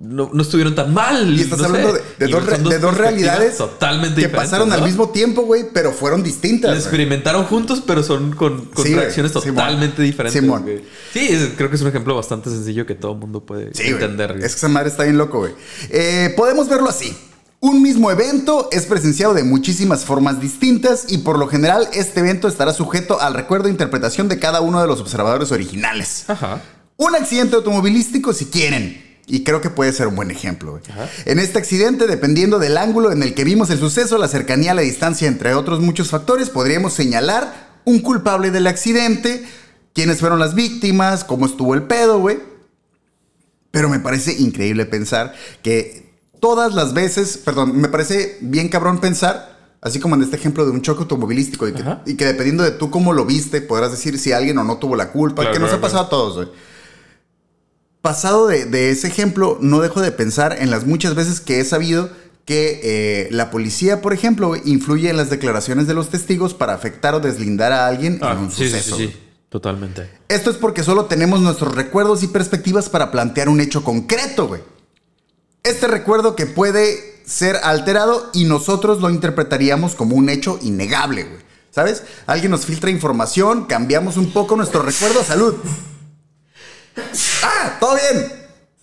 no, 0.00 0.30
no 0.32 0.42
estuvieron 0.42 0.74
tan 0.74 0.92
mal. 0.92 1.32
Y 1.38 1.42
estás 1.42 1.58
no 1.60 1.66
hablando 1.66 1.94
sé. 1.94 2.02
de, 2.18 2.26
dos, 2.28 2.44
re- 2.46 2.56
son 2.56 2.64
de 2.68 2.78
dos 2.78 2.94
perspectivas 2.94 2.96
realidades 3.36 3.56
totalmente 3.58 4.20
que 4.22 4.28
pasaron 4.28 4.72
al 4.72 4.82
mismo 4.82 5.10
tiempo, 5.10 5.42
güey, 5.42 5.66
pero 5.72 5.92
fueron 5.92 6.22
distintas. 6.22 6.72
Lo 6.72 6.76
experimentaron 6.78 7.44
juntos, 7.44 7.82
pero 7.86 8.02
son 8.02 8.32
con, 8.34 8.64
con 8.66 8.84
reacciones 8.84 9.32
Simón. 9.32 9.54
totalmente 9.54 10.02
diferentes. 10.02 10.40
Simón. 10.40 10.64
Sí, 11.12 11.28
es- 11.30 11.50
creo 11.56 11.70
que 11.70 11.76
es 11.76 11.82
un 11.82 11.88
ejemplo 11.88 12.14
bastante 12.16 12.50
sencillo 12.50 12.86
que 12.86 12.94
todo 12.94 13.12
el 13.12 13.18
mundo 13.18 13.40
puede 13.44 13.70
entender. 13.74 14.32
Es 14.42 14.52
que 14.52 14.58
esa 14.58 14.68
madre 14.68 14.88
está 14.88 15.04
bien 15.04 15.18
loco, 15.18 15.38
güey. 15.38 15.52
Eh, 15.90 16.32
podemos 16.36 16.68
verlo 16.68 16.88
así. 16.88 17.16
Un 17.60 17.82
mismo 17.82 18.10
evento 18.10 18.68
es 18.70 18.84
presenciado 18.86 19.34
de 19.34 19.42
muchísimas 19.42 20.04
formas 20.04 20.40
distintas 20.40 21.06
y 21.08 21.18
por 21.18 21.38
lo 21.38 21.48
general 21.48 21.88
este 21.94 22.20
evento 22.20 22.48
estará 22.48 22.72
sujeto 22.72 23.20
al 23.20 23.34
recuerdo 23.34 23.68
e 23.68 23.70
interpretación 23.70 24.28
de 24.28 24.38
cada 24.38 24.60
uno 24.60 24.80
de 24.80 24.86
los 24.86 25.00
observadores 25.00 25.50
originales. 25.52 26.24
Ajá. 26.28 26.60
Un 26.96 27.14
accidente 27.14 27.56
automovilístico 27.56 28.32
si 28.32 28.46
quieren. 28.46 29.04
Y 29.26 29.42
creo 29.42 29.60
que 29.60 29.70
puede 29.70 29.92
ser 29.92 30.06
un 30.06 30.14
buen 30.14 30.30
ejemplo. 30.30 30.80
En 31.24 31.40
este 31.40 31.58
accidente, 31.58 32.06
dependiendo 32.06 32.60
del 32.60 32.78
ángulo 32.78 33.10
en 33.10 33.24
el 33.24 33.34
que 33.34 33.42
vimos 33.42 33.70
el 33.70 33.80
suceso, 33.80 34.18
la 34.18 34.28
cercanía, 34.28 34.72
la 34.72 34.82
distancia, 34.82 35.26
entre 35.26 35.54
otros 35.54 35.80
muchos 35.80 36.10
factores, 36.10 36.48
podríamos 36.48 36.92
señalar 36.92 37.80
un 37.84 37.98
culpable 38.00 38.52
del 38.52 38.68
accidente, 38.68 39.44
quiénes 39.94 40.20
fueron 40.20 40.38
las 40.38 40.54
víctimas, 40.54 41.24
cómo 41.24 41.46
estuvo 41.46 41.74
el 41.74 41.82
pedo, 41.82 42.20
güey. 42.20 42.38
Pero 43.76 43.90
me 43.90 44.00
parece 44.00 44.32
increíble 44.32 44.86
pensar 44.86 45.34
que 45.62 46.10
todas 46.40 46.72
las 46.74 46.94
veces, 46.94 47.36
perdón, 47.36 47.76
me 47.78 47.88
parece 47.88 48.38
bien 48.40 48.68
cabrón 48.70 49.00
pensar, 49.00 49.76
así 49.82 50.00
como 50.00 50.14
en 50.14 50.22
este 50.22 50.36
ejemplo 50.36 50.64
de 50.64 50.70
un 50.70 50.80
choque 50.80 51.02
automovilístico, 51.02 51.68
y 51.68 51.72
que, 51.74 51.84
y 52.06 52.14
que 52.14 52.24
dependiendo 52.24 52.62
de 52.64 52.70
tú 52.70 52.90
cómo 52.90 53.12
lo 53.12 53.26
viste, 53.26 53.60
podrás 53.60 53.90
decir 53.90 54.18
si 54.18 54.32
alguien 54.32 54.56
o 54.56 54.64
no 54.64 54.78
tuvo 54.78 54.96
la 54.96 55.12
culpa, 55.12 55.42
Claro, 55.42 55.52
que 55.52 55.58
nos 55.60 55.68
claro, 55.68 55.78
ha 55.78 55.82
pasado 55.82 56.04
a 56.04 56.08
todos, 56.08 56.34
güey. 56.36 56.48
Pasado 58.00 58.46
de, 58.46 58.64
de 58.64 58.90
ese 58.90 59.08
ejemplo, 59.08 59.58
no 59.60 59.80
dejo 59.80 60.00
de 60.00 60.12
pensar 60.12 60.56
en 60.60 60.70
las 60.70 60.86
muchas 60.86 61.14
veces 61.14 61.40
que 61.40 61.60
he 61.60 61.64
sabido 61.64 62.08
que 62.44 62.80
eh, 62.82 63.28
la 63.32 63.50
policía, 63.50 64.00
por 64.00 64.12
ejemplo, 64.12 64.54
influye 64.64 65.10
en 65.10 65.16
las 65.16 65.28
declaraciones 65.28 65.86
de 65.88 65.94
los 65.94 66.08
testigos 66.10 66.54
para 66.54 66.72
afectar 66.74 67.14
o 67.14 67.20
deslindar 67.20 67.72
a 67.72 67.88
alguien 67.88 68.20
Ah, 68.22 68.32
en 68.32 68.38
un 68.38 68.50
sí, 68.52 68.64
sí, 68.64 68.70
suceso. 68.70 68.96
sí, 68.96 69.08
sí. 69.08 69.16
Totalmente. 69.48 70.10
Esto 70.28 70.50
es 70.50 70.56
porque 70.56 70.82
solo 70.82 71.04
tenemos 71.06 71.40
nuestros 71.40 71.74
recuerdos 71.74 72.22
y 72.22 72.28
perspectivas 72.28 72.88
para 72.88 73.10
plantear 73.10 73.48
un 73.48 73.60
hecho 73.60 73.84
concreto, 73.84 74.48
güey. 74.48 74.60
Este 75.62 75.86
recuerdo 75.86 76.36
que 76.36 76.46
puede 76.46 77.22
ser 77.24 77.56
alterado 77.62 78.30
y 78.32 78.44
nosotros 78.44 79.00
lo 79.00 79.10
interpretaríamos 79.10 79.94
como 79.94 80.14
un 80.16 80.28
hecho 80.28 80.58
innegable, 80.62 81.24
güey. 81.24 81.46
¿Sabes? 81.70 82.04
Alguien 82.26 82.50
nos 82.52 82.64
filtra 82.64 82.88
información, 82.90 83.66
cambiamos 83.66 84.16
un 84.16 84.32
poco 84.32 84.56
nuestro 84.56 84.82
recuerdo. 84.82 85.22
¡Salud! 85.22 85.54
¡Ah! 87.42 87.76
¡Todo 87.78 87.94
bien! 87.96 88.32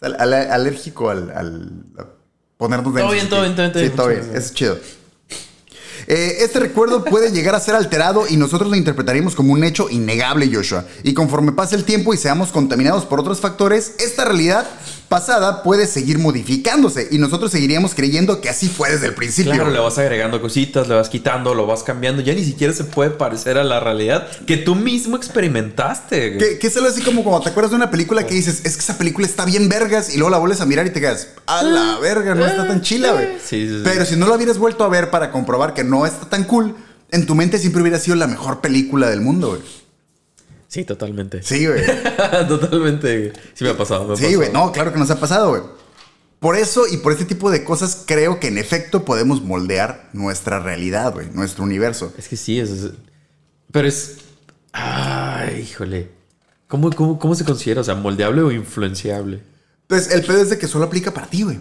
Al- 0.02 0.16
al- 0.20 0.52
alérgico 0.52 1.10
al, 1.10 1.32
al- 1.32 1.84
ponernos 2.58 2.94
Todo 2.94 2.96
densos 2.96 3.14
bien, 3.14 3.30
todo 3.30 3.42
bien, 3.42 3.56
todo 3.56 3.64
bien, 3.66 3.72
todo 3.74 3.80
Sí, 3.82 3.88
bien. 3.88 3.96
todo 3.96 4.08
bien. 4.10 4.32
Es 4.36 4.54
chido. 4.54 4.78
Eh, 6.08 6.38
este 6.40 6.60
recuerdo 6.60 7.04
puede 7.04 7.32
llegar 7.32 7.56
a 7.56 7.60
ser 7.60 7.76
alterado 7.76 8.26
y 8.28 8.38
nosotros 8.38 8.70
lo 8.70 8.76
interpretaríamos 8.76 9.36
como 9.36 9.54
un 9.54 9.64
hecho 9.64 9.90
innegable, 9.90 10.50
Joshua. 10.54 10.86
Y 11.04 11.14
conforme 11.14 11.52
pase 11.52 11.76
el 11.76 11.84
tiempo 11.84 12.14
y 12.14 12.18
seamos 12.18 12.52
contaminados 12.52 13.06
por 13.06 13.20
otros 13.20 13.40
factores, 13.40 13.94
esta 14.00 14.26
realidad 14.26 14.68
pasada 15.10 15.64
puede 15.64 15.88
seguir 15.88 16.20
modificándose 16.20 17.08
y 17.12 17.18
nosotros 17.18 17.52
seguiríamos 17.52 17.94
creyendo 17.94 18.42
que 18.42 18.50
así 18.50 18.68
fue 18.68 18.92
desde 18.92 19.08
el 19.08 19.14
principio. 19.14 19.54
Claro, 19.54 19.72
le 19.72 19.80
vas 19.80 19.98
agregando 19.98 20.42
cositas, 20.42 20.88
le 20.88 20.96
vas 20.96 21.10
quitando, 21.10 21.54
lo 21.54 21.66
vas 21.68 21.84
cambiando. 21.84 22.22
Ya 22.22 22.34
ni 22.34 22.44
siquiera 22.44 22.74
se 22.74 22.84
puede 22.84 23.12
parecer 23.12 23.58
a 23.58 23.64
la 23.64 23.80
realidad 23.80 24.28
que 24.46 24.58
tú 24.58 24.76
mismo 24.76 25.16
experimentaste. 25.16 26.38
Que, 26.38 26.58
que 26.58 26.68
es 26.68 26.78
algo 26.78 26.90
así 26.90 27.02
como 27.02 27.24
cuando 27.24 27.42
te 27.42 27.50
acuerdas 27.50 27.72
de 27.72 27.78
una 27.78 27.92
película 27.92 28.26
que 28.26 28.34
dices, 28.34 28.62
es 28.64 28.76
que 28.76 28.82
esa 28.82 28.98
película 28.98 29.28
está 29.28 29.46
bien 29.46 29.70
vergas 29.70 30.14
y 30.14 30.18
luego 30.18 30.30
la 30.30 30.38
vuelves 30.38 30.62
a 30.62 30.66
mirar 30.66 30.88
y 30.88 30.90
te 30.90 31.00
quedas, 31.00 31.30
a 31.46 31.64
la 31.64 32.00
verga, 32.00 32.36
no 32.36 32.46
está 32.46 32.68
tan 32.68 32.82
chila, 32.82 33.12
güey. 33.14 33.28
Sí, 33.44 33.68
sí, 33.68 33.78
sí. 33.78 33.82
Pero 33.84 34.06
si 34.06 34.16
no 34.16 34.28
la 34.28 34.36
hubieras 34.36 34.58
vuelto 34.58 34.84
a 34.84 34.90
ver 34.90 35.10
para 35.10 35.32
comprobar 35.32 35.74
que 35.74 35.84
no 35.84 36.06
está 36.06 36.30
tan 36.30 36.46
cool, 36.46 36.76
en 37.12 37.26
tu 37.26 37.36
mente 37.36 37.60
siempre 37.60 37.82
hubiera 37.82 38.00
sido 38.00 38.16
la 38.16 38.28
mejor 38.28 38.62
película 38.62 39.10
del 39.10 39.22
mundo, 39.22 39.50
güey. 39.50 39.83
Sí, 40.74 40.86
totalmente. 40.86 41.44
Sí, 41.44 41.68
güey. 41.68 41.84
totalmente. 42.48 43.20
güey. 43.20 43.32
Sí 43.54 43.64
me 43.64 43.70
ha 43.70 43.78
pasado. 43.78 44.08
me 44.08 44.14
ha 44.14 44.18
Sí, 44.18 44.34
güey. 44.34 44.52
No, 44.52 44.72
claro 44.72 44.92
que 44.92 44.98
nos 44.98 45.12
ha 45.12 45.20
pasado, 45.20 45.50
güey. 45.50 45.62
Por 46.40 46.56
eso 46.58 46.88
y 46.92 46.98
por 46.98 47.12
este 47.12 47.26
tipo 47.26 47.52
de 47.52 47.64
cosas 47.64 48.04
creo 48.08 48.40
que 48.40 48.48
en 48.48 48.58
efecto 48.58 49.06
podemos 49.06 49.44
moldear 49.44 50.10
nuestra 50.14 50.58
realidad, 50.58 51.14
güey, 51.14 51.30
nuestro 51.30 51.64
universo. 51.64 52.12
Es 52.18 52.28
que 52.28 52.38
sí, 52.38 52.60
es, 52.60 52.72
es- 52.72 52.92
pero 53.72 53.88
es... 53.88 54.18
Ay, 54.72 55.62
híjole. 55.62 56.10
¿Cómo, 56.68 56.90
cómo, 56.92 57.20
cómo 57.20 57.36
se 57.36 57.46
considera? 57.46 57.82
O 57.82 57.84
sea, 57.84 57.94
moldeable 57.94 58.42
o 58.42 58.52
influenciable. 58.52 59.44
Entonces, 59.84 60.12
el 60.12 60.24
pedo 60.26 60.42
es 60.42 60.50
de 60.50 60.58
que 60.58 60.68
solo 60.68 60.86
aplica 60.86 61.14
para 61.14 61.28
ti, 61.28 61.44
güey. 61.44 61.60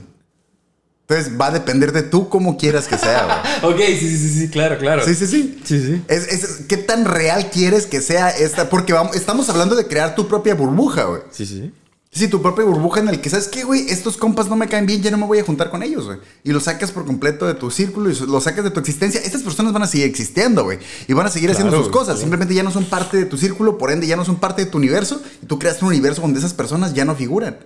Entonces, 1.13 1.41
va 1.41 1.47
a 1.49 1.51
depender 1.51 1.93
de 1.93 2.03
tú 2.03 2.29
cómo 2.29 2.57
quieras 2.57 2.87
que 2.89 2.99
sea, 2.99 3.43
güey. 3.63 3.73
Ok, 3.75 3.81
sí, 4.01 4.09
sí, 4.09 4.19
sí, 4.19 4.29
sí, 4.41 4.49
claro, 4.49 4.79
claro. 4.79 5.05
Sí, 5.05 5.15
sí, 5.15 5.27
sí. 5.27 5.59
Sí, 5.65 5.79
sí. 5.81 6.03
Es, 6.09 6.27
es- 6.29 6.61
¿Qué 6.69 6.77
tan 6.77 7.05
real 7.05 7.51
quieres 7.51 7.87
que 7.87 8.01
sea 8.01 8.31
esta? 8.31 8.69
Porque 8.71 8.93
vamos, 8.93 9.15
estamos 9.17 9.49
hablando 9.49 9.75
de 9.77 9.87
crear 9.87 10.15
tu 10.15 10.27
propia 10.29 10.55
burbuja, 10.55 11.05
güey. 11.05 11.23
Sí, 11.31 11.45
sí, 11.47 11.73
sí. 12.11 12.29
Tu 12.29 12.41
propia 12.43 12.65
burbuja 12.65 13.01
en 13.01 13.09
el 13.09 13.21
que 13.21 13.31
sabes 13.31 13.49
que, 13.49 13.63
güey, 13.65 13.89
estos 13.89 14.17
compas 14.17 14.49
no 14.49 14.57
me 14.57 14.69
caen 14.69 14.85
bien, 14.87 15.03
ya 15.03 15.11
no 15.11 15.17
me 15.19 15.27
voy 15.27 15.39
a 15.39 15.45
juntar 15.45 15.71
con 15.71 15.83
ellos, 15.83 16.05
güey. 16.07 16.19
Y 16.45 16.53
los 16.53 16.65
sacas 16.65 16.91
por 16.93 17.05
completo 17.07 17.47
de 17.47 17.55
tu 17.55 17.71
círculo 17.71 18.11
y 18.11 18.15
los 18.27 18.45
sacas 18.45 18.65
de 18.65 18.71
tu 18.71 18.81
existencia. 18.81 19.21
Estas 19.25 19.43
personas 19.43 19.73
van 19.73 19.83
a 19.83 19.87
seguir 19.87 20.07
existiendo, 20.07 20.65
güey. 20.65 20.79
Y 21.09 21.13
van 21.15 21.27
a 21.27 21.31
seguir 21.31 21.51
haciendo 21.51 21.77
sus 21.77 21.89
cosas. 21.89 22.07
claro. 22.15 22.21
Simplemente 22.21 22.55
ya 22.55 22.63
no 22.63 22.71
son 22.71 22.85
parte 22.85 23.17
de 23.17 23.25
tu 23.27 23.37
círculo, 23.39 23.79
por 23.79 23.91
ende 23.91 24.07
ya 24.07 24.17
no 24.17 24.25
son 24.25 24.37
parte 24.37 24.65
de 24.65 24.71
tu 24.71 24.79
universo. 24.79 25.23
Y 25.43 25.47
tú 25.47 25.59
creas 25.59 25.81
un 25.83 25.89
universo 25.89 26.21
donde 26.21 26.39
esas 26.39 26.53
personas 26.55 26.93
ya 26.95 27.05
no 27.05 27.15
figuran. 27.15 27.59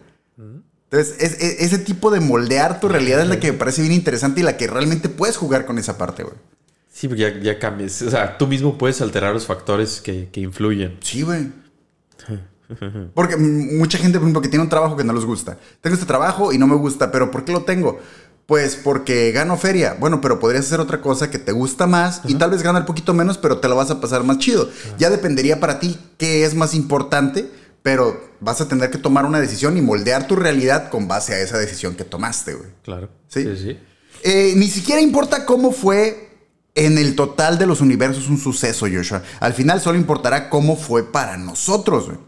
Entonces, 0.96 1.16
es- 1.20 1.40
es- 1.42 1.60
ese 1.60 1.78
tipo 1.78 2.10
de 2.10 2.20
moldear 2.20 2.80
tu 2.80 2.88
realidad 2.88 3.20
es 3.20 3.28
la 3.28 3.38
que 3.40 3.52
me 3.52 3.58
parece 3.58 3.82
bien 3.82 3.92
interesante 3.92 4.40
y 4.40 4.42
la 4.42 4.56
que 4.56 4.66
realmente 4.66 5.08
puedes 5.08 5.36
jugar 5.36 5.66
con 5.66 5.78
esa 5.78 5.98
parte, 5.98 6.22
güey. 6.22 6.34
Sí, 6.92 7.08
porque 7.08 7.22
ya, 7.22 7.40
ya 7.40 7.58
cambias. 7.58 8.00
O 8.02 8.10
sea, 8.10 8.38
tú 8.38 8.46
mismo 8.46 8.78
puedes 8.78 9.00
alterar 9.02 9.34
los 9.34 9.44
factores 9.46 10.00
que, 10.00 10.28
que 10.32 10.40
influyen. 10.40 10.96
Sí, 11.02 11.22
güey. 11.22 11.48
Porque 13.14 13.36
mucha 13.36 13.96
gente, 13.98 14.18
por 14.18 14.24
ejemplo, 14.24 14.42
que 14.42 14.48
tiene 14.48 14.64
un 14.64 14.68
trabajo 14.68 14.96
que 14.96 15.04
no 15.04 15.12
les 15.12 15.24
gusta. 15.24 15.56
Tengo 15.80 15.94
este 15.94 16.06
trabajo 16.06 16.52
y 16.52 16.58
no 16.58 16.66
me 16.66 16.74
gusta, 16.74 17.12
pero 17.12 17.30
¿por 17.30 17.44
qué 17.44 17.52
lo 17.52 17.62
tengo? 17.62 18.00
Pues 18.46 18.74
porque 18.76 19.30
gano 19.30 19.56
feria. 19.56 19.96
Bueno, 20.00 20.20
pero 20.20 20.40
podrías 20.40 20.66
hacer 20.66 20.80
otra 20.80 21.00
cosa 21.00 21.30
que 21.30 21.38
te 21.38 21.52
gusta 21.52 21.86
más 21.86 22.22
y 22.26 22.34
tal 22.34 22.50
vez 22.50 22.62
ganar 22.64 22.82
un 22.82 22.86
poquito 22.86 23.14
menos, 23.14 23.38
pero 23.38 23.58
te 23.58 23.68
lo 23.68 23.76
vas 23.76 23.90
a 23.92 24.00
pasar 24.00 24.24
más 24.24 24.38
chido. 24.38 24.68
Ya 24.98 25.10
dependería 25.10 25.60
para 25.60 25.78
ti 25.78 25.96
qué 26.18 26.44
es 26.44 26.54
más 26.54 26.74
importante, 26.74 27.48
pero 27.86 28.20
vas 28.40 28.60
a 28.60 28.66
tener 28.66 28.90
que 28.90 28.98
tomar 28.98 29.24
una 29.26 29.38
decisión 29.38 29.76
y 29.76 29.80
moldear 29.80 30.26
tu 30.26 30.34
realidad 30.34 30.90
con 30.90 31.06
base 31.06 31.34
a 31.34 31.38
esa 31.40 31.56
decisión 31.56 31.94
que 31.94 32.02
tomaste, 32.02 32.54
güey. 32.54 32.68
Claro. 32.82 33.10
Sí. 33.28 33.44
Sí, 33.44 33.56
sí. 33.56 33.78
Eh, 34.24 34.54
ni 34.56 34.66
siquiera 34.66 35.00
importa 35.00 35.46
cómo 35.46 35.70
fue 35.70 36.30
en 36.74 36.98
el 36.98 37.14
total 37.14 37.58
de 37.58 37.66
los 37.66 37.80
universos 37.80 38.28
un 38.28 38.38
suceso, 38.38 38.86
Joshua. 38.92 39.22
Al 39.38 39.54
final 39.54 39.80
solo 39.80 39.96
importará 39.98 40.50
cómo 40.50 40.74
fue 40.74 41.12
para 41.12 41.36
nosotros, 41.36 42.06
güey. 42.06 42.18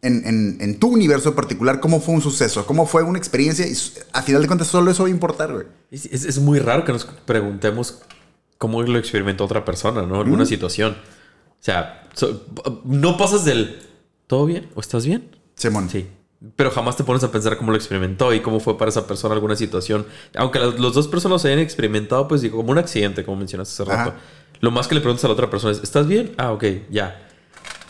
En, 0.00 0.26
en- 0.26 0.56
en 0.62 0.78
tu 0.78 0.88
universo 0.88 1.34
particular, 1.34 1.78
cómo 1.78 2.00
fue 2.00 2.14
un 2.14 2.22
suceso, 2.22 2.64
cómo 2.64 2.86
fue 2.86 3.02
una 3.02 3.18
experiencia. 3.18 3.66
Y 3.66 3.74
a 4.14 4.22
final 4.22 4.40
de 4.40 4.48
cuentas, 4.48 4.68
solo 4.68 4.90
eso 4.90 5.02
va 5.02 5.08
a 5.08 5.12
importar, 5.12 5.52
güey. 5.52 5.66
Es, 5.90 6.06
es- 6.06 6.24
es 6.24 6.38
muy 6.38 6.58
raro 6.58 6.86
que 6.86 6.92
nos 6.92 7.04
preguntemos 7.04 7.98
cómo 8.56 8.82
lo 8.82 8.98
experimentó 8.98 9.44
otra 9.44 9.62
persona, 9.66 10.06
¿no? 10.06 10.22
Alguna 10.22 10.46
situación. 10.46 10.92
O 10.92 11.62
sea, 11.64 12.08
so- 12.14 12.46
no 12.86 13.18
pasas 13.18 13.44
del 13.44 13.91
¿todo 14.26 14.46
bien? 14.46 14.68
¿O 14.74 14.80
estás 14.80 15.06
bien? 15.06 15.30
Simón. 15.54 15.88
Sí. 15.90 16.08
Pero 16.56 16.70
jamás 16.70 16.96
te 16.96 17.04
pones 17.04 17.22
a 17.22 17.30
pensar 17.30 17.56
cómo 17.56 17.70
lo 17.70 17.76
experimentó 17.76 18.34
y 18.34 18.40
cómo 18.40 18.58
fue 18.58 18.76
para 18.76 18.88
esa 18.88 19.06
persona 19.06 19.34
alguna 19.34 19.54
situación. 19.54 20.06
Aunque 20.34 20.58
las 20.58 20.78
los 20.78 20.94
dos 20.94 21.06
personas 21.06 21.44
hayan 21.44 21.60
experimentado, 21.60 22.26
pues 22.26 22.40
digo, 22.40 22.56
como 22.56 22.72
un 22.72 22.78
accidente, 22.78 23.24
como 23.24 23.36
mencionaste 23.36 23.82
hace 23.82 23.90
rato. 23.90 24.10
Ajá. 24.10 24.20
Lo 24.60 24.70
más 24.70 24.88
que 24.88 24.94
le 24.94 25.00
preguntas 25.00 25.24
a 25.24 25.28
la 25.28 25.34
otra 25.34 25.50
persona 25.50 25.72
es, 25.72 25.82
¿estás 25.82 26.06
bien? 26.06 26.34
Ah, 26.38 26.52
ok, 26.52 26.64
ya. 26.90 27.28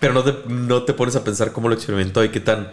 Pero 0.00 0.14
no 0.14 0.24
te, 0.24 0.34
no 0.48 0.82
te 0.84 0.94
pones 0.94 1.16
a 1.16 1.22
pensar 1.22 1.52
cómo 1.52 1.68
lo 1.68 1.74
experimentó 1.74 2.24
y 2.24 2.30
qué 2.30 2.40
tan, 2.40 2.72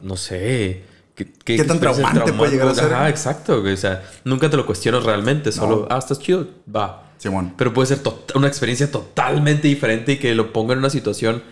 no 0.00 0.16
sé, 0.16 0.84
qué, 1.14 1.26
¿Qué 1.44 1.64
tan 1.64 1.76
experiencias 1.76 1.96
traumante 1.96 2.32
puede 2.32 2.52
llegar 2.52 2.68
a 2.68 2.74
ser? 2.74 2.92
Ajá, 2.92 3.08
exacto. 3.08 3.62
O 3.62 3.76
sea, 3.76 4.02
nunca 4.24 4.48
te 4.50 4.56
lo 4.56 4.66
cuestionas 4.66 5.04
realmente. 5.04 5.52
Solo, 5.52 5.86
ah, 5.90 5.98
estás 5.98 6.18
chido, 6.18 6.48
va. 6.74 7.12
Simón. 7.18 7.54
Pero 7.58 7.74
puede 7.74 7.94
ser 7.94 8.00
una 8.34 8.48
experiencia 8.48 8.90
totalmente 8.90 9.68
diferente 9.68 10.12
y 10.12 10.16
que 10.16 10.34
lo 10.34 10.52
ponga 10.54 10.72
en 10.72 10.78
una 10.78 10.88
situación, 10.88 11.42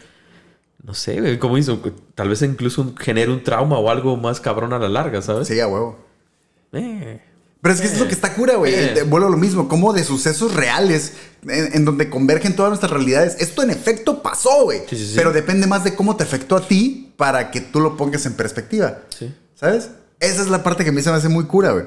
no 0.83 0.95
sé, 0.95 1.21
güey, 1.21 1.39
como 1.39 1.59
hizo, 1.59 1.81
tal 2.15 2.29
vez 2.29 2.41
incluso 2.43 2.83
un- 2.83 2.97
genere 2.97 3.31
un 3.31 3.43
trauma 3.43 3.79
o 3.79 3.91
algo 3.91 4.17
más 4.17 4.41
cabrón 4.41 4.73
a 4.73 4.79
la 4.79 4.89
larga, 4.89 5.21
¿sabes? 5.23 5.49
Sí, 5.49 5.59
a 5.61 5.67
huevo. 5.67 5.99
Eh. 6.73 7.21
Pero 7.61 7.75
es 7.75 7.81
que 7.81 7.87
eso 7.87 7.97
es 7.97 8.01
lo 8.03 8.07
que 8.07 8.15
está 8.15 8.35
cura, 8.35 8.55
güey. 8.55 8.73
Eh. 8.73 8.95
Eh, 8.99 9.03
Vuelvo 9.03 9.27
a 9.27 9.31
lo 9.31 9.37
mismo, 9.37 9.69
como 9.69 9.93
de 9.93 10.05
sucesos 10.05 10.55
reales 10.55 11.15
en, 11.43 11.75
en 11.75 11.85
donde 11.85 12.09
convergen 12.09 12.55
todas 12.55 12.71
nuestras 12.71 12.93
realidades. 12.93 13.37
Esto 13.41 13.63
en 13.65 13.71
efecto 13.71 14.23
pasó, 14.23 14.65
güey. 14.65 14.83
Sí, 14.89 14.97
sí, 14.97 15.07
sí. 15.09 15.13
Pero 15.17 15.33
depende 15.33 15.67
más 15.67 15.83
de 15.83 15.95
cómo 15.97 16.17
te 16.17 16.23
afectó 16.23 16.57
a 16.57 16.67
ti 16.67 17.13
para 17.17 17.51
que 17.51 17.61
tú 17.61 17.81
lo 17.81 17.97
pongas 17.97 18.25
en 18.27 18.35
perspectiva. 18.35 19.01
Sí. 19.09 19.35
¿Sabes? 19.57 19.91
Esa 20.21 20.43
es 20.43 20.49
la 20.49 20.63
parte 20.63 20.85
que 20.85 20.91
a 20.91 20.93
mí 20.93 21.03
se 21.03 21.11
me 21.11 21.17
hace 21.17 21.29
muy 21.29 21.45
cura, 21.47 21.73
güey. 21.73 21.85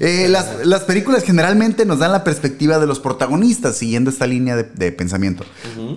Eh, 0.00 0.28
las, 0.28 0.66
las 0.66 0.82
películas 0.82 1.22
generalmente 1.22 1.84
nos 1.84 1.98
dan 1.98 2.12
la 2.12 2.24
perspectiva 2.24 2.78
de 2.78 2.86
los 2.86 3.00
protagonistas, 3.00 3.76
siguiendo 3.76 4.10
esta 4.10 4.26
línea 4.26 4.56
de, 4.56 4.64
de 4.64 4.92
pensamiento. 4.92 5.44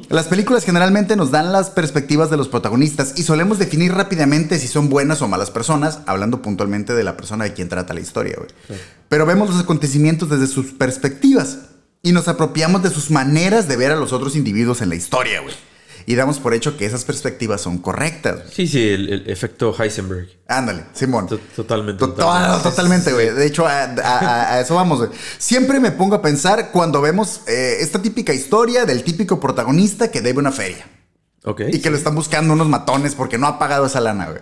Las 0.10 0.28
películas 0.28 0.63
generalmente 0.63 1.15
nos 1.15 1.32
dan 1.32 1.52
las 1.52 1.70
perspectivas 1.70 2.30
de 2.30 2.38
los 2.38 2.48
protagonistas 2.48 3.13
y 3.18 3.24
solemos 3.24 3.60
definir 3.60 3.94
rápidamente 3.94 4.60
si 4.60 4.68
son 4.68 4.89
buenas 4.89 5.22
o 5.22 5.28
malas 5.28 5.52
personas, 5.52 6.00
hablando 6.06 6.42
puntualmente 6.42 6.94
de 6.94 7.04
la 7.04 7.18
persona 7.18 7.46
de 7.46 7.54
quien 7.54 7.70
trata 7.70 7.94
la 7.94 8.00
historia, 8.00 8.36
güey. 8.38 8.80
Pero 9.08 9.26
vemos 9.26 9.50
los 9.50 9.60
acontecimientos 9.60 10.30
desde 10.30 10.48
sus 10.48 10.68
perspectivas 10.74 11.58
y 12.02 12.12
nos 12.12 12.28
apropiamos 12.28 12.84
de 12.84 12.89
sus 12.89 13.12
maneras 13.12 13.68
de 13.68 13.76
ver 13.76 13.92
a 13.92 13.96
los 13.96 14.13
otros 14.13 14.36
individuos 14.36 14.82
en 14.82 14.89
la 14.89 14.96
historia, 14.96 15.42
güey. 15.42 15.54
Y 16.12 16.15
damos 16.15 16.39
por 16.39 16.56
hecho 16.56 16.76
que 16.76 16.88
esas 16.88 17.06
perspectivas 17.06 17.62
son 17.62 17.78
correctas. 17.78 18.39
Sí, 18.52 18.65
sí, 18.67 18.82
el, 18.89 19.13
el 19.13 19.30
efecto 19.30 19.76
Heisenberg. 19.78 20.28
Ándale, 20.48 20.86
Simón. 20.93 21.28
To- 21.28 21.38
Totalmente. 21.56 22.00
To- 22.00 22.13
totalmente. 22.13 22.63
to- 22.63 22.69
Totalmente, 22.72 23.13
güey. 23.13 23.30
De 23.30 23.45
hecho, 23.45 23.67
a, 23.67 23.84
a- 23.84 23.93
a- 24.17 24.54
a 24.56 24.60
eso 24.62 24.74
vamos, 24.74 24.98
güey. 24.98 25.12
Siempre 25.38 25.80
me 25.80 25.91
pongo 25.91 26.15
a 26.15 26.22
pensar 26.24 26.72
cuando 26.72 27.00
vemos 27.00 27.41
eh, 27.48 27.78
esta 27.82 28.02
típica 28.02 28.34
historia 28.34 28.86
del 28.86 29.04
típico 29.04 29.39
protagonista 29.39 30.10
que 30.10 30.22
debe 30.22 30.39
una 30.39 30.52
feria 30.52 30.88
Ok. 31.45 31.62
y 31.72 31.80
que 31.80 31.91
lo 31.91 31.98
están 31.98 32.15
buscando 32.15 32.54
unos 32.56 32.67
matones 32.67 33.13
porque 33.13 33.38
no 33.38 33.45
ha 33.45 33.60
pagado 33.60 33.86
esa 33.86 34.00
lana, 34.02 34.30
güey. 34.32 34.41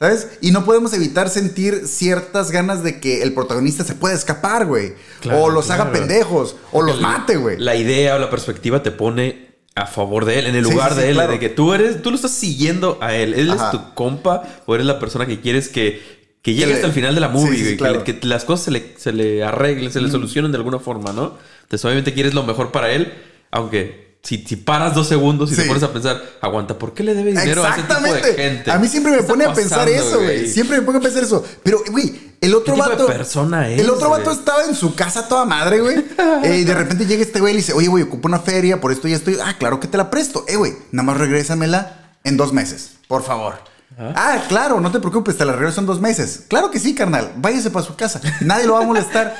¿Sabes? 0.00 0.26
Y 0.40 0.50
no 0.50 0.64
podemos 0.64 0.92
evitar 0.92 1.30
sentir 1.30 1.86
ciertas 1.86 2.50
ganas 2.50 2.82
de 2.82 2.98
que 3.00 3.22
el 3.22 3.32
protagonista 3.32 3.84
se 3.84 3.94
pueda 3.94 4.14
escapar, 4.16 4.66
güey. 4.66 4.94
Claro, 5.20 5.44
o 5.44 5.50
los 5.50 5.70
haga 5.70 5.92
pendejos. 5.92 6.56
O 6.72 6.82
los 6.82 7.00
mate, 7.00 7.36
güey. 7.36 7.56
La 7.58 7.76
idea 7.76 8.16
o 8.16 8.18
la 8.18 8.28
perspectiva 8.28 8.82
te 8.82 8.90
pone 8.90 9.45
a 9.76 9.86
favor 9.86 10.24
de 10.24 10.38
él, 10.38 10.46
en 10.46 10.56
el 10.56 10.64
Sí, 10.64 10.70
lugar 10.72 10.94
sí, 10.94 11.00
de 11.00 11.08
él, 11.10 11.14
claro. 11.14 11.32
de 11.32 11.38
que 11.38 11.48
tú 11.50 11.72
eres, 11.74 12.02
tú 12.02 12.10
lo 12.10 12.16
estás 12.16 12.30
siguiendo 12.32 12.98
a 13.00 13.14
él. 13.14 13.34
Él 13.34 13.50
Ajá. 13.50 13.66
es 13.66 13.70
tu 13.72 13.94
compa 13.94 14.42
o 14.66 14.74
eres 14.74 14.86
la 14.86 14.98
persona 14.98 15.26
que 15.26 15.40
quieres 15.40 15.68
que, 15.68 16.02
que 16.42 16.54
llegue 16.54 16.66
le- 16.68 16.74
hasta 16.74 16.86
el 16.86 16.92
final 16.92 17.14
de 17.14 17.20
la 17.20 17.28
movie, 17.28 17.56
Sí, 17.72 17.76
que 17.76 18.18
las 18.22 18.44
cosas 18.44 18.64
se 18.64 18.70
le, 18.70 18.94
se 18.96 19.12
le 19.12 19.44
arreglen, 19.44 19.92
se 19.92 20.00
le 20.00 20.10
solucionen 20.10 20.50
de 20.50 20.56
alguna 20.58 20.78
forma, 20.78 21.12
¿no? 21.12 21.34
Entonces, 21.62 21.84
obviamente 21.84 22.14
quieres 22.14 22.32
lo 22.34 22.42
mejor 22.44 22.72
para 22.72 22.90
él, 22.90 23.12
aunque 23.50 24.05
si, 24.26 24.38
si 24.44 24.56
paras 24.56 24.92
dos 24.92 25.06
segundos 25.06 25.52
y 25.52 25.54
te 25.54 25.62
Sí. 25.62 25.68
pones 25.68 25.84
a 25.84 25.92
pensar, 25.92 26.20
aguanta, 26.40 26.76
¿por 26.76 26.92
qué 26.94 27.04
le 27.04 27.14
debe 27.14 27.30
dinero 27.30 27.64
a 27.64 27.70
ese 27.70 27.82
tipo 27.82 28.00
de 28.00 28.34
gente? 28.34 28.70
A 28.72 28.78
mí 28.78 28.88
siempre 28.88 29.12
me 29.12 29.18
¿Qué 29.18 29.22
está 29.22 29.32
pone 29.32 29.44
a 29.44 29.52
pensar 29.54 29.88
eso, 29.88 30.20
güey. 30.20 30.48
Siempre 30.48 30.78
me 30.80 30.82
pone 30.84 30.98
a 30.98 31.00
pensar 31.00 31.22
eso. 31.22 31.44
Pero, 31.62 31.80
güey, 31.92 32.34
el 32.40 32.52
otro 32.54 32.74
¿Qué 32.74 32.80
tipo 32.80 32.90
de 32.90 32.96
vato. 32.96 33.06
persona 33.06 33.68
es, 33.70 33.80
El 33.80 33.88
otro 33.88 34.10
vato 34.10 34.32
estaba 34.32 34.64
en 34.64 34.74
su 34.74 34.96
casa 34.96 35.28
toda 35.28 35.44
madre, 35.44 35.80
güey. 35.80 35.98
eh, 36.42 36.58
y 36.58 36.64
de 36.64 36.74
repente 36.74 37.06
llega 37.06 37.22
este 37.22 37.38
güey 37.40 37.52
y 37.52 37.54
le 37.54 37.60
dice, 37.62 37.72
oye, 37.72 37.86
güey, 37.86 38.02
ocupo 38.02 38.26
una 38.26 38.40
feria, 38.40 38.80
por 38.80 38.90
esto 38.90 39.06
ya 39.06 39.14
estoy. 39.16 39.38
Ah, 39.40 39.54
claro 39.58 39.78
que 39.78 39.86
te 39.86 39.96
la 39.96 40.10
presto. 40.10 40.44
Eh, 40.48 40.56
güey, 40.56 40.72
nada 40.90 41.04
más 41.06 41.18
regrésamela 41.18 42.16
en 42.24 42.36
dos 42.36 42.52
meses, 42.52 42.94
por 43.06 43.22
favor. 43.22 43.54
Ah, 43.98 44.44
claro, 44.48 44.78
no 44.78 44.92
te 44.92 44.98
preocupes, 45.00 45.38
te 45.38 45.44
la 45.46 45.52
regreso 45.52 45.80
en 45.80 45.86
dos 45.86 46.02
meses. 46.02 46.42
Claro 46.48 46.70
que 46.70 46.78
sí, 46.78 46.94
carnal. 46.94 47.32
Váyase 47.38 47.70
para 47.70 47.86
su 47.86 47.96
casa. 47.96 48.20
Nadie 48.42 48.66
lo 48.66 48.74
va 48.74 48.80
a 48.80 48.86
molestar. 48.86 49.34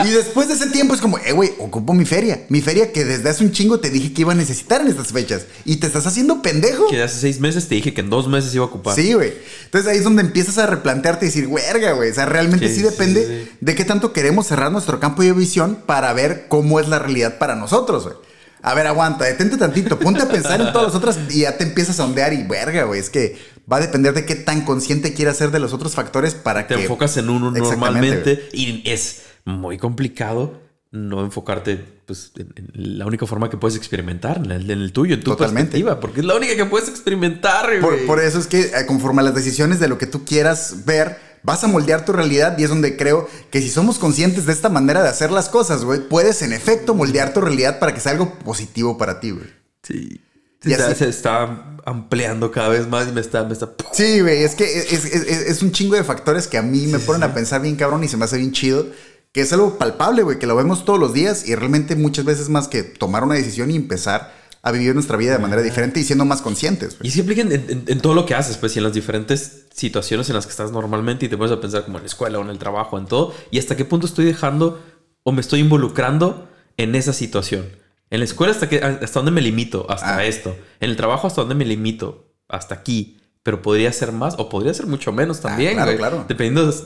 y 0.04 0.10
después 0.10 0.48
de 0.48 0.54
ese 0.54 0.66
tiempo 0.70 0.94
es 0.94 1.00
como, 1.00 1.18
eh, 1.18 1.30
güey, 1.30 1.52
ocupo 1.60 1.94
mi 1.94 2.04
feria. 2.04 2.40
Mi 2.48 2.60
feria 2.60 2.92
que 2.92 3.04
desde 3.04 3.28
hace 3.28 3.44
un 3.44 3.52
chingo 3.52 3.78
te 3.78 3.88
dije 3.88 4.12
que 4.12 4.22
iba 4.22 4.32
a 4.32 4.34
necesitar 4.34 4.80
en 4.80 4.88
estas 4.88 5.12
fechas. 5.12 5.42
Y 5.64 5.76
te 5.76 5.86
estás 5.86 6.08
haciendo 6.08 6.42
pendejo. 6.42 6.88
Que 6.88 7.00
hace 7.00 7.20
seis 7.20 7.38
meses 7.38 7.68
te 7.68 7.76
dije 7.76 7.94
que 7.94 8.00
en 8.00 8.10
dos 8.10 8.26
meses 8.26 8.52
iba 8.52 8.64
a 8.64 8.68
ocupar. 8.68 8.96
Sí, 8.96 9.12
güey. 9.12 9.32
Entonces 9.66 9.88
ahí 9.88 9.98
es 9.98 10.04
donde 10.04 10.22
empiezas 10.22 10.58
a 10.58 10.66
replantearte 10.66 11.26
y 11.26 11.28
decir, 11.28 11.48
verga, 11.48 11.92
güey. 11.92 12.10
O 12.10 12.14
sea, 12.14 12.26
realmente 12.26 12.66
sí, 12.68 12.74
Sí, 12.74 12.80
sí, 12.80 12.86
depende 12.86 13.24
sí, 13.24 13.48
sí. 13.48 13.56
de 13.60 13.74
qué 13.76 13.84
tanto 13.84 14.12
queremos 14.12 14.46
cerrar 14.48 14.72
nuestro 14.72 14.98
campo 14.98 15.22
de 15.22 15.32
visión 15.34 15.78
para 15.86 16.12
ver 16.14 16.46
cómo 16.48 16.80
es 16.80 16.88
la 16.88 16.98
realidad 16.98 17.38
para 17.38 17.54
nosotros, 17.54 18.04
güey. 18.04 18.16
A 18.62 18.74
ver, 18.74 18.86
aguanta, 18.86 19.24
detente 19.24 19.56
tantito, 19.56 19.98
ponte 19.98 20.20
a 20.20 20.28
pensar 20.28 20.60
en 20.60 20.70
todas 20.70 20.88
las 20.88 20.94
otras 20.94 21.18
y 21.30 21.40
ya 21.40 21.56
te 21.56 21.64
empiezas 21.64 21.98
a 21.98 22.04
ondear 22.04 22.34
y 22.34 22.42
verga, 22.42 22.82
güey. 22.84 23.00
Es 23.00 23.08
que 23.08 23.38
va 23.70 23.78
a 23.78 23.80
depender 23.80 24.14
de 24.14 24.24
qué 24.26 24.34
tan 24.34 24.62
consciente 24.62 25.14
quieras 25.14 25.36
ser 25.36 25.50
de 25.50 25.58
los 25.58 25.72
otros 25.72 25.94
factores 25.94 26.34
para 26.34 26.66
te 26.66 26.74
que. 26.74 26.82
enfocas 26.82 27.16
en 27.16 27.30
uno 27.30 27.50
normalmente 27.50 28.48
y 28.52 28.82
es 28.88 29.22
muy 29.44 29.78
complicado 29.78 30.60
no 30.92 31.24
enfocarte 31.24 31.76
pues, 32.06 32.32
en, 32.36 32.52
en 32.56 32.98
la 32.98 33.06
única 33.06 33.24
forma 33.26 33.48
que 33.48 33.56
puedes 33.56 33.76
experimentar, 33.76 34.38
en 34.38 34.50
el, 34.50 34.70
en 34.70 34.80
el 34.80 34.92
tuyo, 34.92 35.14
en 35.14 35.20
tu 35.20 35.30
Totalmente. 35.30 35.70
perspectiva, 35.70 36.00
porque 36.00 36.20
es 36.20 36.26
la 36.26 36.34
única 36.34 36.56
que 36.56 36.64
puedes 36.64 36.88
experimentar, 36.88 37.66
güey. 37.66 37.80
Por, 37.80 38.06
por 38.06 38.20
eso 38.20 38.38
es 38.38 38.46
que 38.48 38.62
eh, 38.62 38.86
conforme 38.86 39.20
a 39.20 39.24
las 39.24 39.34
decisiones 39.34 39.78
de 39.78 39.86
lo 39.86 39.98
que 39.98 40.06
tú 40.06 40.24
quieras 40.24 40.84
ver, 40.86 41.18
vas 41.44 41.62
a 41.62 41.68
moldear 41.68 42.04
tu 42.04 42.12
realidad 42.12 42.58
y 42.58 42.64
es 42.64 42.70
donde 42.70 42.96
creo 42.96 43.28
que 43.50 43.62
si 43.62 43.68
somos 43.70 43.98
conscientes 43.98 44.46
de 44.46 44.52
esta 44.52 44.68
manera 44.68 45.02
de 45.02 45.08
hacer 45.08 45.30
las 45.30 45.48
cosas, 45.48 45.84
güey, 45.84 46.00
puedes 46.00 46.42
en 46.42 46.52
efecto 46.52 46.94
moldear 46.94 47.32
tu 47.32 47.40
realidad 47.40 47.78
para 47.78 47.94
que 47.94 48.00
sea 48.00 48.12
algo 48.12 48.34
positivo 48.40 48.98
para 48.98 49.20
ti, 49.20 49.30
güey. 49.30 49.46
Sí. 49.84 50.20
Y 50.64 50.70
se, 50.70 50.74
así- 50.82 50.94
se 50.96 51.08
está 51.08 51.78
ampliando 51.86 52.50
cada 52.50 52.68
vez 52.68 52.86
más 52.88 53.08
y 53.08 53.12
me 53.12 53.20
está, 53.20 53.44
me 53.44 53.52
está. 53.54 53.70
Sí, 53.92 54.20
güey, 54.20 54.42
es 54.42 54.54
que 54.54 54.64
es, 54.64 54.92
es- 54.92 55.14
es- 55.48 55.62
un 55.62 55.72
chingo 55.72 55.94
de 55.96 56.04
factores 56.04 56.46
que 56.48 56.58
a 56.58 56.62
mí 56.62 56.86
me 56.86 56.98
ponen 56.98 57.22
a 57.22 57.34
pensar 57.34 57.62
bien 57.62 57.76
cabrón 57.76 58.04
y 58.04 58.08
se 58.08 58.16
me 58.16 58.24
hace 58.26 58.36
bien 58.38 58.52
chido. 58.52 58.86
Que 59.32 59.42
es 59.42 59.52
algo 59.52 59.78
palpable, 59.78 60.22
güey, 60.24 60.38
que 60.40 60.46
lo 60.48 60.56
vemos 60.56 60.84
todos 60.84 60.98
los 60.98 61.12
días 61.12 61.46
y 61.48 61.54
realmente 61.54 61.94
muchas 61.94 62.24
veces 62.24 62.48
más 62.48 62.66
que 62.66 62.82
tomar 62.82 63.22
una 63.22 63.36
decisión 63.36 63.70
y 63.70 63.76
empezar 63.76 64.34
a 64.62 64.72
vivir 64.72 64.92
nuestra 64.92 65.16
vida 65.16 65.32
de 65.32 65.38
manera 65.38 65.62
diferente 65.62 66.00
y 66.00 66.04
siendo 66.04 66.24
más 66.24 66.42
conscientes. 66.42 66.96
Y 67.00 67.10
se 67.12 67.20
aplica 67.22 67.40
en, 67.42 67.52
en- 67.52 67.84
en 67.86 68.00
todo 68.00 68.14
lo 68.14 68.26
que 68.26 68.34
haces, 68.34 68.56
pues, 68.56 68.74
y 68.74 68.80
en 68.80 68.84
las 68.84 68.92
diferentes 68.92 69.66
situaciones 69.72 70.28
en 70.28 70.34
las 70.34 70.46
que 70.46 70.50
estás 70.50 70.72
normalmente 70.72 71.26
y 71.26 71.28
te 71.28 71.36
pones 71.38 71.52
a 71.52 71.60
pensar 71.60 71.84
como 71.84 71.98
en 71.98 72.02
la 72.02 72.08
escuela 72.08 72.38
o 72.40 72.42
en 72.42 72.50
el 72.50 72.58
trabajo, 72.58 72.98
en 72.98 73.06
todo, 73.06 73.32
y 73.52 73.58
hasta 73.60 73.76
qué 73.76 73.84
punto 73.84 74.06
estoy 74.06 74.24
dejando 74.24 74.82
o 75.22 75.30
me 75.32 75.40
estoy 75.40 75.60
involucrando 75.60 76.48
en 76.76 76.94
esa 76.96 77.12
situación. 77.12 77.66
En 78.10 78.18
la 78.18 78.24
escuela 78.24 78.52
hasta, 78.52 78.68
que, 78.68 78.78
hasta 78.78 79.20
dónde 79.20 79.30
me 79.30 79.40
limito, 79.40 79.86
hasta 79.88 80.16
Ah. 80.16 80.24
esto. 80.24 80.56
En 80.80 80.90
el 80.90 80.96
trabajo 80.96 81.26
hasta 81.28 81.42
dónde 81.42 81.54
me 81.54 81.64
limito, 81.64 82.32
hasta 82.48 82.74
aquí. 82.74 83.18
Pero 83.42 83.62
podría 83.62 83.92
ser 83.92 84.12
más 84.12 84.34
o 84.38 84.48
podría 84.48 84.74
ser 84.74 84.86
mucho 84.86 85.12
menos 85.12 85.40
también, 85.40 85.74
claro, 85.74 85.96
claro. 85.96 86.24
Dependiendo 86.28 86.70
de 86.70 86.76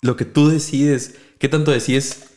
lo 0.00 0.16
que 0.16 0.24
tú 0.24 0.48
decides, 0.48 1.16
qué 1.38 1.48
tanto 1.48 1.70
decides 1.70 2.28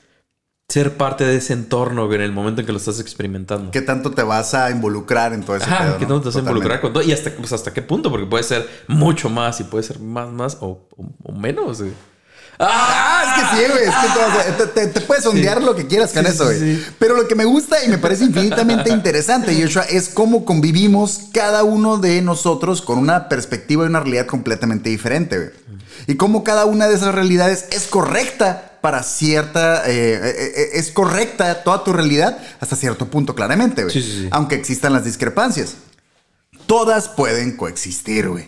ser 0.67 0.97
parte 0.97 1.23
de 1.23 1.37
ese 1.37 1.53
entorno 1.53 2.11
en 2.11 2.21
el 2.21 2.31
momento 2.31 2.59
en 2.61 2.65
que 2.65 2.73
lo 2.73 2.79
estás 2.79 2.99
experimentando. 2.99 3.69
¿Qué 3.71 3.81
tanto 3.81 4.11
te 4.11 4.23
vas 4.23 4.55
a 4.55 4.71
involucrar 4.71 5.31
en 5.31 5.43
todo 5.43 5.55
ese 5.55 5.65
Ajá, 5.67 5.83
pedo, 5.85 5.97
¿qué 5.99 6.05
tanto 6.07 6.21
te 6.21 6.25
vas 6.29 6.35
a 6.35 6.39
involucrar 6.39 6.81
con 6.81 6.91
todo? 6.91 7.03
Y 7.03 7.11
hasta, 7.11 7.29
pues, 7.31 7.53
hasta 7.53 7.71
qué 7.71 7.83
punto, 7.83 8.09
porque 8.09 8.25
puede 8.25 8.43
ser 8.43 8.67
mucho 8.87 9.29
más 9.29 9.59
y 9.61 9.63
puede 9.65 9.83
ser 9.83 9.99
más, 9.99 10.29
más 10.31 10.57
o, 10.61 10.89
o- 10.97 11.13
o 11.23 11.31
menos. 11.33 11.83
Ah, 12.59 13.23
es 13.25 13.41
que 13.43 13.57
sí, 13.65 13.71
güey. 13.71 13.83
Es 13.85 14.55
que 14.75 14.87
te, 14.87 15.01
puedes 15.01 15.25
ondear 15.25 15.61
lo 15.61 15.75
que 15.75 15.87
quieras 15.87 16.13
con 16.13 16.23
Sí, 16.25 16.31
eso, 16.31 16.45
güey. 16.45 16.59
sí. 16.59 16.85
Pero 16.99 17.15
lo 17.15 17.27
que 17.27 17.35
me 17.35 17.45
gusta 17.45 17.83
y 17.83 17.89
me 17.89 17.97
parece 17.97 18.25
infinitamente 18.25 18.89
interesante, 18.91 19.59
Joshua, 19.61 19.83
es 19.83 20.09
cómo 20.09 20.45
convivimos 20.45 21.19
cada 21.33 21.63
uno 21.63 21.97
de 21.97 22.21
nosotros 22.21 22.81
con 22.81 22.97
una 22.97 23.27
perspectiva 23.29 23.83
y 23.83 23.87
una 23.87 23.99
realidad 23.99 24.25
completamente 24.25 24.89
diferente, 24.89 25.37
güey. 25.37 25.49
Y 26.07 26.15
cómo 26.15 26.43
cada 26.43 26.65
una 26.65 26.87
de 26.87 26.95
esas 26.95 27.15
realidades 27.15 27.65
es 27.71 27.83
correcta 27.87 28.77
para 28.81 29.01
cierta. 29.03 29.83
eh, 29.89 30.13
eh, 30.23 30.53
eh, 30.55 30.69
es 30.73 30.91
correcta 30.91 31.63
toda 31.63 31.83
tu 31.83 31.91
realidad 31.93 32.37
hasta 32.59 32.75
cierto 32.75 33.07
punto, 33.09 33.33
claramente, 33.35 33.83
güey. 33.83 33.93
Sí, 33.93 34.01
sí, 34.01 34.11
sí. 34.21 34.27
Aunque 34.31 34.55
existan 34.55 34.93
las 34.93 35.03
discrepancias. 35.03 35.73
Todas 36.67 37.09
pueden 37.09 37.57
coexistir, 37.57 38.29
güey. 38.29 38.47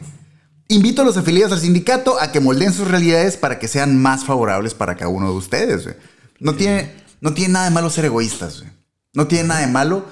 Invito 0.69 1.01
a 1.01 1.05
los 1.05 1.17
afiliados 1.17 1.53
al 1.53 1.61
sindicato 1.61 2.19
a 2.19 2.31
que 2.31 2.39
moldeen 2.39 2.73
sus 2.73 2.87
realidades 2.87 3.37
para 3.37 3.57
que 3.57 3.67
sean 3.67 4.01
más 4.01 4.25
favorables 4.25 4.73
para 4.73 4.95
cada 4.95 5.09
uno 5.09 5.31
de 5.31 5.37
ustedes. 5.37 5.83
güey. 5.83 5.95
No 6.39 6.55
tiene, 6.55 6.93
no 7.21 7.33
tiene 7.33 7.53
nada 7.53 7.65
de 7.65 7.71
malo 7.71 7.89
ser 7.89 8.05
egoístas. 8.05 8.59
güey. 8.59 8.71
No 9.13 9.27
tiene 9.27 9.47
nada 9.47 9.61
de 9.61 9.67
malo 9.67 10.05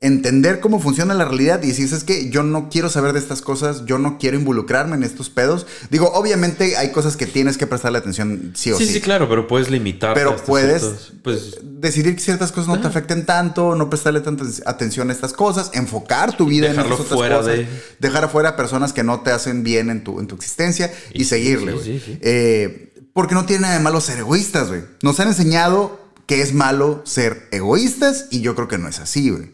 entender 0.00 0.60
cómo 0.60 0.78
funciona 0.80 1.12
la 1.12 1.24
realidad 1.24 1.60
y 1.64 1.68
decir, 1.68 1.92
es 1.92 2.04
que 2.04 2.30
yo 2.30 2.44
no 2.44 2.68
quiero 2.70 2.88
saber 2.88 3.12
de 3.12 3.18
estas 3.18 3.42
cosas, 3.42 3.84
yo 3.84 3.98
no 3.98 4.16
quiero 4.18 4.36
involucrarme 4.38 4.94
en 4.94 5.02
estos 5.02 5.28
pedos. 5.28 5.66
Digo, 5.90 6.12
obviamente 6.14 6.76
hay 6.76 6.92
cosas 6.92 7.16
que 7.16 7.26
tienes 7.26 7.58
que 7.58 7.66
prestarle 7.66 7.98
atención 7.98 8.52
sí 8.54 8.70
o 8.70 8.78
Sí, 8.78 8.86
sí. 8.86 8.92
sí, 8.94 9.00
claro, 9.00 9.28
pero 9.28 9.48
puedes 9.48 9.70
limitar. 9.70 10.14
Pero 10.14 10.36
puedes 10.36 11.12
Pues 11.24 11.56
decidir 11.64 12.14
que 12.14 12.20
ciertas 12.20 12.52
cosas 12.52 12.68
no 12.68 12.80
te 12.80 12.86
afecten 12.86 13.26
tanto, 13.26 13.74
no 13.74 13.90
prestarle 13.90 14.20
tanta 14.20 14.44
atención 14.66 15.10
a 15.10 15.12
estas 15.12 15.32
cosas, 15.32 15.70
enfocar 15.74 16.36
tu 16.36 16.46
vida 16.46 16.68
Dejarlo 16.68 16.86
en 16.86 16.92
estas 16.92 17.06
otras 17.06 17.18
fuera 17.18 17.36
cosas, 17.38 17.56
de- 17.56 17.68
dejar 17.98 18.24
afuera 18.24 18.54
personas 18.56 18.92
que 18.92 19.02
no 19.02 19.20
te 19.22 19.32
hacen 19.32 19.64
bien 19.64 19.90
en 19.90 20.04
tu, 20.04 20.20
en 20.20 20.28
tu 20.28 20.36
existencia 20.36 20.92
y, 21.12 21.22
Y 21.22 21.24
seguirle, 21.24 21.74
sí, 21.82 22.00
sí. 22.04 22.18
Eh, 22.22 22.84
porque 23.12 23.34
no 23.34 23.46
tiene 23.46 23.62
nada 23.62 23.74
de 23.74 23.80
malo 23.80 24.00
ser 24.00 24.18
egoístas, 24.18 24.68
güey. 24.68 24.82
Nos 25.02 25.18
han 25.18 25.26
enseñado 25.26 25.97
que 26.28 26.42
es 26.42 26.52
malo 26.54 27.02
ser 27.04 27.48
egoístas 27.50 28.26
y 28.30 28.42
yo 28.42 28.54
creo 28.54 28.68
que 28.68 28.78
no 28.78 28.86
es 28.86 29.00
así, 29.00 29.30
güey. 29.30 29.50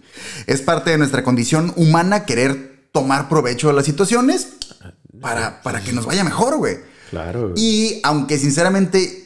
Es 0.47 0.61
parte 0.61 0.91
de 0.91 0.99
nuestra 0.99 1.23
condición 1.23 1.73
humana 1.77 2.27
querer 2.27 2.89
tomar 2.93 3.29
provecho 3.29 3.69
de 3.69 3.75
las 3.75 3.87
situaciones 3.87 4.49
para, 5.21 5.63
para 5.63 5.81
que 5.83 5.93
nos 5.93 6.05
vaya 6.05 6.25
mejor, 6.25 6.57
güey. 6.59 6.79
claro. 7.11 7.51
güey. 7.51 7.63
Y 7.65 8.01
aunque 8.03 8.39
sinceramente 8.39 9.25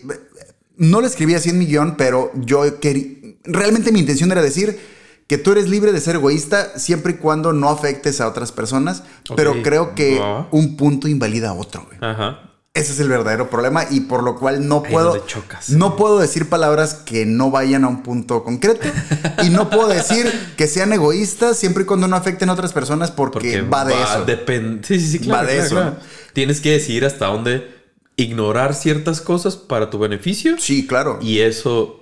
no 0.77 1.01
lo 1.01 1.07
escribí 1.07 1.35
así 1.35 1.49
en 1.49 1.59
mi 1.59 1.67
guion, 1.67 1.97
pero 1.97 2.31
yo 2.35 2.79
quería. 2.81 3.17
Realmente 3.45 3.93
mi 3.93 4.01
intención 4.01 4.31
era 4.31 4.43
decir 4.43 4.79
que 5.27 5.39
tú 5.39 5.53
eres 5.53 5.69
libre 5.69 5.93
de 5.93 6.01
ser 6.01 6.17
egoísta 6.17 6.79
siempre 6.79 7.13
y 7.15 7.17
cuando 7.17 7.53
no 7.55 7.71
afectes 7.71 8.21
a 8.21 8.29
otras 8.29 8.53
personas. 8.53 9.05
Pero 9.37 9.53
Ok, 9.53 9.59
creo 9.63 9.95
que 9.95 10.19
va. 10.19 10.49
un 10.53 10.77
punto 10.77 11.09
invalida 11.09 11.49
a 11.51 11.55
otro, 11.55 11.87
güey. 11.87 11.99
Ajá. 12.01 12.48
Ese 12.79 12.93
es 12.93 13.01
el 13.01 13.09
verdadero 13.09 13.51
problema 13.51 13.85
y 13.91 14.01
por 14.01 14.23
lo 14.23 14.37
cual 14.39 14.67
no 14.69 14.83
Ahí 14.85 14.93
puedo. 14.93 15.19
chocas. 15.27 15.71
No 15.71 15.97
puedo 15.97 16.19
decir 16.19 16.49
palabras 16.49 16.95
que 16.95 17.27
no 17.27 17.51
vayan 17.51 17.85
a 17.85 17.89
un 17.89 18.03
punto 18.03 18.45
concreto 18.45 18.87
y 19.45 19.51
no 19.51 19.69
puedo 19.71 19.89
decir 19.89 20.31
que 20.57 20.67
sean 20.69 20.93
egoístas 20.93 21.57
siempre 21.59 21.83
y 21.83 21.87
cuando 21.87 22.07
no 22.09 22.17
afecten 22.17 22.49
a 22.51 22.53
otras 22.53 22.73
personas 22.73 23.11
porque, 23.11 23.63
va 23.63 23.85
de 23.85 23.95
eso. 23.95 24.25
depen- 24.27 24.85
sí, 24.85 25.01
sí, 25.01 25.07
sí, 25.09 25.19
claro. 25.19 25.47
Va 25.47 25.53
de 25.53 25.69
claro, 25.69 25.89
eso. 25.91 25.97
Tienes 26.33 26.61
que 26.61 26.71
decidir 26.73 27.05
hasta 27.05 27.27
dónde 27.27 27.77
ignorar 28.17 28.75
ciertas 28.75 29.21
cosas 29.21 29.57
para 29.57 29.91
tu 29.91 29.99
beneficio. 29.99 30.57
Sí, 30.59 30.87
claro. 30.87 31.19
Y 31.23 31.41
eso 31.41 31.98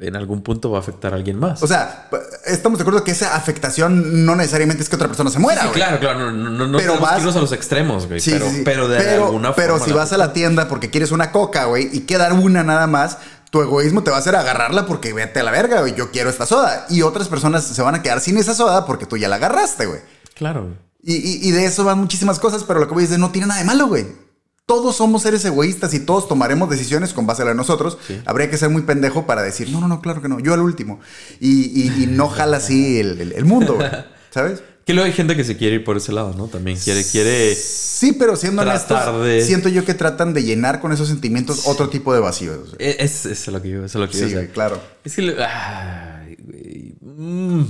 en 0.00 0.16
algún 0.16 0.42
punto 0.42 0.70
va 0.70 0.78
a 0.78 0.80
afectar 0.80 1.12
a 1.12 1.16
alguien 1.16 1.38
más. 1.38 1.62
O 1.62 1.66
sea, 1.66 2.08
estamos 2.46 2.78
de 2.78 2.82
acuerdo 2.82 3.04
que 3.04 3.10
esa 3.10 3.36
afectación 3.36 4.24
no 4.24 4.34
necesariamente 4.34 4.82
es 4.82 4.88
que 4.88 4.96
otra 4.96 5.08
persona 5.08 5.30
se 5.30 5.38
muera, 5.38 5.62
Sí, 5.64 5.68
claro, 5.72 6.00
claro. 6.00 6.32
No, 6.32 6.50
no, 6.50 6.66
no 6.66 6.78
Pero 6.78 6.98
vas- 6.98 7.18
irnos 7.18 7.36
a 7.36 7.40
los 7.40 7.52
extremos, 7.52 8.06
güey. 8.06 8.20
Sí, 8.20 8.30
pero, 8.32 8.46
pero 8.64 8.88
de 8.88 8.98
pero, 8.98 9.26
alguna 9.26 9.54
pero 9.54 9.74
forma. 9.74 9.86
si 9.86 9.92
vas 9.92 10.12
a 10.12 10.16
la 10.18 10.32
tienda 10.32 10.68
porque 10.68 10.90
quieres 10.90 11.12
una 11.12 11.30
coca, 11.32 11.66
güey, 11.66 11.88
y 11.92 12.00
quedar 12.00 12.32
una 12.32 12.62
nada 12.62 12.86
más, 12.86 13.18
tu 13.50 13.60
egoísmo 13.60 14.02
te 14.02 14.10
va 14.10 14.16
a 14.16 14.20
hacer 14.20 14.36
agarrarla 14.36 14.86
porque 14.86 15.12
vete 15.12 15.40
a 15.40 15.42
la 15.42 15.50
verga, 15.50 15.80
güey. 15.80 15.94
Yo 15.94 16.10
quiero 16.10 16.30
esta 16.30 16.46
soda. 16.46 16.86
Y 16.88 17.02
otras 17.02 17.28
personas 17.28 17.64
se 17.64 17.82
van 17.82 17.94
a 17.94 18.02
quedar 18.02 18.20
sin 18.20 18.38
esa 18.38 18.54
soda 18.54 18.86
porque 18.86 19.06
tú 19.06 19.16
ya 19.16 19.28
la 19.28 19.36
agarraste, 19.36 19.86
güey. 19.86 20.00
Claro, 20.34 20.62
güey. 20.62 20.74
Y, 21.02 21.14
y- 21.16 21.48
y 21.48 21.50
de 21.50 21.64
eso 21.64 21.82
van 21.84 21.98
muchísimas 21.98 22.38
cosas, 22.38 22.64
pero 22.64 22.78
lo 22.80 22.86
que 22.88 22.94
voy 22.94 23.02
a 23.02 23.06
decir 23.06 23.18
no 23.18 23.30
tiene 23.32 23.46
nada 23.48 23.60
de 23.60 23.66
malo, 23.66 23.86
güey. 23.88 24.06
Todos 24.70 24.94
somos 24.94 25.22
seres 25.22 25.44
egoístas 25.44 25.92
y 25.94 25.98
todos 25.98 26.28
tomaremos 26.28 26.70
decisiones 26.70 27.12
con 27.12 27.26
base 27.26 27.42
a 27.42 27.46
la 27.46 27.50
de 27.50 27.56
nosotros. 27.56 27.98
Habría 28.24 28.48
que 28.48 28.56
ser 28.56 28.70
muy 28.70 28.82
pendejo 28.82 29.26
para 29.26 29.42
decir, 29.42 29.68
no, 29.70 29.80
no, 29.80 29.88
no, 29.88 30.00
claro 30.00 30.22
que 30.22 30.28
no, 30.28 30.38
yo 30.38 30.54
al 30.54 30.60
último. 30.60 31.00
Y, 31.40 31.64
y- 31.82 32.04
y 32.04 32.06
no 32.06 32.28
jala 32.36 32.58
así 32.58 32.98
el, 33.00 33.20
el- 33.20 33.32
el 33.32 33.44
mundo, 33.44 33.74
güey. 33.74 33.88
¿Sabes? 34.30 34.62
Que 34.86 34.94
luego 34.94 35.06
hay 35.06 35.12
gente 35.12 35.34
que 35.34 35.42
se 35.42 35.56
quiere 35.56 35.74
ir 35.76 35.84
por 35.84 35.96
ese 35.96 36.12
lado, 36.12 36.34
¿no? 36.36 36.46
También 36.46 36.78
quiere, 36.78 37.04
quiere. 37.04 37.54
Sí, 37.56 38.12
pero 38.12 38.36
siendo 38.36 38.62
honestos, 38.62 39.24
de- 39.24 39.44
siento 39.44 39.68
yo 39.68 39.84
que 39.84 39.94
tratan 39.94 40.34
de 40.34 40.44
llenar 40.44 40.80
con 40.80 40.92
esos 40.92 41.08
sentimientos 41.08 41.62
otro 41.66 41.88
tipo 41.88 42.14
de 42.14 42.20
vacíos. 42.20 42.58
güey. 42.76 42.76
Es, 42.78 43.26
es, 43.26 43.26
es 43.26 43.48
lo 43.48 43.60
que 43.60 43.70
yo, 43.70 43.84
eso 43.84 43.98
es 43.98 44.06
lo 44.06 44.08
que 44.08 44.18
yo 44.30 44.40
Sí, 44.40 44.46
claro. 44.54 44.80
Es 45.04 45.16
que. 45.16 45.34
ay, 45.42 46.36
güey. 46.44 46.94
Mm. 47.02 47.64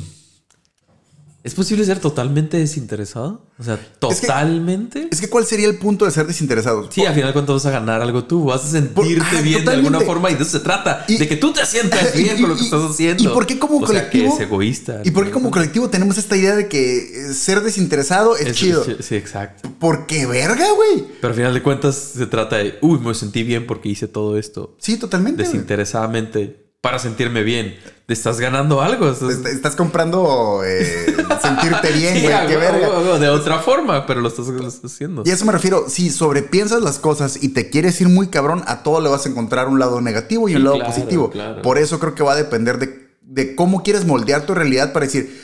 ¿Es 1.43 1.55
posible 1.55 1.85
ser 1.87 1.99
totalmente 2.01 2.59
desinteresado? 2.59 3.47
O 3.59 3.63
sea, 3.65 3.79
totalmente. 3.99 5.09
Es 5.11 5.21
que, 5.23 5.29
¿cuál 5.31 5.47
sería 5.47 5.69
el 5.69 5.79
punto 5.79 6.05
de 6.05 6.11
ser 6.11 6.27
desinteresados? 6.27 6.89
Sí, 6.91 7.07
al 7.07 7.15
final 7.15 7.33
cuando 7.33 7.55
vas 7.55 7.65
a 7.65 7.71
ganar 7.71 8.03
algo 8.03 8.25
tú, 8.25 8.45
vas 8.45 8.65
a 8.65 8.69
sentirte 8.69 9.25
ah, 9.39 9.41
bien 9.41 9.65
de 9.65 9.71
alguna 9.73 10.01
forma 10.01 10.31
y 10.31 10.35
de 10.35 10.43
eso 10.43 10.59
se 10.59 10.61
trata, 10.61 11.05
Y- 11.09 11.17
de 11.17 11.27
que 11.27 11.37
tú 11.37 11.53
te 11.53 11.65
sientas 11.65 12.15
Y- 12.15 12.23
bien 12.25 12.41
con 12.41 12.51
lo 12.51 12.57
que 12.57 12.63
y- 12.63 12.65
estás 12.67 12.83
haciendo. 12.91 13.23
¿Y 13.23 13.27
por 13.29 13.47
qué 13.47 13.59
como 13.59 13.79
O 13.79 13.87
sea, 13.87 14.11
que 14.11 14.19
colectivo? 14.19 14.35
es 14.35 14.41
egoísta. 14.41 15.01
¿Y 15.05 15.11
por 15.13 15.25
qué 15.25 15.31
como 15.31 15.51
colectivo 15.51 15.89
tenemos 15.89 16.19
esta 16.19 16.37
idea 16.37 16.55
de 16.55 16.69
que 16.69 16.99
eh, 17.31 17.33
ser 17.35 17.63
desinteresado 17.63 18.37
es, 18.37 18.49
Es- 18.49 18.57
chido? 18.57 18.85
Sí, 18.85 18.97
sí, 19.01 19.15
exacto. 19.15 19.71
¿Por 19.79 20.07
qué 20.07 20.27
verga, 20.27 20.67
güey? 20.73 21.07
Pero 21.23 21.29
al 21.29 21.35
final 21.35 21.55
de 21.55 21.63
cuentas 21.63 21.95
se 21.97 22.27
trata 22.27 22.57
de, 22.57 22.79
uy, 22.83 22.99
me 22.99 23.15
sentí 23.15 23.43
bien 23.45 23.67
porque 23.67 23.89
hice 23.89 24.09
todo 24.09 24.37
esto 24.37 24.77
Sí, 24.79 24.99
totalmente. 24.99 25.43
desinteresadamente 25.45 26.70
para 26.81 26.99
sentirme 26.99 27.43
bien. 27.43 27.77
Te 28.07 28.15
estás 28.15 28.41
ganando 28.41 28.81
algo. 28.81 29.11
estás- 29.11 29.31
Est- 29.31 29.47
Estás 29.47 29.77
comprando 29.77 30.63
eh, 30.65 31.07
sentirte 31.43 31.93
bien, 31.93 32.15
Sí, 32.17 32.23
güey. 32.23 32.47
qué 32.49 32.57
verga. 32.57 33.19
de 33.19 33.29
otra 33.29 33.59
forma, 33.61 34.07
pero 34.07 34.21
lo 34.21 34.29
estás, 34.29 34.47
lo 34.49 34.67
estás 34.67 34.93
haciendo. 34.93 35.23
Y 35.25 35.31
a 35.31 35.35
eso 35.35 35.45
me 35.45 35.53
refiero, 35.53 35.87
si 35.89 36.11
sobrepiensas 36.11 36.83
las 36.83 36.99
cosas 36.99 37.43
y 37.43 37.51
te 37.51 37.71
quieres 37.71 38.01
ir 38.01 38.09
muy 38.09 38.29
cabrón, 38.29 38.65
a 38.67 38.83
todo 38.83 39.01
le 39.01 39.09
vas 39.09 39.27
a 39.27 39.29
encontrar 39.29 39.69
un 39.69 39.79
lado 39.79 40.01
negativo 40.01 40.49
y 40.49 40.53
un 40.55 40.59
Sí, 40.59 40.65
lado 40.65 40.77
claro, 40.77 40.91
positivo. 40.93 41.31
claro. 41.31 41.63
Por 41.63 41.79
eso 41.79 41.99
creo 42.01 42.15
que 42.15 42.23
va 42.25 42.33
a 42.33 42.37
depender 42.37 42.79
de, 42.79 43.09
de 43.23 43.55
cómo 43.55 43.83
quieres 43.83 44.05
moldear 44.07 44.47
tu 44.47 44.55
realidad 44.55 44.93
para 44.93 45.07
decir, 45.07 45.41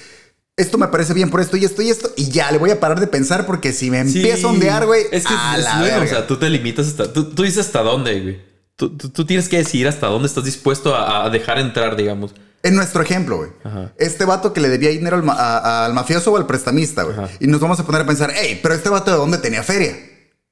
esto 0.56 0.78
me 0.78 0.88
parece 0.88 1.12
bien 1.12 1.28
por 1.30 1.42
esto 1.42 1.56
y 1.58 1.66
esto 1.66 1.82
y 1.82 1.90
esto, 1.90 2.10
y 2.16 2.30
ya 2.30 2.50
le 2.50 2.56
voy 2.58 2.70
a 2.70 2.80
parar 2.80 2.98
de 2.98 3.06
pensar 3.06 3.44
porque 3.46 3.72
si 3.74 3.90
me 3.90 4.02
Sí. 4.08 4.18
empiezo 4.18 4.48
a 4.48 4.52
ondear, 4.52 4.86
güey, 4.86 5.02
Es 5.12 5.24
que 5.26 5.34
a 5.36 5.56
es 5.58 5.64
la 5.64 5.78
luego, 5.80 5.96
o 5.96 6.00
verga. 6.00 6.16
sea, 6.16 6.26
tú 6.26 6.36
te 6.38 6.48
limitas 6.48 6.86
hasta. 6.88 7.12
Tú, 7.12 7.26
tú 7.30 7.42
dices 7.42 7.66
hasta 7.66 7.82
dónde, 7.82 8.20
güey. 8.22 8.55
Tú, 8.76 8.96
tú- 8.96 9.08
tú 9.08 9.24
tienes 9.24 9.48
que 9.48 9.56
decidir 9.58 9.88
hasta 9.88 10.06
dónde 10.06 10.28
estás 10.28 10.44
dispuesto 10.44 10.94
a, 10.94 11.24
a 11.24 11.30
dejar 11.30 11.58
entrar, 11.58 11.96
digamos. 11.96 12.34
En 12.62 12.74
nuestro 12.74 13.02
ejemplo, 13.02 13.36
güey. 13.38 13.50
Este 13.96 14.24
vato 14.24 14.52
que 14.52 14.60
le 14.60 14.68
debía 14.68 14.90
dinero 14.90 15.16
al, 15.16 15.22
ma- 15.22 15.34
a- 15.34 15.86
al 15.86 15.94
mafioso 15.94 16.32
o 16.32 16.36
al 16.36 16.46
prestamista, 16.46 17.04
güey. 17.04 17.16
Y 17.40 17.46
nos 17.46 17.60
vamos 17.60 17.78
a 17.80 17.86
poner 17.86 18.02
a 18.02 18.06
pensar, 18.06 18.32
hey, 18.34 18.58
pero 18.62 18.74
este 18.74 18.88
vato 18.88 19.10
de 19.10 19.16
dónde 19.16 19.38
tenía 19.38 19.62
feria. 19.62 19.96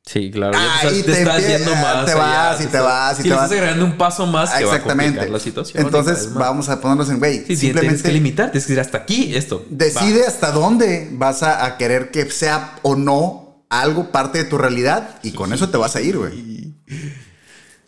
Sí, 0.07 0.31
claro. 0.31 0.57
Ahí 0.59 1.03
te, 1.03 1.13
te 1.25 1.49
yendo 1.49 1.75
más. 1.77 2.05
te 2.05 2.13
allá, 2.13 2.21
vas 2.21 2.61
y 2.61 2.67
te 2.67 2.79
vas 2.79 3.19
y 3.19 3.23
sí, 3.23 3.29
te 3.31 3.35
vas. 3.35 3.45
estás 3.45 3.59
agregando 3.59 3.85
un 3.87 3.97
paso 3.97 4.27
más 4.27 4.51
que 4.53 4.65
va 4.65 4.73
a 4.73 4.77
Exactamente. 4.77 5.29
la 5.31 5.39
situación. 5.41 5.83
Entonces 5.85 6.33
vamos 6.35 6.69
a 6.69 6.79
ponernos 6.81 7.09
en, 7.09 7.19
güey, 7.19 7.39
Sí, 7.39 7.41
sí, 7.41 7.47
tienes 7.47 7.61
simplemente 7.61 8.03
que 8.03 8.13
limitar, 8.13 8.51
tienes 8.51 8.67
que 8.67 8.73
decir 8.75 8.81
hasta 8.81 8.99
aquí 8.99 9.35
esto. 9.35 9.65
decide 9.71 10.27
hasta 10.27 10.51
dónde 10.53 11.09
vas 11.13 11.43
a, 11.43 11.65
a 11.65 11.79
querer 11.79 12.11
que 12.11 12.31
sea 12.31 12.77
o 12.83 12.97
no 12.97 13.65
algo 13.71 14.13
parte 14.13 14.39
de 14.39 14.45
tu 14.45 14.59
realidad 14.59 15.19
y 15.23 15.33
con 15.33 15.55
eso 15.55 15.71
te 15.71 15.79
vas 15.79 15.97
a 15.97 16.03
ir, 16.03 16.19
güey. 16.19 16.75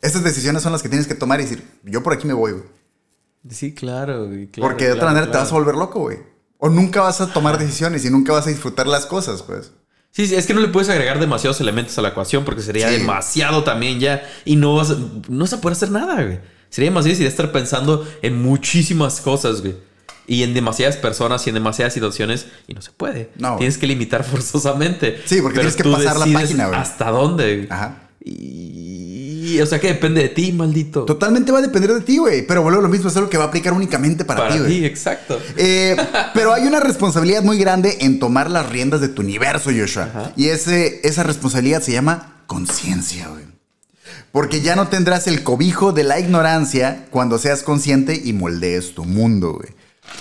Estas 0.07 0.25
decisiones 0.25 0.63
son 0.63 0.73
las 0.73 0.83
que 0.83 0.89
tienes 0.89 1.07
que 1.07 1.15
tomar 1.15 1.41
y 1.41 1.45
decir, 1.45 1.65
yo 1.85 2.03
por 2.03 2.13
aquí 2.13 2.27
me 2.27 2.33
voy, 2.35 2.53
güey. 2.53 2.65
Sí, 3.51 3.75
claro, 3.75 4.27
güey, 4.27 4.47
claro, 4.49 4.69
Porque 4.71 4.87
de 4.87 4.93
otra 4.93 5.03
claro, 5.03 5.15
manera 5.15 5.33
te 5.33 5.39
vas 5.39 5.51
a 5.51 5.55
volver 5.55 5.75
loco, 5.75 6.01
güey. 6.01 6.19
O 6.59 6.69
nunca 6.69 7.03
vas 7.03 7.21
a 7.21 7.33
tomar 7.33 7.59
decisiones 7.59 8.05
y 8.05 8.11
nunca 8.11 8.33
vas 8.33 8.47
a 8.47 8.51
disfrutar 8.51 8.87
las 8.87 9.07
cosas, 9.07 9.43
pues. 9.43 9.73
Sí, 10.11 10.27
sí, 10.27 10.35
es 10.35 10.47
que 10.47 10.55
no 10.55 10.61
le 10.61 10.69
puedes 10.69 10.89
agregar 10.89 11.21
demasiados 11.21 11.61
elementos 11.61 11.97
a 11.99 12.03
la 12.03 12.09
ecuación 12.09 12.45
porque 12.45 12.63
sería 12.63 12.89
Sí. 12.89 12.97
demasiado 12.97 13.63
también 13.65 14.01
ya 14.01 14.23
y 14.45 14.57
no 14.57 14.75
vas 14.75 14.91
a, 14.91 14.97
no 15.29 15.41
vas 15.45 15.53
a 15.53 15.61
poder 15.61 15.77
hacer 15.77 15.91
nada, 15.91 16.23
güey. 16.23 16.41
Sería 16.71 16.91
demasiado 16.91 17.11
difícil 17.11 17.27
estar 17.27 17.53
pensando 17.53 18.07
en 18.23 18.41
muchísimas 18.43 19.21
cosas, 19.21 19.61
güey. 19.61 19.77
Y 20.27 20.43
en 20.43 20.55
demasiadas 20.55 20.97
personas 20.97 21.47
y 21.47 21.51
en 21.51 21.55
demasiadas 21.55 21.93
situaciones 21.95 22.47
y 22.67 22.75
no 22.75 22.81
se 22.83 22.91
puede. 22.91 23.31
No. 23.37 23.57
Tienes 23.59 23.79
que 23.79 23.87
limitar 23.87 24.25
forzosamente. 24.25 25.21
Sí, 25.27 25.41
porque 25.43 25.59
tienes 25.59 25.77
que 25.77 25.85
pasar 25.85 26.17
la 26.19 26.27
página, 26.27 26.67
güey. 26.69 26.81
¿Hasta 26.81 27.11
dónde? 27.11 27.57
güey. 27.57 27.69
Ajá. 27.71 28.06
Y, 28.29 29.61
o 29.61 29.67
sea, 29.67 29.79
que 29.79 29.87
depende 29.87 30.21
de 30.21 30.29
ti, 30.29 30.51
maldito. 30.53 31.05
Totalmente 31.05 31.53
va 31.53 31.59
a 31.61 31.63
depender 31.63 31.95
de 31.95 32.01
ti, 32.01 32.19
güey. 32.19 32.45
Pero 32.47 32.63
vuelvo 32.63 32.81
a 32.81 32.83
lo 32.83 32.89
mismo, 32.89 33.09
es 33.09 33.17
algo 33.17 33.31
que 33.31 33.39
va 33.39 33.45
a 33.45 33.47
aplicar 33.47 33.73
únicamente 33.73 34.25
para, 34.25 34.41
Para 34.41 34.53
ti, 34.55 34.59
güey. 34.59 34.85
exacto. 34.85 35.39
Eh, 35.57 35.97
pero 36.35 36.53
hay 36.53 36.65
una 36.67 36.81
responsabilidad 36.81 37.43
muy 37.43 37.57
grande 37.59 37.99
en 38.01 38.19
tomar 38.19 38.51
las 38.51 38.69
riendas 38.69 39.01
de 39.01 39.09
tu 39.09 39.23
universo, 39.23 39.71
Joshua. 39.77 40.33
Y 40.37 40.49
ese, 40.49 41.01
esa 41.05 41.23
responsabilidad 41.23 41.81
se 41.81 41.93
llama 41.93 42.43
conciencia, 42.49 43.29
güey. 43.29 43.45
Porque 44.33 44.61
ya 44.61 44.75
no 44.77 44.89
tendrás 44.89 45.29
el 45.29 45.43
cobijo 45.45 45.93
de 45.93 46.05
la 46.05 46.19
ignorancia 46.19 47.07
cuando 47.11 47.39
seas 47.39 47.63
consciente 47.63 48.21
y 48.23 48.33
moldees 48.33 48.95
tu 48.95 49.05
mundo, 49.05 49.53
güey. 49.55 49.71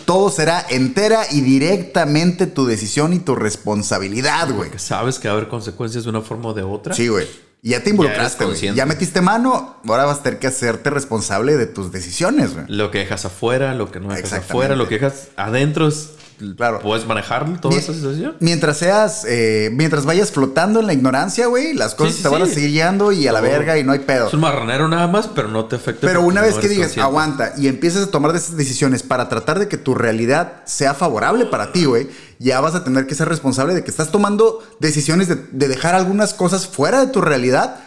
Todo 0.05 0.29
será 0.29 0.65
entera 0.69 1.23
y 1.31 1.41
directamente 1.41 2.47
tu 2.47 2.65
decisión 2.65 3.13
y 3.13 3.19
tu 3.19 3.35
responsabilidad, 3.35 4.49
güey. 4.51 4.69
Sabes 4.77 5.19
que 5.19 5.27
va 5.27 5.33
a 5.33 5.37
haber 5.37 5.49
consecuencias 5.49 6.03
de 6.05 6.09
una 6.11 6.21
forma 6.21 6.49
o 6.49 6.53
de 6.53 6.63
otra. 6.63 6.93
Sí, 6.93 7.07
güey. 7.07 7.27
Y 7.65 7.69
ya 7.71 7.81
te 7.83 7.89
involucraste, 7.89 8.45
consciente. 8.45 8.77
Ya 8.77 8.85
metiste 8.85 9.21
mano, 9.21 9.77
ahora 9.87 10.05
vas 10.05 10.19
a 10.19 10.21
tener 10.23 10.37
que 10.39 10.45
hacerte 10.45 10.91
responsable 10.91 11.57
de 11.57 11.65
tus 11.65 11.91
decisiones, 11.91 12.53
güey. 12.53 12.65
Lo 12.67 12.91
que 12.91 12.99
dejas 12.99 13.25
afuera, 13.25 13.73
lo 13.73 13.89
que 13.91 13.99
no 13.99 14.13
dejas 14.13 14.33
afuera, 14.33 14.75
lo 14.75 14.87
que 14.87 14.99
dejas 14.99 15.29
adentro, 15.35 15.87
es- 15.87 16.11
Claro. 16.55 16.79
puedes 16.81 17.05
manejar 17.05 17.59
toda 17.59 17.75
esa 17.77 17.93
situación. 17.93 18.35
Mientras 18.39 18.77
seas, 18.77 19.25
eh, 19.27 19.69
mientras 19.73 20.05
vayas 20.05 20.31
flotando 20.31 20.79
en 20.79 20.87
la 20.87 20.93
ignorancia, 20.93 21.47
güey, 21.47 21.73
las 21.73 21.95
cosas 21.95 22.13
Sí, 22.13 22.17
sí, 22.17 22.23
te 22.23 22.29
van 22.29 22.41
a 22.41 22.45
seguir 22.45 22.71
guiando 22.71 23.11
y 23.11 23.27
a 23.27 23.31
la 23.31 23.41
verga 23.41 23.77
y 23.77 23.83
no 23.83 23.91
hay 23.91 23.99
pedo. 23.99 24.27
Es 24.27 24.33
un 24.33 24.41
marranero 24.41 24.87
nada 24.87 25.07
más, 25.07 25.27
pero 25.27 25.47
no 25.47 25.65
te 25.65 25.75
afecta. 25.75 26.05
Pero 26.07 26.21
una 26.21 26.41
no 26.41 26.47
vez 26.47 26.55
que 26.55 26.67
digas, 26.67 26.87
consciente. 26.87 27.01
aguanta, 27.01 27.53
y 27.57 27.67
empiezas 27.67 28.03
a 28.07 28.11
tomar 28.11 28.33
decisiones 28.33 29.03
para 29.03 29.29
tratar 29.29 29.59
de 29.59 29.67
que 29.67 29.77
tu 29.77 29.95
realidad 29.95 30.63
sea 30.65 30.93
favorable 30.93 31.45
para 31.45 31.71
ti, 31.71 31.85
güey, 31.85 32.09
ya 32.39 32.59
vas 32.59 32.75
a 32.75 32.83
tener 32.83 33.07
que 33.07 33.15
ser 33.15 33.29
responsable 33.29 33.73
de 33.73 33.83
que 33.83 33.91
estás 33.91 34.11
tomando 34.11 34.63
decisiones 34.79 35.27
de, 35.27 35.35
de 35.51 35.67
dejar 35.67 35.95
algunas 35.95 36.33
cosas 36.33 36.67
fuera 36.67 36.99
de 36.99 37.07
tu 37.07 37.21
realidad 37.21 37.77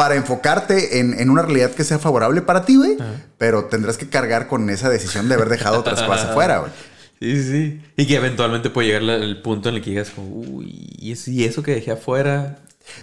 para 0.00 0.14
enfocarte 0.14 0.98
en, 0.98 1.20
en 1.20 1.28
una 1.28 1.42
realidad 1.42 1.72
que 1.72 1.84
sea 1.84 1.98
favorable 1.98 2.40
para 2.40 2.64
ti, 2.64 2.76
güey. 2.76 2.96
Pero 3.36 3.66
tendrás 3.66 3.98
que 3.98 4.08
cargar 4.08 4.48
con 4.48 4.70
esa 4.70 4.88
decisión 4.88 5.28
de 5.28 5.34
haber 5.34 5.50
dejado 5.50 5.80
otras 5.80 6.02
cosas 6.02 6.30
afuera, 6.30 6.60
güey. 6.60 6.72
Sí, 7.20 7.42
sí. 7.42 7.80
Y 7.96 8.06
que 8.06 8.16
eventualmente 8.16 8.70
puede 8.70 8.88
llegar 8.88 9.02
el 9.22 9.42
punto 9.42 9.68
en 9.68 9.74
el 9.76 9.82
que 9.82 9.90
digas, 9.90 10.10
como, 10.10 10.28
uy, 10.28 10.88
¿y 10.98 11.12
eso, 11.12 11.30
y 11.30 11.44
eso 11.44 11.62
que 11.62 11.74
dejé 11.74 11.90
afuera. 11.92 12.58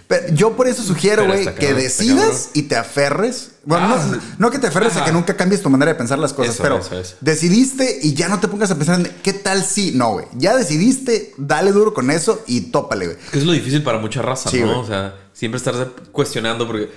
Pero 0.06 0.34
yo 0.34 0.54
por 0.56 0.66
eso 0.68 0.82
sugiero, 0.82 1.24
güey, 1.26 1.54
que 1.54 1.72
decidas 1.72 2.50
y 2.52 2.62
te 2.62 2.76
aferres. 2.76 3.52
Bueno, 3.64 3.86
Ah, 3.94 4.06
no, 4.10 4.20
no 4.38 4.50
que 4.50 4.58
te 4.58 4.66
aferres 4.66 4.92
a 4.94 4.96
ajá. 4.96 5.04
que 5.06 5.12
nunca 5.12 5.36
cambies 5.36 5.62
tu 5.62 5.70
manera 5.70 5.92
de 5.92 5.98
pensar 5.98 6.18
las 6.18 6.32
cosas, 6.34 6.54
Eso, 6.54 6.62
pero 6.62 6.78
eso, 6.80 6.98
eso. 6.98 7.16
decidiste 7.20 8.00
y 8.02 8.12
ya 8.14 8.28
no 8.28 8.38
te 8.40 8.48
pongas 8.48 8.70
a 8.70 8.76
pensar 8.76 8.98
en 9.00 9.10
qué 9.22 9.32
tal 9.32 9.62
si. 9.64 9.92
No, 9.92 10.12
güey. 10.14 10.26
Ya 10.34 10.56
decidiste, 10.56 11.32
dale 11.38 11.70
duro 11.72 11.94
con 11.94 12.10
eso 12.10 12.42
y 12.46 12.62
tópale, 12.72 13.06
güey. 13.06 13.18
Que 13.30 13.38
es 13.38 13.44
lo 13.44 13.52
difícil 13.52 13.82
para 13.82 13.98
mucha 13.98 14.20
raza, 14.20 14.50
Sí, 14.50 14.60
¿no? 14.60 14.80
O 14.80 14.86
sea, 14.86 15.14
siempre 15.32 15.56
estar 15.58 15.74
cuestionando 16.12 16.66
porque. 16.66 16.90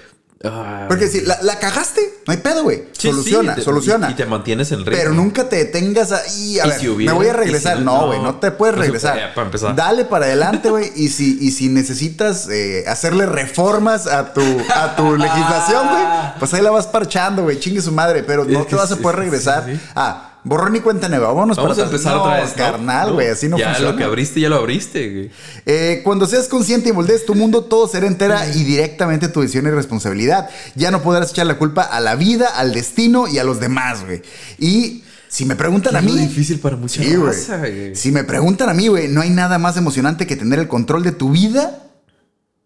Ah, 0.45 0.85
Porque 0.87 1.07
si 1.07 1.21
la, 1.21 1.37
la 1.41 1.59
cagaste, 1.59 2.01
no 2.27 2.31
hay 2.33 2.37
pedo, 2.39 2.63
güey. 2.63 2.83
sí, 2.97 3.09
soluciona, 3.09 3.55
sí, 3.55 3.61
soluciona. 3.61 4.09
Y 4.11 4.13
te 4.15 4.25
mantienes 4.25 4.71
en 4.71 4.79
ritmo. 4.79 4.91
Pero 4.97 5.11
nunca 5.13 5.47
te 5.49 5.57
detengas 5.57 6.11
ahí. 6.11 6.59
A 6.59 6.65
Y 6.65 6.69
ver, 6.69 6.79
si 6.79 6.87
hubiera- 6.89 7.13
me 7.13 7.17
voy 7.19 7.27
a 7.27 7.33
regresar. 7.33 7.77
si- 7.77 7.83
no, 7.83 8.07
güey, 8.07 8.21
no 8.21 8.35
te 8.35 8.51
puedes 8.51 8.75
regresar. 8.77 9.33
para 9.33 9.45
empezar. 9.47 9.75
Dale 9.75 10.05
para 10.05 10.25
adelante, 10.25 10.69
güey. 10.69 10.91
Y 10.95 11.09
si, 11.09 11.37
y 11.41 11.51
si 11.51 11.69
necesitas 11.69 12.47
eh, 12.49 12.83
hacerle 12.87 13.25
reformas 13.25 14.07
a 14.07 14.33
tu, 14.33 14.41
a 14.73 14.95
tu 14.95 15.15
legislación, 15.17 15.87
güey, 15.89 16.03
pues 16.39 16.53
ahí 16.53 16.61
la 16.61 16.71
vas 16.71 16.87
parchando, 16.87 17.43
güey. 17.43 17.59
Chingue 17.59 17.81
su 17.81 17.91
madre. 17.91 18.23
Pero 18.23 18.45
no 18.45 18.65
te 18.65 18.75
vas 18.75 18.91
a 18.91 18.97
poder 18.97 19.17
regresar. 19.19 19.65
sí. 19.65 19.79
Ah, 19.95 20.30
borrón 20.43 20.75
y 20.75 20.79
cuenta 20.79 21.07
nueva. 21.09 21.27
Vámonos 21.27 21.57
Vamos 21.57 21.73
a 21.73 21.75
para 21.75 21.87
atrás. 21.87 21.91
empezar 22.01 22.15
No, 22.15 22.23
otra 22.23 22.41
vez. 22.41 22.49
¿no? 22.51 22.55
Carnal, 22.57 23.07
No, 23.09 23.13
güey, 23.15 23.27
así 23.29 23.47
no 23.47 23.57
ya 23.57 23.67
funciona. 23.69 23.91
lo 23.91 23.97
que 23.97 24.03
abriste, 24.03 24.39
ya 24.39 24.49
lo 24.49 24.55
abriste, 24.57 25.09
güey. 25.11 25.31
Eh, 25.65 26.01
cuando 26.03 26.25
seas 26.25 26.47
consciente 26.47 26.89
y 26.89 26.93
moldees 26.93 27.25
tu 27.25 27.35
mundo, 27.35 27.63
todo 27.65 27.87
será 27.87 28.07
entera 28.07 28.47
y 28.53 28.63
directamente 28.63 29.27
tu 29.27 29.41
decisión 29.41 29.67
y 29.67 29.69
responsabilidad. 29.71 30.49
Ya 30.75 30.91
no 30.91 31.01
podrás 31.01 31.31
echar 31.31 31.45
la 31.47 31.57
culpa 31.57 31.83
a 31.83 31.99
la 31.99 32.15
vida, 32.15 32.47
al 32.47 32.73
destino 32.73 33.27
y 33.27 33.37
a 33.39 33.43
los 33.43 33.59
demás, 33.59 34.03
güey. 34.05 34.21
Y 34.59 35.03
si 35.27 35.45
me 35.45 35.55
preguntan 35.55 35.95
a 35.95 35.99
Es 35.99 36.05
mí. 36.05 36.11
muy 36.11 36.21
difícil 36.21 36.59
para 36.59 36.75
mucha 36.75 37.01
Sí, 37.01 37.15
güey. 37.15 37.31
raza, 37.33 37.57
güey. 37.59 37.95
Si 37.95 38.11
me 38.11 38.23
preguntan 38.23 38.67
a 38.69 38.73
mí, 38.73 38.87
güey, 38.87 39.07
no 39.07 39.21
hay 39.21 39.29
nada 39.29 39.59
más 39.59 39.77
emocionante 39.77 40.27
que 40.27 40.35
tener 40.35 40.59
el 40.59 40.67
control 40.67 41.03
de 41.03 41.11
tu 41.11 41.29
vida. 41.31 41.83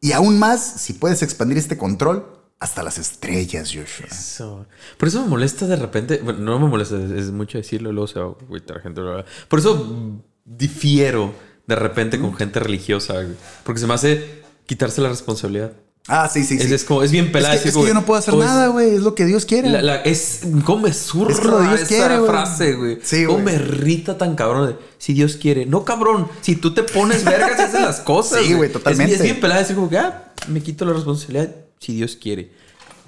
Y 0.01 0.11
aún 0.11 0.37
más, 0.39 0.61
si 0.81 0.93
puedes 0.93 1.21
expandir 1.23 1.57
este 1.57 1.77
control 1.77 2.25
hasta 2.65 2.83
las 2.83 2.97
estrellas, 2.97 3.69
Joshua. 3.73 4.07
Eso. 4.09 4.65
Por 4.97 5.07
eso 5.07 5.21
me 5.21 5.27
molesta 5.29 5.65
de 5.67 5.75
repente. 5.75 6.19
Bueno, 6.23 6.39
no 6.39 6.59
me 6.59 6.67
molesta, 6.67 6.95
es, 6.97 7.11
es 7.11 7.31
mucho 7.31 7.57
decirlo, 7.57 7.91
luego 7.91 8.07
se 8.07 8.19
va 8.19 8.27
a 8.31 8.79
gente. 8.81 9.01
bla, 9.01 9.11
bla. 9.13 9.25
Por 9.47 9.59
eso 9.59 10.21
difiero 10.43 11.33
de 11.67 11.75
repente 11.75 12.19
con 12.19 12.35
gente 12.35 12.59
religiosa, 12.59 13.13
güey. 13.13 13.35
Porque 13.63 13.79
se 13.79 13.87
me 13.87 13.93
hace 13.93 14.43
quitarse 14.65 15.01
la 15.01 15.09
responsabilidad. 15.09 15.73
Ah, 16.07 16.29
sí, 16.31 16.43
sí, 16.43 16.55
Es, 16.55 16.67
sí. 16.67 16.73
es 16.75 16.83
como, 16.83 17.01
es 17.01 17.11
bien 17.11 17.25
Es 17.25 17.31
pelada. 17.31 17.53
que, 17.55 17.59
decir, 17.65 17.69
es 17.71 17.77
que 17.77 17.87
yo 17.87 17.93
no 17.95 18.05
puedo 18.05 18.19
hacer 18.19 18.33
pues, 18.35 18.45
nada, 18.47 18.67
güey. 18.67 18.93
Es 18.95 19.01
lo 19.01 19.15
que 19.15 19.25
Dios 19.25 19.45
quiere. 19.45 19.69
La, 19.71 19.81
la- 19.81 20.01
es 20.01 20.41
cómo 20.63 20.83
me 20.83 20.93
zurra 20.93 21.31
Es 21.31 21.39
que 21.39 21.47
lo 21.47 21.61
Dios 21.61 21.79
esa 21.81 21.87
quiere, 21.87 22.21
frase, 22.21 22.73
güey. 22.73 22.99
Sí, 23.01 23.25
cómo 23.25 23.39
güey. 23.41 23.55
me 23.57 23.63
irrita 23.63 24.15
tan 24.15 24.35
cabrón 24.35 24.67
de 24.69 24.75
si 24.99 25.13
Dios 25.13 25.35
quiere. 25.35 25.65
No, 25.65 25.83
cabrón. 25.83 26.27
Si 26.41 26.55
tú 26.57 26.75
te 26.75 26.83
pones 26.83 27.23
vergas 27.23 27.57
y 27.57 27.61
haces 27.63 27.81
las 27.81 27.99
cosas. 28.01 28.43
Sí, 28.43 28.53
güey, 28.53 28.67
Es- 28.69 28.73
totalmente. 28.73 29.15
Es, 29.15 29.21
bien 29.23 29.39
pelada 29.39 29.61
decir 29.61 29.75
como 29.75 29.89
que, 29.89 29.97
ah, 29.97 30.31
me 30.47 30.61
quito 30.61 30.85
la 30.85 30.93
responsabilidad 30.93 31.49
si 31.79 31.93
Dios 31.95 32.17
quiere. 32.21 32.49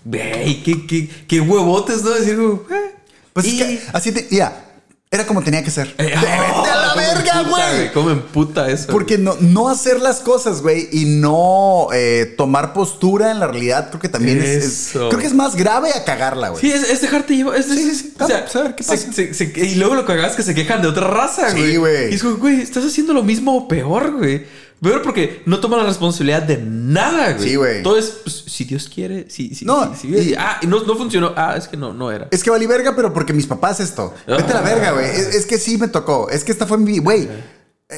Güey, 0.05 0.63
qué, 0.63 0.85
qué, 0.87 1.09
qué 1.27 1.41
huevotes, 1.41 2.03
¿no? 2.03 2.11
Decir 2.11 2.37
eh. 2.39 2.95
Pues 3.33 3.45
Y- 3.45 3.61
es 3.61 3.65
que 3.67 3.81
así 3.93 4.11
te. 4.11 4.27
Ya. 4.33 4.63
Era 5.09 5.25
como 5.25 5.41
tenía 5.41 5.63
que 5.63 5.71
ser. 5.71 5.87
Eh, 5.99 6.03
¡Vete 6.15 6.17
a 6.69 6.75
la 6.75 6.93
verga, 6.97 7.41
güey! 7.43 7.93
¿Cómo 7.93 8.07
me 8.07 8.11
emputa 8.13 8.69
eso? 8.69 8.87
Porque 8.91 9.17
no, 9.17 9.37
no 9.39 9.69
hacer 9.69 10.01
las 10.01 10.17
cosas, 10.19 10.61
güey, 10.61 10.89
y 10.91 11.05
no 11.05 11.87
eh, 11.93 12.33
tomar 12.37 12.73
postura 12.73 13.31
en 13.31 13.39
la 13.39 13.47
realidad, 13.47 13.87
creo 13.87 14.01
que 14.01 14.09
también 14.09 14.41
es. 14.43 14.89
Creo 14.91 15.17
que 15.17 15.25
es 15.25 15.33
más 15.33 15.55
grave 15.55 15.91
a 15.93 16.03
cagarla, 16.03 16.49
güey. 16.49 16.59
Sí, 16.61 16.69
es, 16.71 16.89
es 16.89 16.99
dejarte 16.99 17.37
llevar. 17.37 17.57
Es, 17.57 17.67
Sí, 17.67 17.77
sí, 17.77 17.95
sí. 17.95 18.13
O 18.19 18.27
sea, 18.27 18.45
a 18.53 18.63
ver 18.63 18.75
qué 18.75 18.83
pasa. 18.83 19.13
se- 19.13 19.33
se- 19.33 19.53
y 19.65 19.75
luego 19.75 19.95
lo 19.95 20.05
que 20.05 20.11
hagas 20.11 20.31
es 20.31 20.35
que 20.37 20.43
se 20.43 20.53
quejan 20.53 20.81
de 20.81 20.89
otra 20.89 21.07
raza, 21.07 21.51
Sí, 21.51 21.57
güey. 21.57 21.77
güey. 21.77 22.11
Y 22.11 22.15
es 22.15 22.21
como, 22.23 22.35
güey, 22.35 22.59
estás 22.61 22.83
haciendo 22.83 23.13
lo 23.13 23.23
mismo 23.23 23.55
o 23.55 23.67
peor, 23.69 24.11
güey. 24.17 24.45
Peor 24.81 25.01
porque 25.01 25.41
no 25.45 25.59
toman 25.59 25.79
la 25.79 25.85
responsabilidad 25.85 26.43
de 26.43 26.57
nada, 26.57 27.33
güey. 27.33 27.49
Sí, 27.49 27.55
güey. 27.55 27.81
Todo 27.83 27.97
es, 27.97 28.19
pues, 28.23 28.43
si 28.47 28.63
Dios 28.65 28.87
quiere, 28.93 29.29
si, 29.29 29.55
si, 29.55 29.65
No, 29.65 29.95
si- 29.95 30.07
si- 30.13 30.29
y- 30.31 30.35
ah, 30.37 30.59
y 30.61 30.67
no, 30.67 30.83
no 30.83 30.95
funcionó. 30.95 31.33
Ah, 31.35 31.55
es 31.57 31.67
que 31.67 31.77
no, 31.77 31.93
no 31.93 32.11
era. 32.11 32.27
Es 32.31 32.43
que 32.43 32.49
valí 32.51 32.67
verga, 32.67 32.95
pero 32.95 33.11
porque 33.13 33.33
mis 33.33 33.47
papás 33.47 33.79
esto. 33.79 34.13
Vete 34.27 34.51
a 34.51 34.55
la 34.55 34.61
verga, 34.61 34.91
güey. 34.91 35.05
Es, 35.05 35.33
es 35.35 35.45
que 35.47 35.57
sí 35.57 35.77
me 35.77 35.87
tocó. 35.87 36.29
Es 36.29 36.43
que 36.43 36.51
esta 36.51 36.67
fue 36.67 36.77
mi. 36.77 36.99
Güey. 36.99 37.27
eh, 37.89 37.97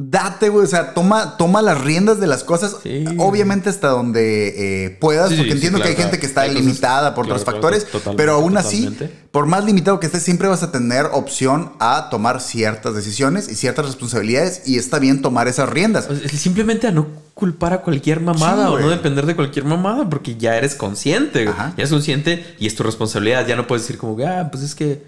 date, 0.00 0.48
güey. 0.48 0.64
O 0.64 0.68
sea, 0.68 0.94
toma, 0.94 1.36
toma 1.36 1.60
las 1.60 1.80
riendas 1.80 2.20
de 2.20 2.28
las 2.28 2.44
cosas. 2.44 2.76
Sí. 2.82 3.04
Obviamente 3.18 3.68
hasta 3.68 3.88
donde 3.88 4.84
eh, 4.84 4.90
puedas, 5.00 5.30
Sí, 5.30 5.36
porque 5.36 5.50
sí, 5.50 5.56
entiendo 5.56 5.80
que 5.80 5.88
hay 5.88 5.96
gente 5.96 6.20
que 6.20 6.26
está 6.26 6.46
limitada 6.46 7.14
por 7.14 7.26
claro, 7.26 7.40
otros 7.40 7.52
factores. 7.52 7.86
pero 8.16 8.34
aún 8.34 8.56
así, 8.56 8.96
por 9.32 9.46
más 9.46 9.64
limitado 9.64 9.98
que 9.98 10.06
estés, 10.06 10.22
siempre 10.22 10.46
vas 10.46 10.62
a 10.62 10.70
tener 10.70 11.06
opción 11.12 11.72
a 11.80 12.08
tomar 12.10 12.40
ciertas 12.40 12.94
decisiones 12.94 13.48
y 13.48 13.56
ciertas 13.56 13.86
responsabilidades. 13.86 14.62
Y 14.66 14.78
está 14.78 15.00
bien 15.00 15.20
tomar 15.20 15.48
esas 15.48 15.68
riendas. 15.68 16.08
Simplemente 16.32 16.86
a 16.86 16.92
no 16.92 17.08
culpar 17.34 17.72
a 17.72 17.82
cualquier 17.82 18.20
mamada 18.20 18.66
Sí, 18.66 18.74
o 18.74 18.78
no 18.80 18.88
depender 18.88 19.24
de 19.24 19.36
cualquier 19.36 19.64
mamada 19.64 20.08
porque 20.08 20.36
ya 20.36 20.56
eres 20.56 20.74
consciente, 20.74 21.44
güey. 21.44 21.56
Ya 21.56 21.72
eres 21.76 21.90
consciente 21.90 22.56
y 22.58 22.66
es 22.68 22.74
tu 22.76 22.84
responsabilidad. 22.84 23.46
Ya 23.46 23.56
no 23.56 23.66
puedes 23.66 23.82
decir 23.82 23.98
como, 23.98 24.16
ah, 24.26 24.48
pues 24.50 24.62
es 24.62 24.74
que 24.74 25.02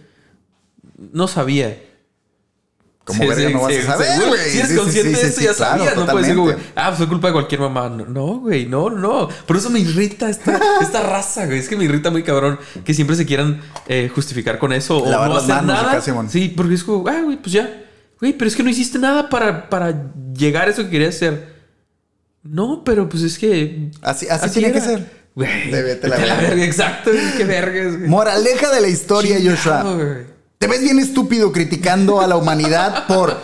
no 1.12 1.28
sabía. 1.28 1.78
Como 3.18 3.28
verga 3.28 3.50
no 3.50 3.60
vas 3.62 3.76
a 3.76 3.82
saber, 3.82 4.28
güey. 4.28 4.40
Si 4.50 4.56
eres 4.58 4.68
Sí, 4.68 4.74
sí, 4.74 4.76
consciente 4.80 5.10
sí, 5.10 5.14
de 5.16 5.20
sí, 5.20 5.26
eso, 5.26 5.40
sí, 5.40 5.44
ya 5.46 5.54
claro, 5.54 5.78
sabías. 5.78 5.96
No 5.96 6.06
puedes 6.06 6.26
decir, 6.28 6.42
totalmente. 6.42 6.72
ah, 6.76 6.92
fue 6.92 7.08
culpa 7.08 7.26
de 7.28 7.32
cualquier 7.34 7.60
mamá. 7.60 7.88
No, 7.88 8.04
No, 8.06 8.26
güey, 8.40 8.66
no, 8.66 8.90
no. 8.90 9.28
Por 9.46 9.56
eso 9.56 9.70
me 9.70 9.80
irrita 9.80 10.28
esta, 10.30 10.58
esta 10.80 11.02
raza, 11.02 11.46
güey. 11.46 11.58
Es 11.58 11.68
que 11.68 11.76
me 11.76 11.84
irrita 11.84 12.10
muy 12.10 12.22
cabrón 12.22 12.58
que 12.84 12.94
siempre 12.94 13.16
se 13.16 13.26
quieran 13.26 13.60
eh, 13.88 14.10
justificar 14.14 14.58
con 14.58 14.72
eso 14.72 14.98
o 15.02 15.10
Lavar 15.10 15.28
no 15.28 15.34
las 15.34 15.44
hacer 15.44 15.54
manos 15.56 15.82
nada. 15.82 16.28
Sí, 16.30 16.52
porque 16.56 16.74
es 16.74 16.84
como, 16.84 17.08
ah, 17.08 17.20
güey, 17.24 17.36
pues 17.36 17.52
ya. 17.52 17.84
Güey, 18.20 18.32
pero 18.34 18.48
es 18.48 18.54
que 18.56 18.62
no 18.62 18.68
hiciste 18.70 18.98
nada 18.98 19.28
para, 19.30 19.68
para 19.70 20.12
llegar 20.34 20.68
a 20.68 20.70
eso 20.72 20.82
que 20.84 20.90
querías 20.90 21.14
hacer. 21.16 21.54
No, 22.42 22.82
pero 22.84 23.08
pues 23.08 23.22
es 23.22 23.38
que. 23.38 23.90
Así- 24.02 24.28
así 24.28 24.50
tenía 24.50 24.72
que 24.72 24.78
era. 24.78 24.86
ser. 24.86 25.20
Güey. 25.34 25.70
La 25.70 25.80
verga. 25.82 26.64
exacto. 26.64 27.10
güey, 27.12 27.36
Qué 27.36 27.44
vergas, 27.44 27.96
güey. 27.96 28.08
Moraleja 28.08 28.70
de 28.74 28.80
la 28.80 28.88
historia, 28.88 29.36
Chingado, 29.38 29.56
Joshua. 29.56 29.94
güey. 29.94 30.29
Te 30.60 30.66
ves 30.66 30.82
bien 30.82 30.98
estúpido 30.98 31.52
criticando 31.52 32.20
a 32.20 32.26
la 32.26 32.36
humanidad 32.36 33.06
por 33.06 33.34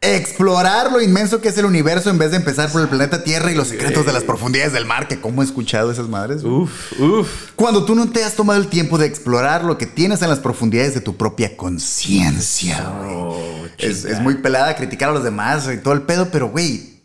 explorar 0.00 0.92
lo 0.92 1.02
inmenso 1.02 1.40
que 1.40 1.48
es 1.48 1.58
el 1.58 1.64
universo 1.64 2.08
en 2.08 2.18
vez 2.18 2.30
de 2.30 2.36
empezar 2.36 2.70
por 2.70 2.80
el 2.82 2.88
planeta 2.88 3.24
Tierra 3.24 3.50
y 3.50 3.56
los 3.56 3.66
secretos 3.66 4.06
de 4.06 4.12
las 4.12 4.22
profundidades 4.22 4.72
del 4.72 4.86
mar, 4.86 5.08
que 5.08 5.20
cómo 5.20 5.42
he 5.42 5.44
escuchado 5.44 5.90
esas 5.90 6.08
madres. 6.08 6.44
Uf, 6.44 6.92
uf. 7.00 7.28
Cuando 7.56 7.84
tú 7.84 7.96
no 7.96 8.12
te 8.12 8.22
has 8.22 8.36
tomado 8.36 8.60
el 8.60 8.68
tiempo 8.68 8.96
de 8.96 9.06
explorar 9.06 9.64
lo 9.64 9.76
que 9.76 9.86
tienes 9.86 10.22
en 10.22 10.28
las 10.28 10.38
profundidades 10.38 10.94
de 10.94 11.00
tu 11.00 11.16
propia 11.16 11.56
conciencia. 11.56 12.92
Oh, 13.08 13.66
es, 13.76 14.04
es 14.04 14.20
muy 14.20 14.36
pelada 14.36 14.76
criticar 14.76 15.08
a 15.08 15.14
los 15.14 15.24
demás 15.24 15.68
y 15.68 15.78
todo 15.78 15.94
el 15.94 16.02
pedo, 16.02 16.28
pero 16.30 16.48
güey, 16.48 17.00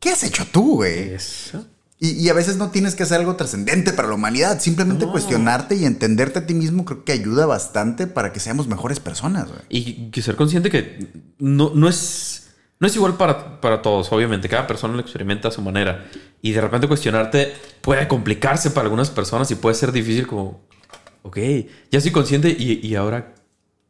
¿qué 0.00 0.10
has 0.10 0.24
hecho 0.24 0.44
tú, 0.50 0.78
güey? 0.78 1.14
Eso. 1.14 1.64
Y, 1.98 2.10
y 2.10 2.28
a 2.28 2.34
veces 2.34 2.56
no 2.58 2.70
tienes 2.70 2.94
que 2.94 3.04
hacer 3.04 3.20
algo 3.20 3.36
trascendente 3.36 3.92
para 3.92 4.08
la 4.08 4.14
humanidad. 4.14 4.60
Simplemente 4.60 5.06
No. 5.06 5.12
cuestionarte 5.12 5.76
y 5.76 5.84
entenderte 5.86 6.40
a 6.40 6.46
ti 6.46 6.52
mismo 6.54 6.84
creo 6.84 7.04
que 7.04 7.12
ayuda 7.12 7.46
bastante 7.46 8.06
para 8.06 8.32
que 8.32 8.40
seamos 8.40 8.68
mejores 8.68 9.00
personas. 9.00 9.48
Y 9.70 10.10
que 10.10 10.20
ser 10.20 10.36
consciente 10.36 10.70
que 10.70 11.08
no, 11.38 11.72
no 11.74 11.88
es. 11.88 12.42
No 12.78 12.86
es 12.86 12.94
igual 12.94 13.16
para, 13.16 13.62
para 13.62 13.80
todos, 13.80 14.12
obviamente. 14.12 14.50
Cada 14.50 14.66
persona 14.66 14.92
lo 14.92 15.00
experimenta 15.00 15.48
a 15.48 15.50
su 15.50 15.62
manera. 15.62 16.04
Y 16.42 16.52
de 16.52 16.60
repente 16.60 16.86
cuestionarte 16.86 17.54
puede 17.80 18.06
complicarse 18.06 18.70
para 18.70 18.84
algunas 18.84 19.08
personas 19.08 19.50
y 19.50 19.54
puede 19.54 19.74
ser 19.74 19.92
difícil 19.92 20.26
como... 20.26 20.60
Ok, 21.22 21.38
ya 21.90 22.00
soy 22.02 22.10
consciente 22.10 22.50
y, 22.50 22.86
y 22.86 22.94
ahora 22.94 23.34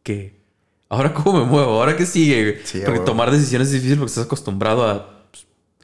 qué? 0.04 0.40
¿Ahora 0.88 1.12
cómo 1.12 1.40
me 1.40 1.44
muevo? 1.44 1.72
¿Ahora 1.72 1.96
qué 1.96 2.06
sigue? 2.06 2.60
Sí, 2.64 2.80
porque 2.84 3.00
tomar 3.00 3.32
decisiones 3.32 3.66
es 3.68 3.74
difícil 3.74 3.98
porque 3.98 4.10
estás 4.10 4.26
acostumbrado 4.26 4.88
a, 4.88 5.15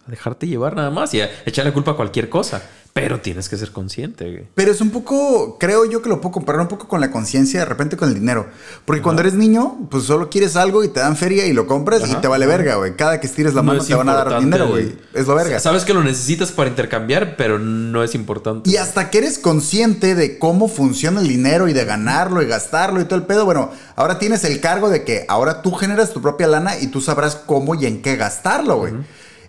a 0.06 0.10
dejarte 0.10 0.46
llevar 0.46 0.74
nada 0.76 0.90
más 0.90 1.14
y 1.14 1.20
a 1.20 1.30
echarle 1.46 1.72
culpa 1.72 1.92
a 1.92 1.96
cualquier 1.96 2.28
cosa. 2.28 2.62
Pero 2.94 3.20
tienes 3.20 3.48
que 3.48 3.56
ser 3.56 3.72
consciente. 3.72 4.30
güey. 4.30 4.44
Pero 4.54 4.70
es 4.70 4.82
un 4.82 4.90
poco, 4.90 5.56
creo 5.58 5.86
yo 5.86 6.02
que 6.02 6.10
lo 6.10 6.20
puedo 6.20 6.32
comparar 6.34 6.60
un 6.60 6.68
poco 6.68 6.88
con 6.88 7.00
la 7.00 7.10
conciencia, 7.10 7.60
de 7.60 7.64
repente 7.64 7.96
con 7.96 8.10
el 8.10 8.14
dinero. 8.14 8.48
Porque 8.84 9.00
cuando 9.00 9.22
eres 9.22 9.32
niño, 9.32 9.88
pues 9.90 10.04
solo 10.04 10.28
quieres 10.28 10.56
algo 10.56 10.84
y 10.84 10.88
te 10.88 11.00
dan 11.00 11.16
feria 11.16 11.46
y 11.46 11.54
lo 11.54 11.66
compras 11.66 12.02
y 12.06 12.14
te 12.16 12.28
vale 12.28 12.44
verga, 12.46 12.74
güey. 12.74 12.94
Cada 12.94 13.18
que 13.18 13.26
estires 13.26 13.54
la 13.54 13.62
No 13.62 13.68
mano 13.72 13.82
te 13.82 13.94
van 13.94 14.10
a 14.10 14.14
dar 14.14 14.40
dinero, 14.40 14.68
güey. 14.68 14.94
Es 15.14 15.26
lo 15.26 15.34
verga. 15.34 15.58
Sabes 15.58 15.84
que 15.86 15.94
lo 15.94 16.04
necesitas 16.04 16.52
para 16.52 16.68
intercambiar, 16.68 17.36
pero 17.36 17.58
no 17.58 18.02
es 18.04 18.14
importante. 18.14 18.68
Y 18.68 18.76
hasta 18.76 19.08
que 19.08 19.18
eres 19.18 19.38
consciente 19.38 20.14
de 20.14 20.38
cómo 20.38 20.68
funciona 20.68 21.22
el 21.22 21.28
dinero 21.28 21.68
y 21.68 21.72
de 21.72 21.86
ganarlo 21.86 22.42
y 22.42 22.46
gastarlo 22.46 23.00
y 23.00 23.04
todo 23.06 23.18
el 23.18 23.24
pedo, 23.24 23.46
bueno, 23.46 23.70
ahora 23.96 24.18
tienes 24.18 24.44
el 24.44 24.60
cargo 24.60 24.90
de 24.90 25.02
que 25.02 25.24
ahora 25.28 25.62
tú 25.62 25.72
generas 25.72 26.12
tu 26.12 26.20
propia 26.20 26.46
lana 26.46 26.78
y 26.78 26.88
tú 26.88 27.00
sabrás 27.00 27.36
cómo 27.36 27.74
y 27.74 27.86
en 27.86 28.02
qué 28.02 28.16
gastarlo, 28.16 28.76
güey. 28.76 28.92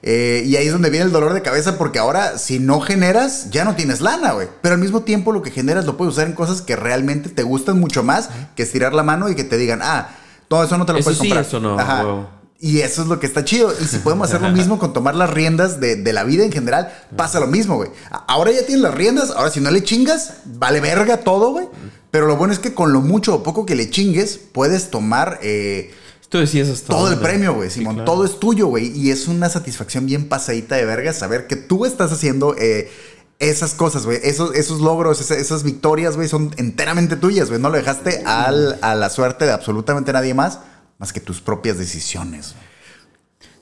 Eh, 0.05 0.43
y 0.45 0.57
ahí 0.57 0.67
es 0.67 0.73
donde 0.73 0.89
viene 0.89 1.05
el 1.05 1.13
dolor 1.13 1.33
de 1.33 1.41
cabeza 1.41 1.77
porque 1.77 1.97
ahora 1.97 2.37
si 2.37 2.59
no 2.59 2.81
generas 2.81 3.49
ya 3.51 3.63
no 3.63 3.75
tienes 3.75 4.01
lana, 4.01 4.33
güey. 4.33 4.49
Pero 4.61 4.75
al 4.75 4.81
mismo 4.81 5.01
tiempo 5.03 5.31
lo 5.31 5.41
que 5.41 5.49
generas 5.49 5.85
lo 5.85 5.95
puedes 5.95 6.13
usar 6.13 6.27
en 6.27 6.33
cosas 6.33 6.61
que 6.61 6.75
realmente 6.75 7.29
te 7.29 7.43
gustan 7.43 7.79
mucho 7.79 8.03
más 8.03 8.29
que 8.55 8.63
estirar 8.63 8.93
la 8.93 9.03
mano 9.03 9.29
y 9.29 9.35
que 9.35 9.45
te 9.45 9.57
digan, 9.57 9.79
ah, 9.81 10.09
todo 10.49 10.65
eso 10.65 10.77
no 10.77 10.85
te 10.85 10.91
lo 10.91 10.99
Eso 10.99 11.05
puedes 11.05 11.19
sí, 11.19 11.27
comprar. 11.29 11.45
eso 11.45 11.59
no, 11.61 11.79
Ajá. 11.79 12.29
Y 12.59 12.79
eso 12.79 13.01
es 13.01 13.07
lo 13.07 13.19
que 13.19 13.27
está 13.27 13.43
chido. 13.45 13.73
Y 13.81 13.85
si 13.85 13.97
podemos 13.99 14.27
hacer 14.27 14.41
lo 14.41 14.49
mismo 14.55 14.77
con 14.77 14.91
tomar 14.93 15.15
las 15.15 15.29
riendas 15.29 15.79
de, 15.79 15.95
de 15.95 16.13
la 16.13 16.25
vida 16.25 16.43
en 16.43 16.51
general, 16.51 16.93
pasa 17.15 17.39
lo 17.39 17.47
mismo, 17.47 17.75
güey. 17.77 17.89
Ahora 18.27 18.51
ya 18.51 18.65
tienes 18.65 18.81
las 18.83 18.93
riendas, 18.93 19.31
ahora 19.31 19.51
si 19.51 19.61
no 19.61 19.71
le 19.71 19.83
chingas, 19.83 20.35
vale 20.45 20.81
verga 20.81 21.17
todo, 21.17 21.51
güey. 21.51 21.67
Pero 22.11 22.27
lo 22.27 22.35
bueno 22.35 22.53
es 22.53 22.59
que 22.59 22.73
con 22.73 22.93
lo 22.93 23.01
mucho 23.01 23.35
o 23.35 23.43
poco 23.43 23.65
que 23.65 23.75
le 23.75 23.89
chingues, 23.89 24.37
puedes 24.51 24.91
tomar 24.91 25.39
eh, 25.41 25.93
Tú 26.33 26.39
decías 26.39 26.67
hasta 26.67 26.87
todo 26.87 27.11
el 27.13 27.19
premio, 27.19 27.53
güey, 27.53 27.69
Sí, 27.69 27.79
Simón. 27.79 27.93
claro. 27.95 28.11
Todo 28.11 28.25
es 28.25 28.39
tuyo, 28.39 28.65
güey. 28.67 28.87
Y 28.97 29.11
es 29.11 29.27
una 29.27 29.49
satisfacción 29.49 30.05
bien 30.07 30.27
pasadita 30.27 30.75
de 30.75 30.83
verga 30.83 31.13
saber 31.13 31.45
que 31.45 31.55
tú 31.55 31.85
estás 31.85 32.11
haciendo 32.11 32.55
eh, 32.57 32.89
esas 33.37 33.75
cosas, 33.75 34.05
güey. 34.07 34.17
Esos, 34.23 34.55
esos 34.55 34.81
logros, 34.81 35.21
esa- 35.21 35.37
esas, 35.37 35.61
victorias, 35.63 36.15
güey, 36.15 36.27
son 36.27 36.51
enteramente 36.57 37.15
tuyas, 37.17 37.49
güey. 37.49 37.61
No 37.61 37.69
lo 37.69 37.77
dejaste 37.77 38.23
al- 38.25 38.79
a 38.81 38.95
la 38.95 39.09
suerte 39.11 39.45
de 39.45 39.51
absolutamente 39.51 40.11
nadie 40.11 40.33
más, 40.33 40.59
más 40.97 41.13
que 41.13 41.19
tus 41.19 41.39
propias 41.39 41.77
decisiones. 41.77 42.53
güey. 42.53 42.65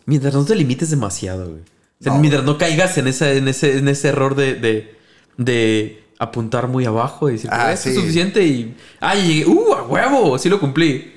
Mientras 0.06 0.34
no 0.34 0.46
te 0.46 0.56
limites 0.56 0.90
demasiado, 0.90 1.50
güey. 1.50 1.62
O 2.00 2.04
sea, 2.04 2.14
No. 2.14 2.20
mientras 2.20 2.44
no 2.46 2.58
caigas 2.58 2.98
en 2.98 3.08
ese, 3.08 3.38
en 3.38 3.48
ese, 3.50 3.78
en 3.78 3.88
ese 3.90 4.08
error 4.08 4.36
de, 4.36 4.56
de, 4.56 4.96
de 5.38 6.04
apuntar 6.20 6.68
muy 6.70 6.86
abajo 6.86 7.30
y 7.30 7.34
decir, 7.34 7.50
Ah, 7.52 7.76
sí. 7.76 7.90
es 7.90 7.96
suficiente 7.96 8.44
y. 8.46 8.78
¡Ah, 9.02 9.16
llegué! 9.16 9.46
¡Uh, 9.46 9.74
a 9.74 9.84
huevo! 9.84 10.38
Sí 10.40 10.48
lo 10.48 10.60
cumplí. 10.60 11.16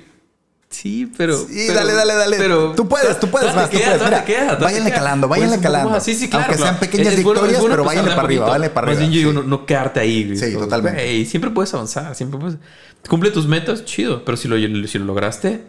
Sí, 0.75 1.11
pero. 1.17 1.37
Sí, 1.37 1.65
pero- 1.67 1.73
dale, 1.79 1.93
dale, 1.93 2.13
dale. 2.15 2.37
Pero, 2.37 2.71
tú 2.73 2.87
puedes, 2.87 3.19
tú 3.19 3.29
puedes, 3.29 3.55
más, 3.55 3.69
tú 3.69 3.77
queda, 3.77 3.91
puedes. 3.93 4.03
Mira, 4.03 4.25
queda, 4.25 4.45
date 4.47 4.63
váyanle 4.63 4.89
queda. 4.89 4.99
calando, 4.99 5.27
váyanle 5.27 5.55
poco 5.55 5.63
calando. 5.63 5.89
más. 5.91 6.03
Sí, 6.03 6.13
sí, 6.15 6.29
claro. 6.29 6.45
Aunque 6.47 6.61
sean 6.61 6.79
pequeñas 6.79 7.07
Es- 7.07 7.15
victorias, 7.17 7.53
es 7.53 7.59
bueno 7.59 7.73
pero 7.73 7.83
váyanle 7.85 8.11
para 8.11 8.21
arriba, 8.23 8.41
bonito. 8.41 8.51
váyanle 8.51 8.69
para 8.71 8.87
Más 8.87 8.95
arriba, 8.97 9.09
bien 9.09 9.23
yo 9.23 9.29
digo, 9.29 9.41
sí. 9.41 9.47
no, 9.47 9.57
no 9.57 9.65
quedarte 9.65 9.99
ahí, 10.01 10.23
güey. 10.25 10.37
Sí, 10.37 10.53
Como, 10.53 10.65
totalmente. 10.65 11.01
güey, 11.03 11.25
siempre 11.25 11.51
puedes 11.51 11.73
avanzar, 11.73 12.13
siempre 12.15 12.39
puedes. 12.39 12.57
Cumple 13.07 13.31
tus 13.31 13.47
metas, 13.47 13.85
chido. 13.85 14.25
Pero 14.25 14.35
si 14.37 14.47
lo, 14.47 14.57
si 14.87 14.99
lo 14.99 15.05
lograste, 15.05 15.61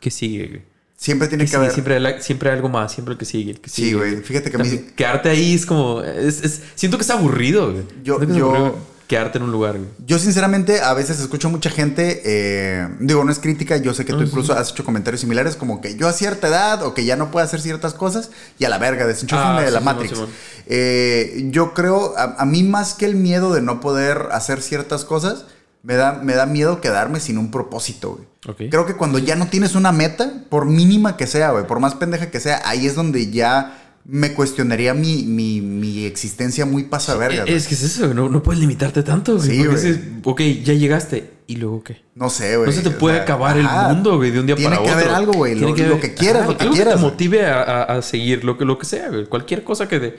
¿qué 0.00 0.10
sigue, 0.10 0.46
güey? 0.46 0.62
Siempre 0.96 1.26
tiene 1.26 1.44
Que 1.44 1.50
que 1.50 1.56
haber. 1.56 1.72
siempre, 1.72 2.22
siempre 2.22 2.50
hay 2.50 2.56
algo 2.56 2.68
más, 2.68 2.92
siempre 2.92 3.12
el 3.12 3.18
que 3.18 3.24
sigue, 3.24 3.50
el 3.50 3.60
que 3.60 3.68
Sí, 3.68 3.82
sigue. 3.86 3.94
güey. 3.96 4.16
Fíjate 4.22 4.50
que 4.50 4.56
a 4.56 4.60
mí. 4.60 4.78
Quedarte 4.94 5.28
ahí 5.30 5.54
es 5.54 5.66
como. 5.66 6.00
es- 6.02 6.42
es- 6.44 6.62
siento 6.76 6.96
que 6.98 7.02
es 7.02 7.10
aburrido, 7.10 7.72
güey. 7.72 7.84
Yo- 8.04 8.22
yo- 8.22 8.78
quedarte 9.08 9.38
en 9.38 9.44
un 9.44 9.52
lugar, 9.52 9.76
güey. 9.78 9.88
Yo 10.06 10.18
sinceramente 10.18 10.80
a 10.80 10.94
veces 10.94 11.20
escucho 11.20 11.50
mucha 11.50 11.68
gente, 11.70 12.22
eh, 12.24 12.88
digo, 13.00 13.24
no 13.24 13.32
es 13.32 13.38
crítica, 13.38 13.76
yo 13.76 13.92
sé 13.94 14.04
que 14.04 14.12
tú 14.12 14.22
incluso 14.22 14.54
has 14.54 14.70
hecho 14.70 14.84
comentarios 14.84 15.20
similares 15.20 15.56
como 15.56 15.80
que 15.80 15.96
yo 15.96 16.08
a 16.08 16.12
cierta 16.12 16.48
edad 16.48 16.82
o 16.82 16.94
que 16.94 17.04
ya 17.04 17.16
no 17.16 17.30
puedo 17.30 17.44
hacer 17.44 17.60
ciertas 17.60 17.94
cosas 17.94 18.30
y 18.58 18.64
a 18.64 18.68
la 18.68 18.78
verga, 18.78 19.06
desenchúfenme 19.06 19.58
Ah, 19.58 19.62
de 19.62 19.70
la 19.70 19.80
sí, 19.80 19.84
Matrix. 19.84 20.18
Eh, 20.66 21.48
yo 21.50 21.74
creo, 21.74 22.14
a, 22.16 22.36
a 22.38 22.46
mí 22.46 22.62
más 22.62 22.94
que 22.94 23.04
el 23.04 23.16
miedo 23.16 23.52
de 23.52 23.60
no 23.62 23.80
poder 23.80 24.28
hacer 24.32 24.62
ciertas 24.62 25.04
cosas, 25.04 25.44
me 25.82 25.96
da, 25.96 26.12
me 26.22 26.34
da 26.34 26.46
miedo 26.46 26.80
quedarme 26.80 27.18
sin 27.20 27.38
un 27.38 27.50
propósito, 27.50 28.12
güey. 28.12 28.70
Creo 28.70 28.86
que 28.86 28.94
cuando 28.94 29.18
ya 29.18 29.36
no 29.36 29.46
tienes 29.48 29.74
una 29.74 29.92
meta, 29.92 30.32
por 30.48 30.64
mínima 30.66 31.16
que 31.16 31.26
sea, 31.26 31.50
güey, 31.50 31.66
por 31.66 31.80
más 31.80 31.94
pendeja 31.94 32.30
que 32.30 32.40
sea, 32.40 32.60
ahí 32.64 32.86
es 32.86 32.94
donde 32.94 33.30
ya 33.30 33.81
me 34.04 34.32
cuestionaría 34.34 34.94
mi, 34.94 35.22
mi, 35.24 35.60
mi 35.60 36.04
existencia 36.04 36.66
muy 36.66 36.84
pasaverga. 36.84 37.44
Es 37.44 37.66
que 37.68 37.74
es 37.74 37.82
eso, 37.82 38.02
güey. 38.04 38.14
No, 38.14 38.28
no 38.28 38.42
puedes 38.42 38.60
limitarte 38.60 39.02
tanto, 39.02 39.36
güey. 39.36 39.48
Sí, 39.48 39.58
porque 39.58 39.72
güey. 39.80 39.86
dices, 39.92 40.02
ok, 40.24 40.40
ya 40.64 40.74
llegaste. 40.74 41.30
¿Y 41.46 41.56
luego 41.56 41.82
qué? 41.84 42.00
No 42.14 42.30
sé, 42.30 42.56
güey. 42.56 42.68
No 42.68 42.72
se 42.72 42.82
te 42.82 42.88
o 42.88 42.98
puede 42.98 43.16
sea, 43.16 43.24
acabar 43.24 43.58
ajá. 43.58 43.88
el 43.90 43.94
mundo, 43.96 44.16
güey, 44.16 44.30
de 44.30 44.40
un 44.40 44.46
día 44.46 44.56
Tiene 44.56 44.70
para 44.76 44.82
que 44.82 44.90
otro. 44.90 45.00
haber 45.04 45.14
algo, 45.14 45.32
güey, 45.34 45.52
Tiene 45.54 45.68
lo- 45.70 45.74
que 45.74 45.86
lo 45.86 46.00
que 46.00 46.14
quieras, 46.14 46.42
ajá, 46.42 46.50
lo 46.52 46.56
que 46.56 46.62
algo 46.62 46.74
quieras, 46.74 46.94
te 46.94 47.00
güey. 47.00 47.10
motive 47.12 47.46
a, 47.46 47.62
a- 47.62 47.82
a 47.98 48.02
seguir 48.02 48.44
lo 48.44 48.56
que, 48.56 48.64
lo 48.64 48.78
que 48.78 48.86
sea, 48.86 49.08
güey. 49.08 49.26
Cualquier 49.26 49.62
cosa 49.64 49.86
que 49.88 50.00
te... 50.00 50.18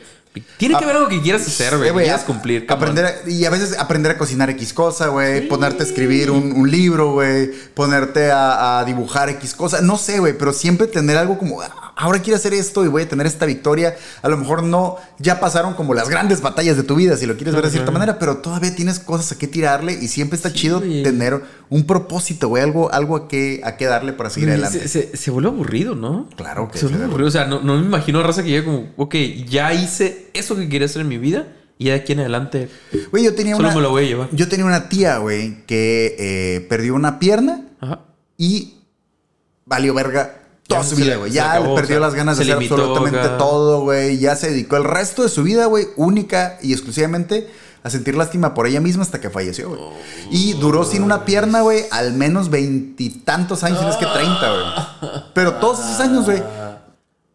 Tiene 0.57 0.75
que 0.77 0.83
haber 0.83 0.95
algo 0.97 1.09
que 1.09 1.21
quieras 1.21 1.45
hacer, 1.47 1.77
güey. 1.77 1.89
Eh, 1.89 1.93
que 1.93 2.01
quieras 2.03 2.23
cumplir. 2.23 2.65
aprender 2.67 3.23
y 3.27 3.45
a 3.45 3.49
veces 3.49 3.77
aprender 3.79 4.11
a 4.13 4.17
cocinar 4.17 4.49
X 4.51 4.73
cosa, 4.73 5.07
güey. 5.07 5.47
Ponerte 5.47 5.83
a 5.83 5.85
escribir 5.85 6.31
un, 6.31 6.51
un 6.53 6.69
libro, 6.71 7.13
güey. 7.13 7.51
Ponerte 7.73 8.31
a, 8.31 8.79
a 8.79 8.85
dibujar 8.85 9.29
X 9.29 9.53
cosa. 9.53 9.81
No 9.81 9.95
sé, 9.97 10.19
güey, 10.19 10.35
pero 10.37 10.51
siempre 10.51 10.87
tener 10.87 11.17
algo 11.17 11.37
como, 11.37 11.61
"Ah, 11.61 11.82
ahora 11.95 12.19
quiero 12.21 12.37
hacer 12.37 12.53
esto 12.53 12.83
y 12.85 12.87
voy 12.87 13.03
a 13.03 13.09
tener 13.09 13.25
esta 13.27 13.45
victoria. 13.45 13.95
A 14.21 14.29
lo 14.29 14.37
mejor 14.37 14.63
no, 14.63 14.97
ya 15.19 15.39
pasaron 15.39 15.73
como 15.73 15.93
las 15.93 16.09
grandes 16.09 16.41
batallas 16.41 16.77
de 16.77 16.83
tu 16.83 16.95
vida, 16.95 17.17
si 17.17 17.25
lo 17.25 17.35
quieres 17.35 17.53
ver 17.55 17.65
de 17.65 17.71
cierta 17.71 17.91
manera, 17.91 18.19
pero 18.19 18.37
todavía 18.37 18.75
tienes 18.75 18.99
cosas 18.99 19.31
a 19.31 19.37
qué 19.37 19.47
tirarle 19.47 19.93
y 19.93 20.07
siempre 20.07 20.35
está 20.35 20.49
Sí, 20.49 20.55
chido 20.55 20.79
güey. 20.79 21.03
tener 21.03 21.41
un 21.69 21.85
propósito, 21.85 22.47
güey. 22.49 22.63
Algo, 22.63 22.91
algo 22.91 23.15
a, 23.15 23.27
qué, 23.27 23.61
a 23.63 23.77
qué 23.77 23.85
darle 23.85 24.13
para 24.13 24.29
seguir 24.29 24.49
adelante. 24.49 24.79
Se, 24.87 24.87
se, 25.09 25.17
se 25.17 25.31
vuelve 25.31 25.49
aburrido, 25.49 25.95
¿no? 25.95 26.29
Claro 26.35 26.69
que 26.71 26.77
se 26.77 26.87
vuelve 26.87 27.05
aburrido. 27.05 27.27
O 27.27 27.31
sea, 27.31 27.45
no, 27.45 27.61
no 27.61 27.77
me 27.77 27.85
imagino 27.85 28.19
a 28.19 28.23
raza 28.23 28.43
que 28.43 28.49
llegue 28.49 28.65
como, 28.65 28.91
ok, 28.97 29.15
ya 29.47 29.73
hice 29.73 30.29
eso 30.33 30.55
que 30.55 30.69
quería 30.69 30.85
hacer 30.85 31.01
en 31.01 31.07
mi 31.07 31.17
vida 31.17 31.47
y 31.79 31.85
de 31.85 31.93
aquí 31.93 32.13
en 32.13 32.19
adelante 32.19 32.69
Güey, 33.11 33.23
yo 33.23 33.33
tenía 33.33 33.55
solo 33.55 33.67
una... 33.69 33.75
me 33.75 33.81
lo 33.81 33.89
voy 33.89 34.03
a 34.05 34.07
llevar. 34.07 34.29
Yo 34.31 34.47
tenía 34.47 34.65
una 34.65 34.89
tía, 34.89 35.17
güey, 35.17 35.65
que 35.65 36.15
eh, 36.19 36.65
perdió 36.69 36.93
una 36.95 37.17
pierna 37.19 37.65
Ajá. 37.81 38.01
y 38.37 38.75
valió 39.65 39.93
verga 39.93 40.42
toda 40.67 40.83
su 40.83 40.95
vida, 40.95 41.15
güey. 41.17 41.31
Ya 41.31 41.51
acabó, 41.53 41.75
le 41.75 41.81
perdió 41.81 41.97
o 41.97 41.99
sea, 41.99 42.07
las 42.07 42.15
ganas 42.15 42.37
de 42.37 42.43
hacer 42.43 42.55
limitó 42.57 42.75
absolutamente 42.75 43.19
acá. 43.19 43.37
todo, 43.37 43.81
güey. 43.81 44.17
Ya 44.17 44.35
se 44.35 44.49
dedicó 44.49 44.77
el 44.77 44.83
resto 44.85 45.23
de 45.23 45.29
su 45.29 45.43
vida, 45.43 45.65
güey, 45.65 45.87
única 45.97 46.57
y 46.61 46.73
exclusivamente 46.73 47.49
a 47.83 47.89
sentir 47.89 48.15
lástima 48.15 48.53
por 48.53 48.65
ella 48.65 48.79
misma 48.79 49.03
hasta 49.03 49.19
que 49.19 49.29
falleció, 49.29 49.67
güey. 49.69 49.81
Y 50.31 50.53
duró 50.53 50.85
sin 50.85 51.03
una 51.03 51.25
pierna, 51.25 51.61
güey, 51.61 51.83
al 51.91 52.13
menos 52.13 52.49
veintitantos 52.49 53.63
años, 53.65 53.81
no 53.81 53.89
es 53.89 53.97
que 53.97 54.05
treinta, 54.05 54.51
güey. 54.53 55.21
Pero 55.33 55.55
todos 55.55 55.79
esos 55.85 55.99
años, 55.99 56.23
güey, 56.25 56.41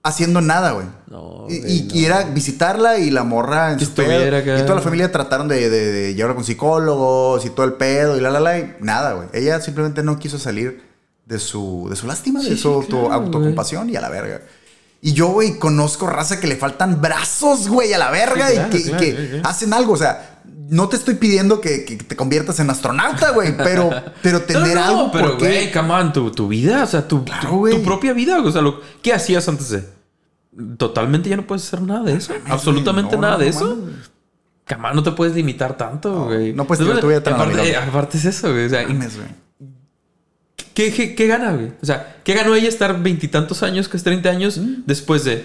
haciendo 0.03 0.41
nada, 0.41 0.73
güey. 0.73 0.87
No, 1.09 1.47
Y, 1.51 1.57
y- 1.57 1.83
no. 1.83 1.95
y 1.97 2.05
era 2.07 2.25
visitarla 2.25 2.99
y 2.99 3.11
la 3.11 3.25
morra 3.25 3.73
en 3.73 3.79
Que 3.79 3.85
su 3.85 3.93
pedo. 3.93 4.39
Y 4.59 4.63
toda 4.63 4.77
la 4.77 4.81
familia 4.81 5.13
trataron 5.13 5.49
de, 5.49 5.69
de, 5.69 5.93
de 5.93 6.15
llevarla 6.15 6.35
con 6.35 6.45
psicólogos 6.45 7.45
y 7.45 7.51
todo 7.51 7.67
el 7.67 7.75
pedo 7.75 8.17
y 8.17 8.21
la 8.21 8.31
la 8.31 8.41
la 8.41 8.59
y 8.59 8.75
nada, 8.81 9.13
güey. 9.15 9.29
Ella 9.35 9.61
simplemente 9.61 10.03
no 10.03 10.19
quiso 10.19 10.39
salir 10.39 10.88
de 11.29 11.39
su, 11.39 11.87
de 11.91 11.95
su 11.97 12.07
lástima, 12.07 12.41
de 12.43 12.57
su 12.57 12.81
claro, 12.89 13.13
autocompasión 13.13 13.91
y 13.91 13.97
a 13.97 14.01
la 14.01 14.09
verga. 14.09 14.41
Y 15.03 15.13
yo, 15.13 15.29
güey, 15.29 15.59
conozco 15.59 16.07
raza 16.07 16.41
que 16.41 16.47
le 16.49 16.57
faltan 16.57 17.01
brazos, 17.01 17.69
güey, 17.69 17.93
a 17.93 17.99
la 17.99 18.11
verga 18.11 18.49
Sí, 18.49 18.55
y 18.55 18.83
claro, 18.89 18.99
que, 18.99 19.09
y 19.37 19.41
hacen 19.45 19.73
algo. 19.75 19.93
O 19.93 19.97
sea, 19.97 20.41
no 20.71 20.89
te 20.89 20.97
estoy 20.97 21.15
pidiendo 21.15 21.61
que, 21.61 21.85
que 21.85 21.97
te 21.97 22.17
conviertas 22.17 22.59
en 22.61 22.71
astronauta, 22.71 23.31
güey, 23.31 23.57
pero, 23.57 23.91
pero 24.23 24.43
tener 24.43 24.75
No, 24.75 24.81
no, 24.81 24.85
algo 24.85 25.13
pero 25.13 25.29
por 25.29 25.39
qué- 25.39 25.45
güey, 25.45 25.73
come 25.73 25.93
on, 25.95 26.13
tu, 26.13 26.31
tu 26.33 26.49
vida, 26.49 26.83
o 26.83 26.87
sea, 26.87 27.07
tu, 27.07 27.25
tu- 27.43 27.83
propia 27.85 28.13
vida, 28.15 28.41
o 28.43 28.51
sea, 28.51 28.63
lo, 28.63 28.81
¿qué 29.03 29.13
hacías 29.13 29.47
antes 29.49 29.69
de? 29.71 29.85
Totalmente 30.77 31.29
ya 31.29 31.37
no 31.37 31.47
puedes 31.47 31.65
hacer 31.67 31.83
nada 31.83 32.03
de 32.05 32.15
eso. 32.15 32.33
Absolutamente 32.49 33.15
No, 33.17 33.23
nada 33.23 33.35
no, 33.35 33.39
de 33.41 33.51
no 33.51 33.57
eso. 33.57 33.79
Cama, 34.65 34.93
no 34.93 35.03
te 35.03 35.13
puedes 35.13 35.35
limitar 35.37 35.77
tanto, 35.77 36.25
güey. 36.25 36.53
no 36.53 36.67
puedes 36.67 36.85
tirar 36.85 37.01
tu 37.01 37.09
vida 37.09 37.23
tan 37.23 37.35
aparte, 37.35 37.77
aparte 37.77 38.19
es 38.19 38.25
eso, 38.25 38.51
güey. 38.51 38.67
O 38.67 38.69
sea, 38.69 38.87
Mames, 38.89 39.17
güey. 39.17 39.29
¿Qué, 40.79 40.93
qué, 40.93 41.15
qué 41.17 41.27
gana, 41.27 41.53
güey? 41.55 41.73
O 41.83 41.87
sea, 41.87 42.19
¿qué 42.23 42.35
ganó 42.35 42.55
ella 42.55 42.69
estar 42.69 43.03
veintitantos 43.03 43.65
años, 43.65 43.89
que 43.89 43.97
es 43.97 44.05
30 44.05 44.29
años, 44.29 44.59
Mm. 44.59 44.83
después 44.87 45.25
de... 45.25 45.45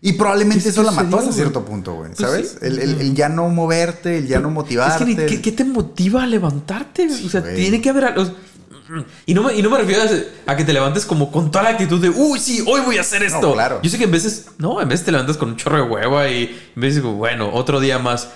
Y 0.00 0.12
probablemente 0.12 0.62
¿Qué 0.62 0.68
eso 0.68 0.84
la 0.84 0.92
mató 0.92 1.18
hasta 1.18 1.32
cierto 1.32 1.64
punto, 1.64 1.94
güey. 1.94 2.10
Pues 2.12 2.18
¿Sabes? 2.20 2.50
sí. 2.60 2.66
El, 2.66 2.78
el- 2.78 3.00
el 3.00 3.14
ya 3.16 3.28
no 3.28 3.48
moverte, 3.48 4.18
el 4.18 4.28
ya 4.28 4.38
no 4.38 4.48
Es 4.48 4.54
motivarte. 4.54 5.16
que, 5.16 5.26
¿qué, 5.26 5.40
qué 5.42 5.50
te 5.52 5.64
motiva 5.64 6.22
a 6.22 6.26
levantarte? 6.28 7.08
o 7.08 7.28
sea, 7.28 7.40
güey. 7.40 7.56
tiene 7.56 7.80
que 7.80 7.90
haber 7.90 8.04
algo... 8.04 8.22
mm". 8.24 9.00
Y 9.26 9.34
no 9.34 9.42
me, 9.42 9.54
y 9.56 9.62
no 9.62 9.70
me 9.70 9.78
refiero 9.78 10.02
a, 10.02 10.52
a 10.52 10.56
que 10.56 10.64
te 10.64 10.72
levantes 10.72 11.04
como 11.04 11.32
con 11.32 11.50
toda 11.50 11.64
la 11.64 11.70
actitud 11.70 12.00
de, 12.00 12.10
uy, 12.10 12.38
sí, 12.38 12.62
hoy 12.68 12.82
voy 12.82 12.98
a 12.98 13.00
hacer 13.00 13.24
esto. 13.24 13.54
claro. 13.54 13.80
Yo 13.82 13.90
sé 13.90 13.98
que 13.98 14.04
en 14.04 14.12
veces, 14.12 14.46
no, 14.58 14.80
en 14.80 14.88
veces 14.88 15.04
te 15.04 15.10
levantas 15.10 15.36
con 15.36 15.48
un 15.48 15.56
chorro 15.56 15.78
de 15.78 15.90
hueva 15.90 16.28
y 16.28 16.56
en 16.76 16.80
veces, 16.80 16.96
digo, 17.02 17.14
bueno, 17.14 17.50
otro 17.52 17.80
día 17.80 17.98
más. 17.98 18.28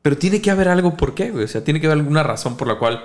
Pero 0.00 0.16
tiene 0.16 0.40
que 0.40 0.50
haber 0.50 0.68
algo 0.68 0.96
por 0.96 1.14
qué, 1.14 1.30
güey. 1.30 1.44
O 1.44 1.48
sea, 1.48 1.62
tiene 1.62 1.80
que 1.80 1.86
haber 1.88 1.98
alguna 1.98 2.22
razón 2.22 2.56
por 2.56 2.68
la 2.68 2.78
cual 2.78 3.02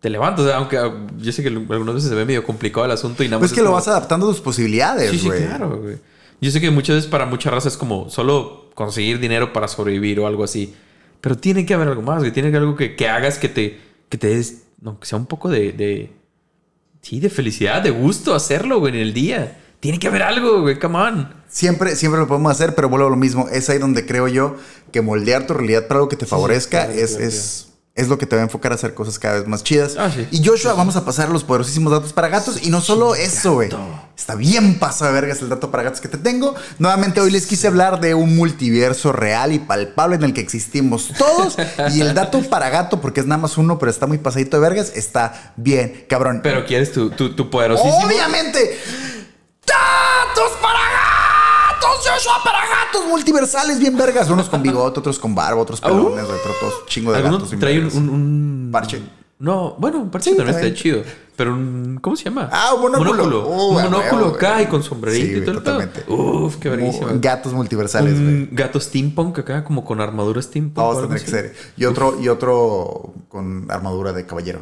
te 0.00 0.10
levantas. 0.10 0.44
O 0.44 0.48
sea, 0.48 0.56
aunque 0.56 0.78
yo 1.18 1.32
sé 1.32 1.42
que 1.42 1.48
algunas 1.48 1.94
veces 1.94 2.08
se 2.10 2.14
ve 2.16 2.24
medio 2.24 2.44
complicado 2.44 2.84
el 2.86 2.92
asunto 2.92 3.22
y 3.22 3.28
nada 3.28 3.38
Pues 3.38 3.50
más. 3.50 3.52
es 3.52 3.58
que 3.58 3.64
lo 3.64 3.72
vas 3.72 3.86
adaptando 3.88 4.26
a 4.26 4.30
tus 4.30 4.40
posibilidades, 4.40 5.10
Sí, 5.10 5.18
sí, 5.18 5.26
güey. 5.26 5.44
claro, 5.44 5.78
güey. 5.82 5.96
Yo 6.40 6.50
sé 6.50 6.60
que 6.60 6.70
muchas 6.70 6.96
veces 6.96 7.10
para 7.10 7.26
mucha 7.26 7.50
raza 7.50 7.68
es 7.68 7.76
como 7.76 8.08
solo 8.08 8.70
conseguir 8.74 9.18
dinero 9.20 9.52
para 9.52 9.68
sobrevivir 9.68 10.18
o 10.20 10.26
algo 10.26 10.42
así. 10.44 10.74
Pero 11.20 11.36
tiene 11.36 11.66
que 11.66 11.74
haber 11.74 11.88
algo 11.88 12.00
más, 12.02 12.20
güey. 12.20 12.32
Tiene 12.32 12.50
que 12.50 12.56
haber 12.56 12.66
algo 12.68 12.78
que, 12.78 12.96
que 12.96 13.08
hagas 13.10 13.36
que 13.38 13.50
te, 13.50 13.78
que 14.08 14.16
te 14.16 14.28
des, 14.28 14.62
no, 14.80 14.98
que 14.98 15.06
sea 15.06 15.18
un 15.18 15.26
poco 15.26 15.50
de, 15.50 15.72
de, 15.72 16.10
sí, 17.02 17.20
de 17.20 17.28
felicidad, 17.28 17.82
de 17.82 17.90
gusto 17.90 18.34
hacerlo, 18.34 18.78
güey, 18.80 18.94
en 18.94 19.00
el 19.00 19.12
día. 19.12 19.58
Tiene 19.80 19.98
que 19.98 20.08
haber 20.08 20.22
algo, 20.22 20.62
güey, 20.62 20.78
come 20.78 20.98
on. 20.98 21.34
Siempre, 21.48 21.94
siempre 21.96 22.20
lo 22.20 22.26
podemos 22.26 22.52
hacer, 22.52 22.74
pero 22.74 22.88
vuelvo 22.88 23.06
a 23.08 23.10
lo 23.10 23.16
mismo. 23.16 23.48
Es 23.50 23.68
ahí 23.68 23.78
donde 23.78 24.06
creo 24.06 24.26
yo 24.28 24.56
que 24.92 25.02
moldear 25.02 25.46
tu 25.46 25.52
realidad 25.52 25.88
para 25.88 25.98
algo 26.00 26.08
que 26.08 26.16
te 26.16 26.24
favorezca 26.26 26.86
claro, 26.86 26.92
es, 26.98 27.10
claro, 27.10 27.24
es, 27.26 27.68
es 28.00 28.08
lo 28.08 28.18
que 28.18 28.26
te 28.26 28.34
va 28.34 28.42
a 28.42 28.44
enfocar 28.44 28.72
a 28.72 28.76
hacer 28.76 28.94
cosas 28.94 29.18
cada 29.18 29.34
vez 29.34 29.46
más 29.46 29.62
chidas. 29.62 29.96
Ah, 29.98 30.10
sí. 30.10 30.26
Y 30.30 30.44
Joshua, 30.44 30.72
vamos 30.72 30.96
a 30.96 31.04
pasar 31.04 31.28
los 31.28 31.44
poderosísimos 31.44 31.92
datos 31.92 32.12
para 32.12 32.28
gatos. 32.28 32.62
Y 32.62 32.70
no 32.70 32.80
solo 32.80 33.14
eso, 33.14 33.52
güey. 33.52 33.68
Está 34.16 34.34
bien 34.34 34.78
pasado 34.78 35.12
de 35.12 35.20
vergas 35.20 35.42
el 35.42 35.50
dato 35.50 35.70
para 35.70 35.82
gatos 35.82 36.00
que 36.00 36.08
te 36.08 36.16
tengo. 36.16 36.54
Nuevamente 36.78 37.20
hoy 37.20 37.30
les 37.30 37.46
quise 37.46 37.66
hablar 37.66 38.00
de 38.00 38.14
un 38.14 38.36
multiverso 38.36 39.12
real 39.12 39.52
y 39.52 39.58
palpable 39.58 40.16
en 40.16 40.24
el 40.24 40.32
que 40.32 40.40
existimos 40.40 41.12
todos. 41.18 41.56
y 41.92 42.00
el 42.00 42.14
dato 42.14 42.40
para 42.48 42.70
gato, 42.70 43.00
porque 43.00 43.20
es 43.20 43.26
nada 43.26 43.42
más 43.42 43.58
uno, 43.58 43.78
pero 43.78 43.90
está 43.90 44.06
muy 44.06 44.18
pasadito 44.18 44.56
de 44.56 44.62
vergas, 44.62 44.92
está 44.94 45.52
bien, 45.56 46.06
cabrón. 46.08 46.40
Pero 46.42 46.64
quieres 46.64 46.92
tu, 46.92 47.10
tu, 47.10 47.36
tu 47.36 47.50
poderosísimo. 47.50 48.06
Obviamente. 48.06 48.78
¡Datos 49.66 50.52
para 50.60 50.79
Joshua 52.00 52.34
para 52.44 52.58
gatos 52.60 53.06
multiversales 53.08 53.78
bien 53.78 53.96
vergas. 53.96 54.28
Unos 54.30 54.48
con 54.48 54.62
bigote, 54.62 55.00
otros 55.00 55.18
con 55.18 55.34
barba, 55.34 55.60
otros 55.60 55.80
pelones, 55.80 56.26
güey, 56.26 56.38
pero 56.42 56.54
todos 56.60 56.86
chingo 56.86 57.12
de 57.12 57.22
gatos. 57.22 57.50
trae 57.58 57.78
un, 57.80 57.86
un, 57.96 58.08
un- 58.08 58.68
Parche. 58.72 59.00
No, 59.38 59.74
bueno, 59.78 59.98
un 60.00 60.10
parche 60.10 60.30
Sí, 60.32 60.36
también 60.36 60.58
está 60.58 60.74
chido. 60.74 61.02
Pero 61.34 61.54
un. 61.54 61.98
¿Cómo 62.02 62.14
se 62.14 62.24
llama? 62.24 62.50
Ah, 62.52 62.74
un 62.74 62.82
monóculo. 62.82 63.48
Uh, 63.48 63.68
un 63.76 63.82
monóculo 63.84 64.26
acá 64.26 64.60
y 64.60 64.66
con 64.66 64.82
sombrerito 64.82 65.26
Sí, 65.26 65.32
y 65.32 65.40
todo 65.40 65.52
el 65.52 65.56
totalmente. 65.62 66.04
Uf, 66.08 66.56
qué 66.56 66.68
vergüenza. 66.68 67.06
Gatos 67.14 67.54
multiversales, 67.54 68.20
güey. 68.20 68.48
Gato 68.52 68.78
steampunk 68.78 69.38
acá, 69.38 69.64
como 69.64 69.82
con 69.84 70.00
armadura 70.02 70.42
steampunk. 70.42 70.74
Todos 70.74 71.00
tendrían 71.00 71.24
que 71.24 71.30
ser. 71.30 71.54
Y 71.78 71.86
otro, 71.86 72.20
y 72.20 72.28
otro 72.28 73.14
con 73.28 73.70
armadura 73.70 74.12
de 74.12 74.26
caballero. 74.26 74.60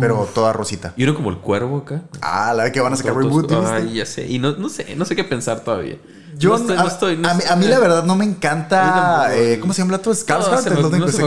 Pero 0.00 0.26
toda 0.34 0.52
rosita. 0.54 0.92
Y 0.96 1.04
uno 1.04 1.14
como 1.14 1.30
el 1.30 1.36
cuervo 1.38 1.76
acá. 1.78 2.02
Ah, 2.22 2.52
la 2.56 2.64
vez 2.64 2.72
que 2.72 2.80
van 2.80 2.94
a 2.94 2.96
sacar 2.96 3.14
reboot. 3.14 3.52
Ay, 3.52 3.92
ya 3.94 4.06
sé. 4.06 4.26
Y 4.26 4.38
no, 4.38 4.56
no 4.56 4.68
sé, 4.70 4.96
no 4.96 5.04
sé 5.04 5.14
qué 5.14 5.22
pensar 5.24 5.60
todavía. 5.60 5.98
Yo 6.42 6.50
no 6.50 6.56
estoy, 6.56 6.76
a, 6.76 6.82
no 6.82 6.88
estoy. 6.88 7.16
no 7.16 7.28
a 7.28 7.34
mí, 7.34 7.40
estoy- 7.40 7.52
a 7.52 7.56
mí 7.56 7.66
la 7.66 7.78
verdad 7.78 8.04
no 8.04 8.16
me 8.16 8.24
encanta. 8.24 9.34
eh. 9.34 9.58
¿Cómo 9.60 9.72
se 9.72 9.82
llama 9.82 9.94
el 9.94 10.00
Skarsgård. 10.12 10.58
es 10.58 10.64
me- 11.06 11.12
sé 11.12 11.16
se 11.16 11.22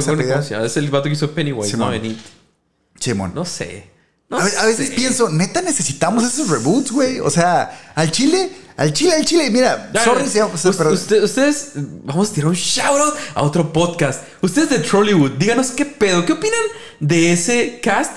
el 0.78 0.90
vato 0.90 1.04
que 1.06 1.12
hizo 1.14 1.32
Pennywise, 1.32 1.72
Simón. 1.72 1.90
¿no? 1.90 1.94
En 1.96 2.06
It. 2.06 2.20
Simón. 3.00 3.32
No 3.36 3.46
sé. 3.46 3.92
No 4.30 4.38
a, 4.40 4.44
ve- 4.44 4.58
a 4.60 4.66
veces 4.66 4.90
pienso, 4.92 5.30
neta 5.30 5.62
necesitamos 5.62 6.24
esos 6.24 6.50
reboots, 6.50 6.92
güey. 6.92 7.20
O 7.20 7.30
sea, 7.30 7.92
al 7.94 8.10
chile, 8.12 8.50
al 8.76 8.92
chile, 8.92 9.14
al 9.16 9.24
chile. 9.26 9.50
Mira, 9.52 9.92
Ya, 9.94 10.04
sorry 10.04 10.24
pero- 10.78 10.92
usted- 10.94 11.24
ustedes, 11.24 11.72
vamos 11.76 12.32
a 12.32 12.34
tirar 12.34 12.48
un 12.50 12.56
shout 12.56 13.00
out 13.00 13.14
a 13.36 13.42
otro 13.44 13.72
podcast. 13.72 14.24
Ustedes 14.42 14.70
de 14.72 14.80
Trollywood, 14.80 15.32
díganos 15.38 15.72
qué 15.72 15.86
pedo, 15.86 16.26
qué 16.26 16.34
opinan 16.34 16.60
de 17.00 17.32
ese 17.34 17.80
cast 17.84 18.14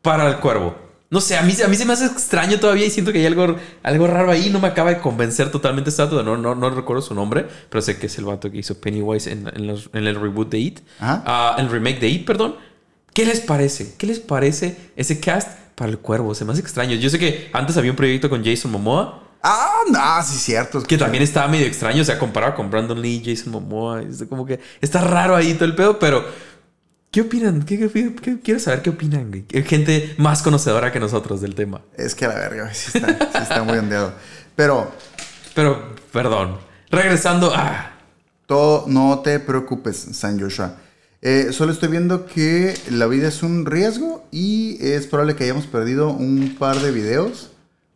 para 0.00 0.26
el 0.28 0.38
cuervo. 0.40 0.74
No 1.12 1.20
sé, 1.20 1.36
a 1.36 1.42
mí, 1.42 1.54
a 1.64 1.68
mí 1.68 1.76
se 1.76 1.84
me 1.84 1.92
hace 1.92 2.06
extraño 2.06 2.58
todavía 2.58 2.86
y 2.86 2.90
siento 2.90 3.12
que 3.12 3.18
hay 3.18 3.26
algo, 3.26 3.54
algo 3.82 4.06
raro 4.06 4.30
ahí. 4.32 4.48
No 4.50 4.58
me 4.60 4.66
acaba 4.68 4.90
de 4.90 4.98
convencer 4.98 5.50
totalmente 5.52 5.90
este 5.90 6.02
dato. 6.02 6.22
No, 6.22 6.36
no, 6.36 6.54
no 6.56 6.70
recuerdo 6.70 7.02
su 7.02 7.14
nombre, 7.14 7.46
pero 7.68 7.82
sé 7.82 7.98
que 7.98 8.06
es 8.06 8.16
el 8.18 8.24
vato 8.24 8.50
que 8.50 8.58
hizo 8.58 8.80
Pennywise 8.80 9.30
en, 9.30 9.46
en 9.54 9.66
los- 9.66 9.90
en 9.92 10.06
el 10.06 10.14
reboot 10.20 10.50
de 10.50 10.58
It. 10.58 10.80
Ah, 11.00 11.54
en 11.58 11.66
el 11.66 11.70
remake 11.70 12.00
de 12.00 12.08
It, 12.08 12.26
perdón. 12.26 12.56
¿Qué 13.14 13.26
les 13.26 13.40
parece? 13.40 13.94
¿Qué 13.98 14.06
les 14.06 14.20
parece 14.20 14.74
ese 14.96 15.20
cast 15.20 15.48
para 15.74 15.90
el 15.90 15.98
cuervo? 15.98 16.34
Se 16.34 16.46
me 16.46 16.52
hace 16.52 16.62
extraño. 16.62 16.96
Yo 16.96 17.10
sé 17.10 17.18
que 17.18 17.50
antes 17.52 17.76
había 17.76 17.90
un 17.90 17.96
proyecto 17.96 18.30
con 18.30 18.42
Jason 18.42 18.70
Momoa. 18.72 19.18
Ah, 19.42 19.80
no, 19.90 20.22
sí, 20.24 20.36
cierto. 20.38 20.82
Que 20.82 20.96
también 20.96 21.22
estaba 21.22 21.46
medio 21.48 21.66
extraño, 21.66 22.00
o 22.00 22.04
sea, 22.06 22.18
comparado 22.18 22.54
con 22.54 22.70
Brandon 22.70 23.02
Lee, 23.02 23.20
Jason 23.22 23.52
Momoa, 23.52 24.00
es 24.00 24.22
como 24.30 24.46
que 24.46 24.60
está 24.80 25.00
raro 25.02 25.34
ahí 25.36 25.52
todo 25.54 25.64
el 25.66 25.74
pedo, 25.74 25.98
pero 25.98 26.24
¿qué 27.12 27.20
opinan? 27.20 27.62
¿Qué, 27.62 27.78
qué- 27.78 28.14
qué- 28.20 28.40
quiero 28.40 28.58
saber 28.58 28.82
qué 28.82 28.90
opinan, 28.90 29.28
güey. 29.28 29.44
Gente 29.64 30.14
más 30.18 30.42
conocedora 30.42 30.90
que 30.90 30.98
nosotros 30.98 31.40
del 31.40 31.54
tema. 31.54 31.82
Es 31.96 32.16
que 32.16 32.26
la 32.26 32.34
verga, 32.34 32.64
güey, 32.64 32.74
sí 32.74 32.90
está, 32.98 33.08
sí 33.32 33.38
está 33.42 33.62
muy 33.62 33.78
ondeado. 33.78 34.12
Pero 34.56 34.90
Pero, 35.54 35.94
perdón. 36.12 36.58
Regresando 36.90 37.54
a... 37.54 37.92
todo, 38.46 38.84
no 38.88 39.20
te 39.20 39.38
preocupes, 39.38 39.96
San 40.12 40.40
Joshua. 40.40 40.76
Eh, 41.22 41.50
solo 41.52 41.70
estoy 41.72 41.88
viendo 41.90 42.26
que 42.26 42.74
la 42.90 43.06
vida 43.06 43.28
es 43.28 43.42
un 43.44 43.64
riesgo 43.64 44.26
y 44.32 44.76
es 44.84 45.06
probable 45.06 45.36
que 45.36 45.44
hayamos 45.44 45.66
perdido 45.66 46.10
un 46.10 46.56
par 46.58 46.76
de 46.80 46.90
videos. 46.90 47.50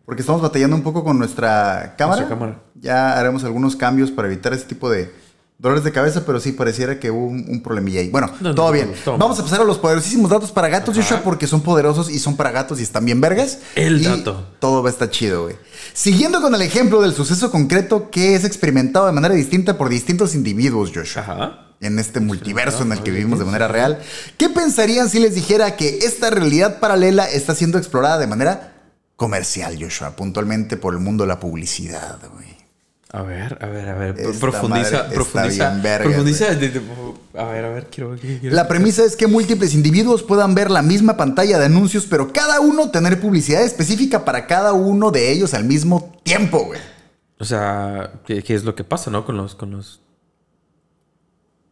Porque 0.05 0.21
estamos 0.21 0.41
batallando 0.41 0.77
un 0.77 0.83
poco 0.83 1.03
con 1.03 1.19
nuestra 1.19 1.95
cámara. 1.99 2.21
Nuestra 2.21 2.39
cámara. 2.39 2.63
Ya 2.81 3.19
haremos 3.19 3.43
algunos 3.43 3.75
cambios 3.75 4.13
para 4.13 4.29
evitar 4.29 4.53
ese 4.53 4.65
tipo 4.67 4.89
de 4.89 5.11
dolores 5.59 5.85
de 5.85 5.93
cabeza, 5.93 6.25
pero 6.27 6.39
sí 6.39 6.53
pareciera 6.53 7.01
que 7.01 7.11
hubo 7.11 7.27
un, 7.27 7.47
un 7.49 7.63
problemilla 7.63 8.01
ahí. 8.01 8.09
Bueno, 8.11 8.29
No, 8.41 8.51
no, 8.51 8.55
todo 8.55 8.67
no, 8.67 8.73
bien. 8.73 8.93
Vamos 9.19 9.39
a 9.39 9.43
pasar 9.43 9.61
a 9.61 9.65
los 9.65 9.79
poderosísimos 9.79 10.31
datos 10.31 10.51
para 10.53 10.69
gatos, 10.69 10.97
Ajá. 10.97 11.03
Joshua, 11.03 11.23
porque 11.25 11.47
son 11.47 11.63
poderosos 11.63 12.11
y 12.11 12.19
son 12.19 12.37
para 12.37 12.51
gatos 12.51 12.79
y 12.81 12.83
están 12.83 13.05
bien 13.05 13.21
vergas. 13.21 13.59
El 13.75 14.01
Y 14.03 14.05
dato. 14.05 14.47
Todo 14.59 14.83
va 14.83 14.91
a 14.91 14.93
estar 14.93 15.09
chido, 15.11 15.45
güey. 15.45 15.57
Siguiendo 15.95 16.41
con 16.43 16.55
el 16.55 16.63
ejemplo 16.63 17.01
del 17.01 17.15
suceso 17.15 17.51
concreto 17.51 18.11
que 18.11 18.35
es 18.35 18.45
experimentado 18.45 19.07
de 19.07 19.13
manera 19.13 19.35
distinta 19.35 19.79
por 19.79 19.89
distintos 19.89 20.35
individuos, 20.35 20.91
Joshua 20.95 21.23
Ajá. 21.23 21.59
en 21.81 21.99
este 21.99 22.21
multiverso 22.21 22.83
en 22.83 22.93
el 22.93 23.03
que 23.03 23.11
vivimos 23.11 23.39
de 23.39 23.47
manera 23.47 23.67
real. 23.69 24.01
¿Qué 24.37 24.51
pensarían 24.51 25.09
si 25.09 25.21
les 25.21 25.35
dijera 25.35 25.77
que 25.77 26.01
esta 26.03 26.29
realidad 26.31 26.81
paralela 26.81 27.25
está 27.25 27.55
siendo 27.55 27.79
explorada 27.79 28.19
de 28.19 28.27
manera 28.27 28.75
comercial, 29.17 29.79
Joshua? 29.81 30.11
Puntualmente 30.17 30.77
por 30.77 30.93
el 30.93 31.01
mundo 31.01 31.25
de 31.25 31.29
la 31.29 31.41
publicidad, 31.41 32.19
güey. 32.35 32.56
A 33.17 33.23
ver, 33.23 33.57
a 33.63 33.67
ver, 33.69 33.89
a 33.89 33.95
ver. 33.95 34.15
Esta 34.21 34.39
profundiza, 34.41 35.09
profundiza. 35.09 35.71
profundiza. 36.03 36.49
a 37.39 37.45
ver, 37.47 37.65
a 37.65 37.69
ver, 37.71 37.87
quiero... 37.87 38.15
quiero- 38.21 38.55
La 38.55 38.69
premisa 38.69 39.05
es 39.05 39.17
que 39.17 39.27
múltiples 39.27 39.73
individuos 39.75 40.23
puedan 40.23 40.55
ver 40.55 40.71
la 40.71 40.83
misma 40.83 41.17
pantalla 41.17 41.59
de 41.59 41.65
anuncios, 41.65 42.05
pero 42.05 42.31
cada 42.33 42.61
uno 42.61 42.91
tener 42.91 43.19
publicidad 43.19 43.63
específica 43.63 44.27
para 44.27 44.47
cada 44.47 44.75
uno 44.75 45.11
de 45.13 45.33
ellos 45.33 45.55
al 45.55 45.65
mismo 45.65 46.13
tiempo, 46.25 46.65
güey. 46.67 46.79
O 47.39 47.45
sea, 47.47 48.13
¿qué, 48.27 48.43
qué 48.43 48.55
es 48.55 48.65
lo 48.65 48.75
que 48.75 48.85
pasa, 48.85 49.11
no? 49.11 49.25
Con 49.25 49.39
los... 49.39 49.55
Con 49.55 49.71
los... 49.71 50.01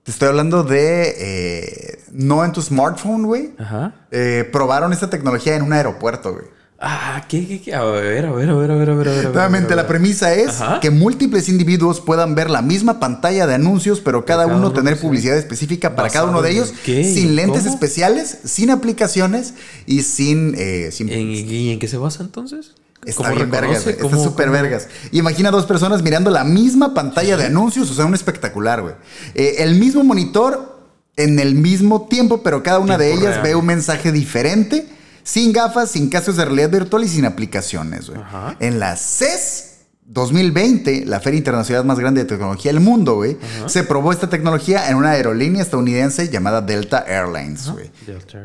Te 0.03 0.11
estoy 0.11 0.29
hablando 0.29 0.63
de 0.65 1.15
eh, 1.19 1.99
no 2.13 2.45
en 2.45 2.53
tu 2.53 2.61
smartphone, 2.63 3.25
güey. 3.27 3.53
Ajá. 3.59 4.07
Eh, 4.11 4.49
probaron 4.53 4.93
esta 4.93 5.09
tecnología 5.11 5.57
en 5.57 5.63
un 5.63 5.73
aeropuerto, 5.75 6.33
güey. 6.33 6.45
Ah, 6.79 7.25
¿qué, 7.29 7.47
qué, 7.47 7.61
qué? 7.63 7.75
A 7.75 7.83
ver, 7.85 8.27
a 8.27 8.33
ver, 8.33 8.51
a 8.51 8.55
ver, 8.55 8.71
a 8.71 8.73
ver, 8.73 8.73
a 8.73 8.75
ver, 8.75 8.91
a 8.91 8.95
ver. 8.95 9.09
a 9.09 9.13
ver, 9.13 9.25
Nuevamente, 9.33 9.75
la 9.77 9.87
premisa 9.87 10.35
es 10.35 10.61
Ajá. 10.61 10.81
que 10.81 10.91
múltiples 10.91 11.49
individuos 11.49 12.01
puedan 12.01 12.35
ver 12.35 12.51
la 12.51 12.63
misma 12.63 13.01
pantalla 13.01 13.47
de 13.47 13.55
anuncios, 13.55 14.01
pero 14.01 14.27
cada, 14.27 14.45
cada 14.45 14.57
uno 14.57 14.73
tener 14.73 14.99
publicidad 14.99 15.39
específica 15.39 15.95
para 15.95 16.09
cada 16.09 16.25
¿Basado 16.27 16.39
uno 16.39 16.43
de 16.43 16.51
ellos, 16.53 16.75
qué? 16.85 17.05
sin 17.05 17.37
lentes 17.37 17.63
¿Cómo? 17.63 17.75
especiales, 17.75 18.39
sin 18.45 18.71
aplicaciones 18.71 19.55
y 19.87 20.03
sin... 20.03 20.55
eh, 20.59 20.91
sin- 20.93 21.09
¿En, 21.11 21.31
¿Y 21.31 21.71
en 21.73 21.79
qué 21.79 21.89
se 21.89 21.97
basa 21.97 22.23
entonces? 22.23 22.73
Está 23.07 23.23
¿Cómo 23.25 23.37
bien 23.37 23.51
vergas. 23.51 23.87
Está 23.87 24.03
¿Cómo- 24.03 24.23
súper 24.23 24.51
vergas. 24.51 24.89
Imagina 25.13 25.51
dos 25.51 25.67
personas 25.67 26.03
mirando 26.03 26.31
la 26.31 26.43
misma 26.45 26.93
pantalla 26.93 27.37
de 27.37 27.45
anuncios, 27.47 27.91
o 27.91 27.95
sea, 27.95 28.05
un 28.05 28.15
espectacular, 28.15 28.83
güey. 28.83 28.95
Eh, 29.35 29.57
el 29.59 29.77
mismo 29.77 30.03
monitor 30.05 30.75
en 31.17 31.39
el 31.39 31.55
mismo 31.55 32.09
tiempo, 32.09 32.43
pero 32.43 32.63
cada 32.63 32.79
una 32.81 32.99
de 32.99 33.13
ellas 33.13 33.35
real. 33.37 33.43
ve 33.43 33.55
un 33.55 33.67
mensaje 33.67 34.11
diferente, 34.11 34.87
sin 35.25 35.53
gafas, 35.53 35.91
sin 35.91 36.09
cascos 36.09 36.37
de 36.37 36.45
realidad 36.45 36.71
virtual 36.71 37.03
y 37.03 37.09
sin 37.09 37.25
aplicaciones, 37.25 38.09
güey. 38.09 38.21
En 38.61 38.79
la 38.79 38.97
CES 38.97 39.71
2020, 40.07 41.07
la 41.07 41.19
feria 41.19 41.39
internacional 41.39 41.85
más 41.85 41.99
grande 41.99 42.23
de 42.23 42.29
tecnología 42.29 42.73
del 42.73 42.81
mundo, 42.81 43.15
güey, 43.17 43.39
se 43.67 43.83
probó 43.83 44.13
esta 44.13 44.29
tecnología 44.29 44.89
en 44.91 44.97
una 44.97 45.11
aerolínea 45.11 45.63
estadounidense 45.63 46.29
llamada 46.29 46.61
Delta 46.61 47.05
Airlines, 47.09 47.71
güey, 47.71 47.91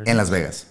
en 0.06 0.18
Las 0.18 0.30
Vegas. 0.30 0.68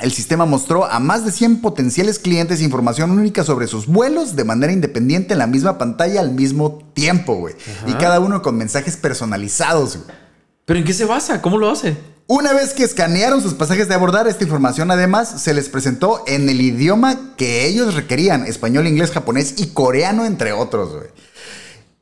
El 0.00 0.12
sistema 0.12 0.44
mostró 0.44 0.86
a 0.86 0.98
más 0.98 1.24
de 1.24 1.30
100 1.30 1.60
potenciales 1.60 2.18
clientes 2.18 2.60
información 2.60 3.12
única 3.12 3.44
sobre 3.44 3.68
sus 3.68 3.86
vuelos 3.86 4.34
de 4.34 4.42
manera 4.42 4.72
independiente 4.72 5.34
en 5.34 5.38
la 5.38 5.46
misma 5.46 5.78
pantalla 5.78 6.20
al 6.20 6.32
mismo 6.32 6.82
tiempo, 6.94 7.34
güey. 7.34 7.54
Y 7.86 7.92
cada 7.94 8.18
uno 8.18 8.42
con 8.42 8.56
mensajes 8.56 8.96
personalizados, 8.96 9.98
güey. 9.98 10.16
¿Pero 10.64 10.78
en 10.78 10.84
qué 10.84 10.94
se 10.94 11.04
basa? 11.04 11.40
¿Cómo 11.42 11.58
lo 11.58 11.70
hace? 11.70 11.96
Una 12.26 12.54
vez 12.54 12.72
que 12.72 12.84
escanearon 12.84 13.42
sus 13.42 13.52
pasajes 13.52 13.86
de 13.88 13.94
abordar, 13.94 14.26
esta 14.26 14.44
información 14.44 14.90
además 14.90 15.42
se 15.42 15.52
les 15.52 15.68
presentó 15.68 16.24
en 16.26 16.48
el 16.48 16.60
idioma 16.60 17.34
que 17.36 17.66
ellos 17.66 17.94
requerían, 17.94 18.46
español, 18.46 18.86
inglés, 18.86 19.10
japonés 19.10 19.54
y 19.58 19.68
coreano, 19.68 20.24
entre 20.24 20.52
otros. 20.52 20.90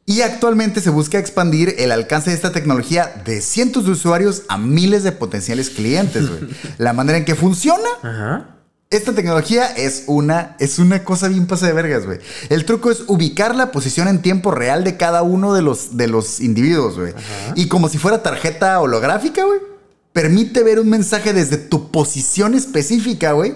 Y 0.06 0.22
actualmente 0.22 0.80
se 0.80 0.90
busca 0.90 1.18
expandir 1.18 1.74
el 1.78 1.90
alcance 1.90 2.30
de 2.30 2.36
esta 2.36 2.52
tecnología 2.52 3.22
de 3.24 3.40
cientos 3.40 3.84
de 3.84 3.92
usuarios 3.92 4.42
a 4.48 4.58
miles 4.58 5.02
de 5.02 5.12
potenciales 5.12 5.70
clientes. 5.70 6.24
La 6.78 6.92
manera 6.92 7.18
en 7.18 7.24
que 7.24 7.34
funciona 7.34 7.88
Ajá. 8.02 8.52
Esta 8.92 9.14
tecnología 9.14 9.68
es 9.68 10.04
una, 10.06 10.54
es 10.60 10.78
una 10.78 11.02
cosa 11.02 11.26
bien 11.28 11.46
pasa 11.46 11.66
de 11.66 11.72
vergas, 11.72 12.04
güey. 12.04 12.18
El 12.50 12.66
truco 12.66 12.90
es 12.90 13.04
ubicar 13.06 13.54
la 13.56 13.72
posición 13.72 14.06
en 14.06 14.20
tiempo 14.20 14.50
real 14.50 14.84
de 14.84 14.98
cada 14.98 15.22
uno 15.22 15.54
de 15.54 15.62
los, 15.62 15.96
de 15.96 16.08
los 16.08 16.40
individuos, 16.40 16.98
güey. 16.98 17.14
Y 17.54 17.68
como 17.68 17.88
si 17.88 17.96
fuera 17.96 18.22
tarjeta 18.22 18.78
holográfica, 18.80 19.44
güey. 19.44 19.71
Permite 20.12 20.62
ver 20.62 20.78
un 20.78 20.88
mensaje 20.90 21.32
desde 21.32 21.56
tu 21.56 21.90
posición 21.90 22.54
específica, 22.54 23.32
güey. 23.32 23.54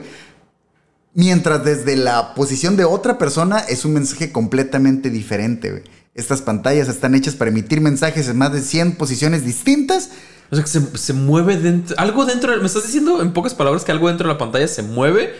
Mientras 1.15 1.65
desde 1.65 1.97
la 1.97 2.35
posición 2.35 2.77
de 2.77 2.85
otra 2.85 3.17
persona 3.19 3.59
es 3.61 3.85
un 3.85 3.95
mensaje 3.95 4.33
completamente 4.33 5.09
diferente, 5.11 5.71
güey. 5.71 5.83
Estas 6.15 6.43
pantallas 6.43 6.89
están 6.89 7.15
hechas 7.15 7.35
para 7.35 7.51
emitir 7.51 7.81
mensajes 7.81 8.29
en 8.29 8.39
más 8.39 8.53
de 8.53 8.61
100 8.63 8.97
posiciones 8.97 9.45
distintas 9.45 10.11
O 10.51 10.55
sea, 10.57 10.65
que 10.65 10.71
se, 10.71 10.97
se 10.97 11.13
mueve 11.13 11.57
dentro. 11.59 11.95
Algo 11.99 12.25
dentro. 12.25 12.53
de- 12.53 12.59
Me 12.61 12.67
estás 12.67 12.85
diciendo 12.85 13.21
en 13.21 13.33
pocas 13.33 13.55
palabras 13.55 13.85
que 13.85 13.93
algo 13.93 14.09
dentro 14.09 14.29
de 14.29 14.35
la 14.35 14.39
pantalla 14.39 14.69
se 14.69 14.83
mueve 14.83 15.33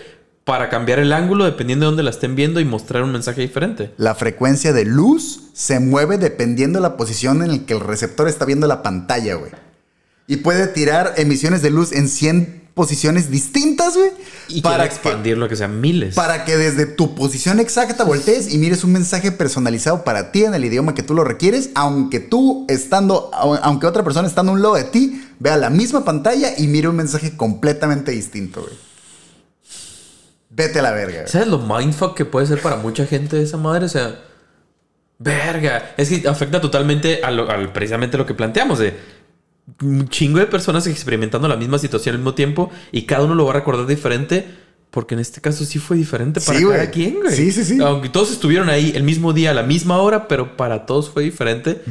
para 0.45 0.69
cambiar 0.69 0.99
el 0.99 1.13
ángulo 1.13 1.45
dependiendo 1.45 1.85
de 1.87 1.91
dónde 1.91 2.03
la 2.03 2.11
estén 2.11 2.37
viendo 2.37 2.61
y 2.61 2.65
mostrar 2.65 3.03
un 3.03 3.13
mensaje 3.13 3.41
diferente. 3.41 3.93
La 3.97 4.15
frecuencia 4.15 4.73
de 4.73 4.85
luz 4.85 5.45
se 5.55 5.81
mueve 5.81 6.19
dependiendo 6.19 6.79
de 6.79 6.83
la 6.83 6.97
posición 6.97 7.43
en 7.43 7.51
la 7.53 7.59
que 7.67 7.75
el 7.75 7.81
receptor 7.81 8.29
está 8.29 8.45
viendo 8.45 8.67
la 8.67 8.83
pantalla, 8.83 9.35
güey. 9.35 9.51
Y 10.27 10.37
puede 10.39 10.67
tirar 10.67 11.15
emisiones 11.17 11.63
de 11.63 11.71
luz 11.71 11.93
en 11.93 12.09
100 12.09 12.65
posiciones 12.75 13.31
distintas, 13.31 13.97
güey. 13.97 14.11
Y 14.49 14.61
para 14.61 14.77
para 14.79 14.89
que, 14.89 14.95
expandirlo 14.95 15.47
a 15.47 15.49
que 15.49 15.57
sean 15.57 15.81
miles. 15.81 16.15
para 16.15 16.45
que 16.45 16.57
desde 16.59 16.85
tu 16.85 17.15
posición 17.15 17.59
exacta 17.59 18.05
voltees 18.05 18.53
y 18.53 18.59
mires 18.59 18.85
un 18.85 18.93
mensaje 18.93 19.33
personalizado 19.33 20.05
para 20.05 20.31
ti 20.31 20.45
en 20.45 20.55
el 20.55 20.65
idioma 20.65 20.95
que 20.95 21.03
tú 21.03 21.15
lo 21.15 21.25
requieres, 21.25 21.71
aunque 21.75 22.21
tú 22.21 22.67
estando, 22.69 23.31
au- 23.33 23.59
aunque 23.63 23.87
otra 23.87 24.05
persona 24.05 24.29
estando 24.29 24.53
a 24.53 24.55
un 24.57 24.63
lado 24.63 24.75
de 24.75 24.85
ti, 24.85 25.25
vea 25.39 25.57
la 25.57 25.71
misma 25.71 26.05
pantalla 26.05 26.51
y 26.59 26.67
mire 26.67 26.89
un 26.89 26.97
mensaje 26.97 27.35
completamente 27.37 28.11
distinto, 28.13 28.61
güey. 28.63 28.75
Vete 30.51 30.79
a 30.79 30.83
la 30.83 30.91
verga, 30.93 31.21
güey. 31.21 31.29
¿Sabes 31.29 31.49
lo 31.49 31.59
mindfuck 31.59 32.15
que 32.17 32.25
puede 32.25 32.47
ser 32.47 32.61
para 32.61 32.77
mucha 32.77 33.07
gente 33.07 33.41
esa 33.43 33.57
madre? 33.57 33.87
O 33.87 33.89
sea, 33.89 34.21
verga. 35.19 35.95
Es 35.97 36.09
que 36.09 36.29
afecta 36.29 36.61
totalmente 36.61 37.21
a 37.23 37.31
lo- 37.31 37.51
al 37.51 37.73
precisamente 37.73 38.17
lo 38.19 38.27
que 38.27 38.35
planteamos 38.35 38.79
de 38.79 38.95
un 39.83 40.09
chingo 40.09 40.39
de 40.39 40.47
personas 40.47 40.87
experimentando 40.87 41.49
la 41.49 41.57
misma 41.57 41.79
situación 41.79 42.15
al 42.15 42.19
mismo 42.21 42.35
tiempo 42.35 42.71
y 42.93 43.03
cada 43.03 43.25
uno 43.25 43.35
lo 43.35 43.45
va 43.45 43.51
a 43.51 43.55
recordar 43.55 43.87
diferente. 43.87 44.47
Porque 44.91 45.15
en 45.15 45.21
este 45.21 45.43
caso 45.43 45.65
sí 45.67 45.79
fue 45.79 45.97
diferente 45.97 46.41
para 46.41 46.59
Sí, 46.59 46.65
cada 46.65 46.91
quien, 46.91 47.21
güey. 47.21 47.35
Sí, 47.35 47.51
sí, 47.53 47.65
sí. 47.65 47.79
Aunque 47.83 48.09
todos 48.09 48.31
estuvieron 48.33 48.71
ahí 48.71 48.93
el 48.95 49.03
mismo 49.03 49.35
día, 49.35 49.51
a 49.51 49.55
la 49.55 49.63
misma 49.63 49.99
hora, 49.99 50.27
pero 50.27 50.57
para 50.57 50.87
todos 50.87 51.11
fue 51.11 51.23
diferente. 51.23 51.83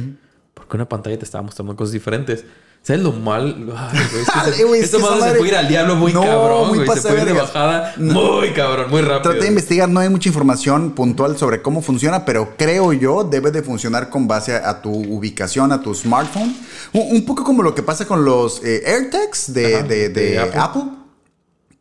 Porque 0.54 0.76
una 0.76 0.88
pantalla 0.88 1.16
te 1.16 1.24
estaba 1.24 1.42
mostrando 1.42 1.76
cosas 1.76 1.92
diferentes. 1.92 2.44
¿Sabes 2.86 3.02
lo 3.02 3.10
mal? 3.10 3.66
Ay, 3.76 3.98
güey, 4.12 4.22
es 4.22 4.56
que 4.56 4.64
güey, 4.64 4.80
es 4.80 4.92
madre 5.00 5.32
se 5.32 5.36
puede 5.38 5.50
ir 5.50 5.56
al 5.56 5.66
diablo 5.66 5.96
muy 5.96 6.12
No, 6.12 6.22
cabrón, 6.22 6.68
muy 6.68 6.78
güey. 6.78 6.88
Se 6.88 6.94
pasa 6.94 7.08
puede 7.08 7.22
ir 7.22 7.26
de 7.26 7.32
bajada 7.32 7.94
muy 7.96 8.52
cabrón, 8.52 8.90
muy 8.90 9.00
rápido. 9.00 9.22
Traté 9.22 9.40
de 9.40 9.48
investigar, 9.48 9.88
no 9.88 9.98
hay 9.98 10.08
mucha 10.08 10.28
información 10.28 10.92
puntual 10.92 11.36
sobre 11.36 11.62
cómo 11.62 11.82
funciona, 11.82 12.24
pero 12.24 12.54
creo 12.56 12.92
yo 12.92 13.24
debe 13.24 13.50
de 13.50 13.62
funcionar 13.64 14.08
con 14.08 14.28
base 14.28 14.54
a, 14.54 14.70
a 14.70 14.82
tu 14.82 14.92
ubicación, 14.92 15.72
a 15.72 15.82
tu 15.82 15.96
smartphone. 15.96 16.56
Un, 16.92 17.16
un 17.16 17.24
poco 17.26 17.42
como 17.42 17.64
lo 17.64 17.74
que 17.74 17.82
pasa 17.82 18.06
con 18.06 18.24
los 18.24 18.62
eh, 18.64 18.84
AirTags 18.86 19.52
de, 19.52 19.74
Ajá, 19.74 19.82
de- 19.88 20.08
de 20.08 20.24
de 20.30 20.38
Apple. 20.38 20.60
Apple. 20.60 20.82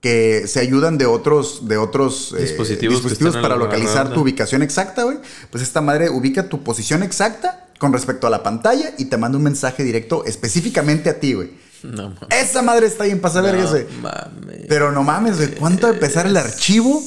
Que 0.01 0.47
se 0.47 0.59
ayudan 0.59 0.97
de 0.97 1.05
otros, 1.05 1.67
de 1.67 1.77
otros 1.77 2.33
eh, 2.35 2.41
Dispositivos 2.41 2.95
dispositivos 2.95 3.37
para 3.37 3.55
localizar 3.57 4.11
tu 4.11 4.21
ubicación 4.21 4.63
exacta, 4.63 5.03
güey. 5.03 5.17
Pues 5.51 5.61
esta 5.61 5.81
madre 5.81 6.09
ubica 6.09 6.49
tu 6.49 6.63
posición 6.63 7.03
exacta 7.03 7.64
con 7.79 7.93
respecto 7.93 8.27
a 8.27 8.29
la 8.29 8.43
pantalla 8.43 8.93
y 8.97 9.05
te 9.05 9.17
manda 9.17 9.37
un 9.37 9.43
mensaje 9.43 9.83
directo 9.83 10.23
específicamente 10.25 11.09
a 11.09 11.19
ti, 11.19 11.33
güey. 11.33 11.51
No 11.83 12.09
mames. 12.09 12.19
Esa 12.31 12.61
madre 12.61 12.87
está 12.87 13.03
bien 13.03 13.21
pasada, 13.21 13.51
vergas, 13.51 13.71
güey. 13.71 13.85
No 13.95 14.01
mames. 14.01 14.65
Pero 14.67 14.91
no 14.91 15.03
mames, 15.03 15.37
güey. 15.37 15.55
¿Cuánto 15.55 15.87
de 15.87 15.93
pesar 15.93 16.25
el 16.25 16.37
archivo 16.37 17.01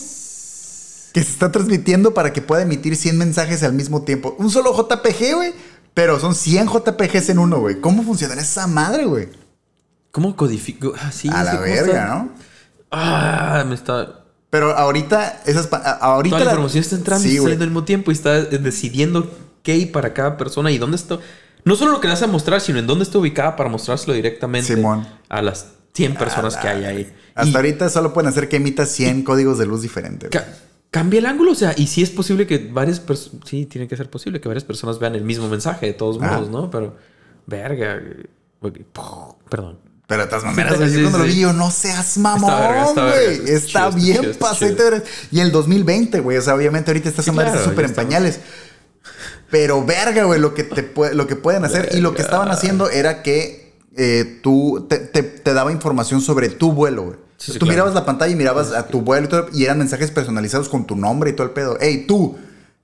que 1.12 1.25
se 1.25 1.31
está 1.31 1.51
transmitiendo 1.51 2.14
para 2.14 2.33
que 2.33 2.43
pueda 2.43 2.62
emitir 2.62 2.95
100 2.97 3.19
mensajes 3.19 3.62
al 3.62 3.73
mismo 3.73 4.03
tiempo? 4.03 4.37
Un 4.39 4.51
solo 4.51 4.73
JPG, 4.77 5.35
güey. 5.35 5.53
Pero 5.95 6.21
son 6.21 6.35
100 6.35 6.69
JPGs 6.69 7.31
en 7.31 7.39
uno, 7.41 7.59
güey. 7.61 7.81
¿Cómo 7.81 8.05
funciona 8.05 8.35
esa 8.41 8.66
madre, 8.69 9.05
güey? 9.05 9.29
¿Cómo 10.12 10.37
codifico? 10.37 10.93
Ah, 10.97 11.11
sí, 11.11 11.29
A 11.29 11.41
sí, 11.41 11.45
la 11.45 11.51
¿cómo 11.53 11.62
verga, 11.62 12.03
está? 12.03 12.07
¿no? 12.14 12.31
Ah, 12.91 13.64
me 13.66 13.75
está. 13.75 14.25
Pero 14.51 14.77
ahorita, 14.77 15.43
esas. 15.45 15.69
Ahorita. 16.01 16.37
Toda 16.37 16.45
la 16.45 16.51
información 16.53 16.83
está 16.83 16.97
entrando 16.97 17.27
y 17.27 17.31
Sí, 17.33 17.37
saliendo 17.39 17.64
al 17.64 17.71
mismo 17.71 17.85
tiempo 17.85 18.11
y 18.12 18.14
está 18.14 18.43
decidiendo 18.43 19.29
qué 19.69 19.73
hay 19.73 19.85
para 19.85 20.14
cada 20.14 20.39
persona 20.39 20.71
y 20.71 20.79
dónde 20.79 20.97
está. 20.97 21.19
No 21.64 21.77
solo 21.77 21.93
lo 21.93 22.01
que 22.01 22.07
le 22.09 22.14
vas 22.14 22.23
a 22.23 22.27
mostrar, 22.27 22.62
sino 22.62 22.79
en 22.79 22.87
dónde 22.87 23.05
está 23.05 23.19
ubicada 23.19 23.55
para 23.55 23.69
mostrárselo 23.69 24.14
directamente 24.14 24.75
Simón. 24.75 25.07
a 25.29 25.43
las 25.43 25.66
100 25.93 26.14
personas 26.14 26.57
que 26.57 26.69
hay 26.69 26.85
ahí. 26.87 27.12
Hasta 27.35 27.51
Y 27.51 27.55
ahorita 27.55 27.91
solo 27.91 28.14
pueden 28.14 28.31
hacer 28.31 28.49
que 28.49 28.57
emita 28.57 28.87
100 28.87 29.25
códigos 29.25 29.59
de 29.59 29.66
luz 29.66 29.83
diferentes. 29.83 30.31
ca- 30.31 30.47
cambia 30.91 31.19
el 31.19 31.27
ángulo, 31.27 31.53
o 31.53 31.55
sea, 31.55 31.75
y 31.77 31.87
sí 31.89 32.03
es 32.03 32.09
posible 32.09 32.47
que 32.47 32.57
varias 32.73 32.99
personas. 33.01 33.43
Sí, 33.47 33.66
tiene 33.66 33.87
que 33.89 33.97
ser 33.99 34.09
posible 34.09 34.41
que 34.41 34.49
varias 34.49 34.64
personas 34.64 34.99
vean 34.99 35.14
el 35.16 35.25
mismo 35.25 35.47
mensaje, 35.51 35.85
de 35.85 35.93
todos 35.93 36.16
Ajá. 36.23 36.37
modos, 36.37 36.49
¿no? 36.49 36.71
Pero, 36.71 36.97
verga. 37.47 38.01
Perdón. 39.51 39.79
Pero 40.07 40.23
de 40.23 40.29
todas 40.29 40.45
maneras, 40.45 40.73
Sí, 40.73 40.79
güey, 40.79 40.91
yo 40.91 40.97
sí, 40.97 41.03
cuando 41.03 41.19
lo 41.19 41.25
sí. 41.25 41.31
vi, 41.35 41.41
yo 41.41 41.53
no 41.53 41.71
seas 41.71 42.16
mamón, 42.16 42.95
güey. 42.95 43.35
Está, 43.35 43.51
Está 43.53 43.89
está 43.89 43.91
bien 43.91 44.23
verga. 44.81 45.03
Y 45.31 45.41
el 45.41 45.53
2020, 45.53 46.21
güey. 46.21 46.39
O 46.39 46.43
sea, 46.43 46.55
obviamente 46.55 46.91
ahorita 46.91 47.11
estas 47.11 47.27
madres 47.29 47.53
claro, 47.53 47.59
están 47.59 47.73
súper 47.75 47.85
en 47.85 47.95
pañales. 47.95 48.41
Pero 49.51 49.84
verga, 49.84 50.24
güey, 50.24 50.40
lo 50.40 50.53
que, 50.55 50.64
te 50.64 50.92
lo 51.14 51.26
que 51.26 51.36
pueden 51.36 51.64
hacer. 51.64 51.88
Y 51.92 52.01
lo 52.01 52.14
que 52.14 52.22
estaban 52.22 52.51
haciendo 52.51 52.90
era 52.90 53.22
que 53.22 53.74
eh, 53.96 54.40
tú 54.42 54.86
te, 54.88 54.99
te- 54.99 55.22
te 55.22 55.55
daba 55.55 55.72
información 55.72 56.20
sobre 56.20 56.49
tu 56.51 56.72
vuelo, 56.72 57.03
güey. 57.05 57.16
Sí, 57.38 57.53
sí, 57.53 57.59
tú 57.59 57.66
claro. 57.66 57.72
mirabas 57.72 57.94
la 57.94 58.05
pantalla 58.05 58.32
y 58.32 58.36
mirabas 58.36 58.72
a 58.72 58.88
tu 58.88 59.01
vuelo 59.01 59.26
y 59.26 59.28
todo, 59.30 59.46
y 59.53 59.64
eran 59.64 59.78
mensajes 59.78 60.11
personalizados 60.11 60.68
con 60.68 60.86
tu 60.86 60.96
nombre 60.96 61.30
y 61.30 61.32
todo 61.34 61.46
el 61.46 61.53
pedo. 61.53 61.78
Hey, 61.80 62.05
tú, 62.09 62.36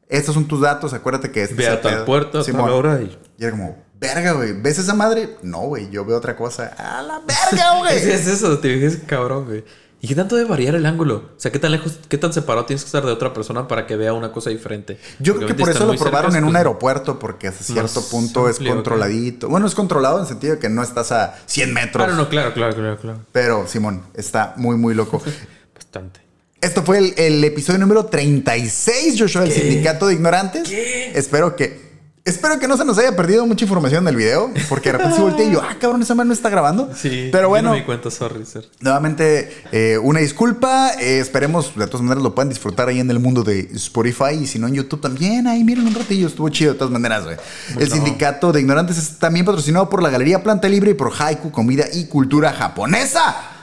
estos 0.08 0.32
son 0.34 0.46
tus 0.46 0.60
datos, 0.60 0.92
acuérdate 0.94 1.30
que 1.32 1.42
este 1.42 1.54
Ve 1.56 1.64
es 1.64 1.68
el 1.70 1.74
a 1.78 1.80
tal 1.82 1.94
pedo". 1.94 2.04
puerta, 2.04 2.40
a 2.40 2.44
tal 2.44 2.56
hora 2.70 3.00
y. 3.02 3.18
Y 3.36 3.42
era 3.42 3.50
como, 3.50 3.76
verga, 3.98 4.32
güey, 4.32 4.52
¿ves 4.52 4.78
esa 4.78 4.94
madre? 4.94 5.36
No, 5.42 5.62
güey, 5.62 5.90
yo 5.90 6.04
veo 6.04 6.16
otra 6.16 6.36
cosa. 6.36 6.72
¡A 6.78 7.02
la 7.02 7.18
verga, 7.20 7.78
güey! 7.80 7.96
Es, 7.96 8.04
es 8.06 8.26
eso, 8.28 8.58
te 8.60 8.68
dije, 8.68 8.86
es 8.86 8.98
cabrón, 9.06 9.44
güey. 9.46 9.64
¿Y 10.04 10.06
qué 10.06 10.14
tanto 10.14 10.36
debe 10.36 10.50
variar 10.50 10.74
el 10.74 10.84
ángulo? 10.84 11.30
O 11.34 11.40
sea, 11.40 11.50
¿qué 11.50 11.58
tan 11.58 11.72
lejos, 11.72 11.98
qué 12.10 12.18
tan 12.18 12.30
separado 12.30 12.66
tienes 12.66 12.82
que 12.82 12.88
estar 12.88 13.06
de 13.06 13.10
otra 13.10 13.32
persona 13.32 13.66
para 13.66 13.86
que 13.86 13.96
vea 13.96 14.12
una 14.12 14.32
cosa 14.32 14.50
diferente? 14.50 14.98
Yo 15.18 15.34
creo 15.34 15.48
que 15.48 15.54
por 15.54 15.70
eso 15.70 15.86
lo 15.86 15.92
cerca, 15.92 16.04
probaron 16.04 16.36
en 16.36 16.44
un 16.44 16.50
pues, 16.50 16.58
aeropuerto, 16.58 17.18
porque 17.18 17.48
hasta 17.48 17.64
cierto 17.64 18.06
punto 18.10 18.50
es 18.50 18.58
controladito. 18.58 19.48
Bueno, 19.48 19.66
es 19.66 19.74
controlado 19.74 20.16
en 20.16 20.24
el 20.24 20.28
sentido 20.28 20.56
de 20.56 20.60
que 20.60 20.68
no 20.68 20.82
estás 20.82 21.10
a 21.10 21.38
100 21.46 21.72
metros. 21.72 22.04
Claro, 22.04 22.22
no, 22.22 22.28
claro, 22.28 22.52
claro, 22.52 22.74
claro, 22.74 22.98
claro. 22.98 23.20
Pero, 23.32 23.66
Simón, 23.66 24.02
está 24.12 24.52
muy, 24.58 24.76
muy 24.76 24.92
loco. 24.92 25.22
Bastante. 25.74 26.20
Esto 26.60 26.82
fue 26.82 26.98
el, 26.98 27.14
el 27.16 27.42
episodio 27.42 27.78
número 27.78 28.04
36, 28.04 29.14
Joshua, 29.18 29.40
del 29.40 29.52
Sindicato 29.52 30.08
de 30.08 30.12
Ignorantes. 30.12 30.70
Espero 31.14 31.56
que. 31.56 31.93
Espero 32.26 32.58
que 32.58 32.66
no 32.66 32.78
se 32.78 32.86
nos 32.86 32.96
haya 32.96 33.14
perdido 33.14 33.46
mucha 33.46 33.66
información 33.66 34.02
del 34.06 34.16
video, 34.16 34.50
porque 34.70 34.90
de 34.90 34.96
repente 34.96 35.16
sí 35.16 35.20
volteé 35.20 35.48
y 35.48 35.52
yo, 35.52 35.60
ah, 35.62 35.76
cabrón, 35.78 36.00
esa 36.00 36.14
mano 36.14 36.28
no 36.28 36.32
está 36.32 36.48
grabando. 36.48 36.90
Sí, 36.96 37.28
pero 37.30 37.50
bueno, 37.50 37.68
no 37.68 37.74
me 37.74 37.80
di 37.80 37.84
cuenta, 37.84 38.10
sorry, 38.10 38.46
sir. 38.46 38.66
Nuevamente, 38.80 39.54
eh, 39.72 39.98
una 39.98 40.20
disculpa. 40.20 40.92
eh, 40.98 41.18
esperemos, 41.18 41.76
de 41.76 41.86
todas 41.86 42.00
maneras, 42.00 42.22
lo 42.22 42.34
puedan 42.34 42.48
disfrutar 42.48 42.88
ahí 42.88 42.98
en 42.98 43.10
el 43.10 43.18
mundo 43.18 43.42
de 43.42 43.68
Spotify. 43.74 44.36
Y 44.40 44.46
si 44.46 44.58
no, 44.58 44.68
en 44.68 44.74
YouTube 44.74 45.02
también. 45.02 45.46
Ahí 45.46 45.64
miren 45.64 45.86
un 45.86 45.94
ratillo. 45.94 46.26
Estuvo 46.26 46.48
chido 46.48 46.72
de 46.72 46.78
todas 46.78 46.92
maneras, 46.92 47.24
güey. 47.24 47.36
El 47.78 47.90
no. 47.90 47.94
sindicato 47.94 48.52
de 48.52 48.60
ignorantes 48.62 48.96
es 48.96 49.18
también 49.18 49.44
patrocinado 49.44 49.90
por 49.90 50.02
la 50.02 50.08
Galería 50.08 50.42
Planta 50.42 50.66
Libre 50.66 50.92
y 50.92 50.94
por 50.94 51.12
Haiku 51.12 51.50
Comida 51.50 51.84
y 51.92 52.06
Cultura 52.06 52.54
Japonesa. 52.54 53.53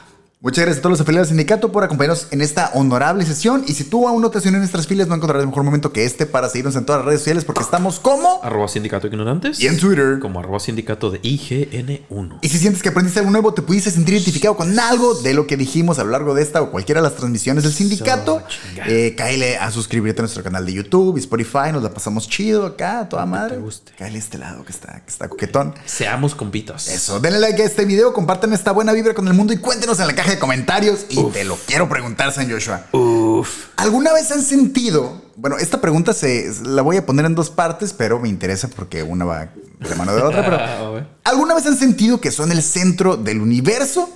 Muchas 0.44 0.64
gracias 0.64 0.80
a 0.80 0.82
todos 0.82 0.94
los 0.94 1.02
afiliados 1.02 1.28
del 1.28 1.38
sindicato 1.38 1.72
por 1.72 1.84
acompañarnos 1.84 2.26
en 2.32 2.42
esta 2.42 2.72
honorable 2.74 3.24
sesión. 3.26 3.64
Y 3.68 3.74
si 3.74 3.84
tú 3.84 4.08
aún 4.08 4.24
no 4.24 4.32
te 4.32 4.40
has 4.40 4.44
unido 4.46 4.56
en 4.56 4.62
nuestras 4.62 4.88
filas, 4.88 5.08
no 5.08 5.14
encontrarás 5.14 5.46
mejor 5.46 5.62
momento 5.64 5.94
que 5.94 6.04
este 6.04 6.26
para 6.26 6.50
seguirnos 6.50 6.76
en 6.76 6.84
todas 6.84 7.02
las 7.02 7.06
redes 7.06 7.20
sociales 7.22 7.46
porque 7.46 7.62
estamos 7.62 8.00
como. 8.00 8.40
Arroba 8.42 8.68
sindicato 8.68 9.06
ignorantes. 9.06 9.60
Y 9.60 9.68
en 9.68 9.78
Twitter. 9.78 10.18
Como 10.20 10.40
arroba 10.40 10.60
sindicato 10.60 11.12
de 11.12 11.22
IGN1. 11.22 12.40
Y 12.42 12.50
si 12.50 12.58
sientes 12.58 12.82
que 12.82 12.90
aprendiste 12.90 13.20
algo 13.20 13.30
nuevo, 13.30 13.54
te 13.54 13.62
pudiste 13.62 13.92
sentir 13.92 14.16
identificado 14.16 14.58
con 14.58 14.80
algo 14.80 15.14
de 15.14 15.36
lo 15.36 15.46
que 15.46 15.58
dijimos 15.58 16.00
a 16.00 16.04
lo 16.06 16.10
largo 16.10 16.34
de 16.34 16.42
esta 16.42 16.60
o 16.64 16.72
cualquiera 16.72 17.02
de 17.02 17.08
las 17.08 17.18
transmisiones 17.18 17.64
del 17.64 17.74
sindicato, 17.74 18.42
So, 18.42 18.82
eh, 18.88 19.14
cáele 19.16 19.58
a 19.58 19.70
suscribirte 19.70 20.22
a 20.22 20.24
nuestro 20.24 20.42
canal 20.42 20.66
de 20.66 20.74
YouTube 20.74 21.18
y 21.18 21.20
Spotify. 21.20 21.72
Nos 21.72 21.84
la 21.84 21.94
pasamos 21.94 22.28
chido 22.28 22.66
acá, 22.66 23.02
a 23.02 23.10
toda 23.10 23.28
madre. 23.28 23.58
guste. 23.58 23.92
Cáele 23.96 24.16
a 24.16 24.20
este 24.20 24.40
lado 24.40 24.66
que 24.66 24.72
está, 24.72 25.02
que 25.06 25.12
está 25.12 25.30
coquetón. 25.30 25.76
Seamos 25.86 26.34
compitas. 26.34 26.88
Eso, 26.88 27.20
denle 27.20 27.40
like 27.40 27.62
a 27.62 27.66
este 27.68 27.86
video, 27.86 28.12
compartan 28.12 28.54
esta 28.54 28.72
buena 28.72 28.92
vibra 28.92 29.14
con 29.14 29.28
el 29.28 29.36
mundo 29.36 29.54
y 29.54 29.58
cuéntenos 29.58 30.00
en 30.00 30.08
la 30.08 30.16
caja 30.16 30.31
de 30.32 30.40
comentarios. 30.40 31.06
Y 31.10 31.24
te 31.32 31.44
lo 31.44 31.56
quiero 31.68 31.88
preguntar, 31.88 32.34
San 32.34 32.50
Joshua. 32.50 32.88
Uf. 32.92 33.68
¿Alguna 33.78 34.14
vez 34.14 34.32
han 34.32 34.42
sentido? 34.42 35.22
Bueno, 35.36 35.58
esta 35.58 35.82
pregunta 35.82 36.14
se 36.14 36.52
la 36.64 36.82
voy 36.82 36.98
a 36.98 37.06
poner 37.06 37.26
en 37.26 37.36
dos 37.36 37.50
partes, 37.50 37.94
pero 37.94 38.20
me 38.20 38.30
interesa 38.30 38.68
porque 38.68 39.04
una 39.04 39.26
va 39.26 39.50
de 39.80 39.96
mano 39.96 40.14
de 40.14 40.20
la 40.20 40.28
otra. 40.28 40.44
Pero 40.44 40.58
Ah. 40.62 41.08
¿Alguna 41.24 41.56
vez 41.56 41.66
han 41.66 41.78
sentido 41.78 42.20
que 42.22 42.32
son 42.32 42.52
el 42.52 42.62
centro 42.64 43.18
del 43.18 43.42
universo? 43.42 44.10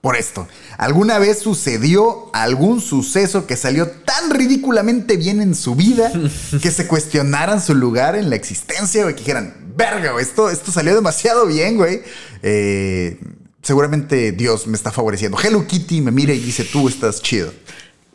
Por 0.00 0.16
esto, 0.16 0.48
¿alguna 0.78 1.20
vez 1.20 1.38
sucedió 1.38 2.28
algún 2.34 2.80
suceso 2.80 3.46
que 3.46 3.56
salió 3.56 3.88
tan 3.88 4.30
ridículamente 4.30 5.16
bien 5.16 5.40
en 5.40 5.54
su 5.54 5.76
vida 5.76 6.10
que 6.60 6.72
se 6.72 6.88
cuestionaran 6.88 7.60
su 7.60 7.76
lugar 7.76 8.16
en 8.16 8.28
la 8.28 8.34
existencia, 8.34 9.04
güey? 9.04 9.14
Que 9.14 9.20
dijeran, 9.20 9.54
verga, 9.76 10.12
esto, 10.20 10.50
esto 10.50 10.72
salió 10.72 10.96
demasiado 10.96 11.46
bien, 11.46 11.76
güey. 11.76 12.02
Eh, 12.42 13.20
seguramente 13.62 14.32
Dios 14.32 14.66
me 14.66 14.76
está 14.76 14.90
favoreciendo. 14.90 15.38
Hello 15.42 15.66
Kitty 15.66 16.00
me 16.00 16.10
mira 16.10 16.34
y 16.34 16.38
dice, 16.38 16.64
tú 16.64 16.88
estás 16.88 17.22
chido. 17.22 17.52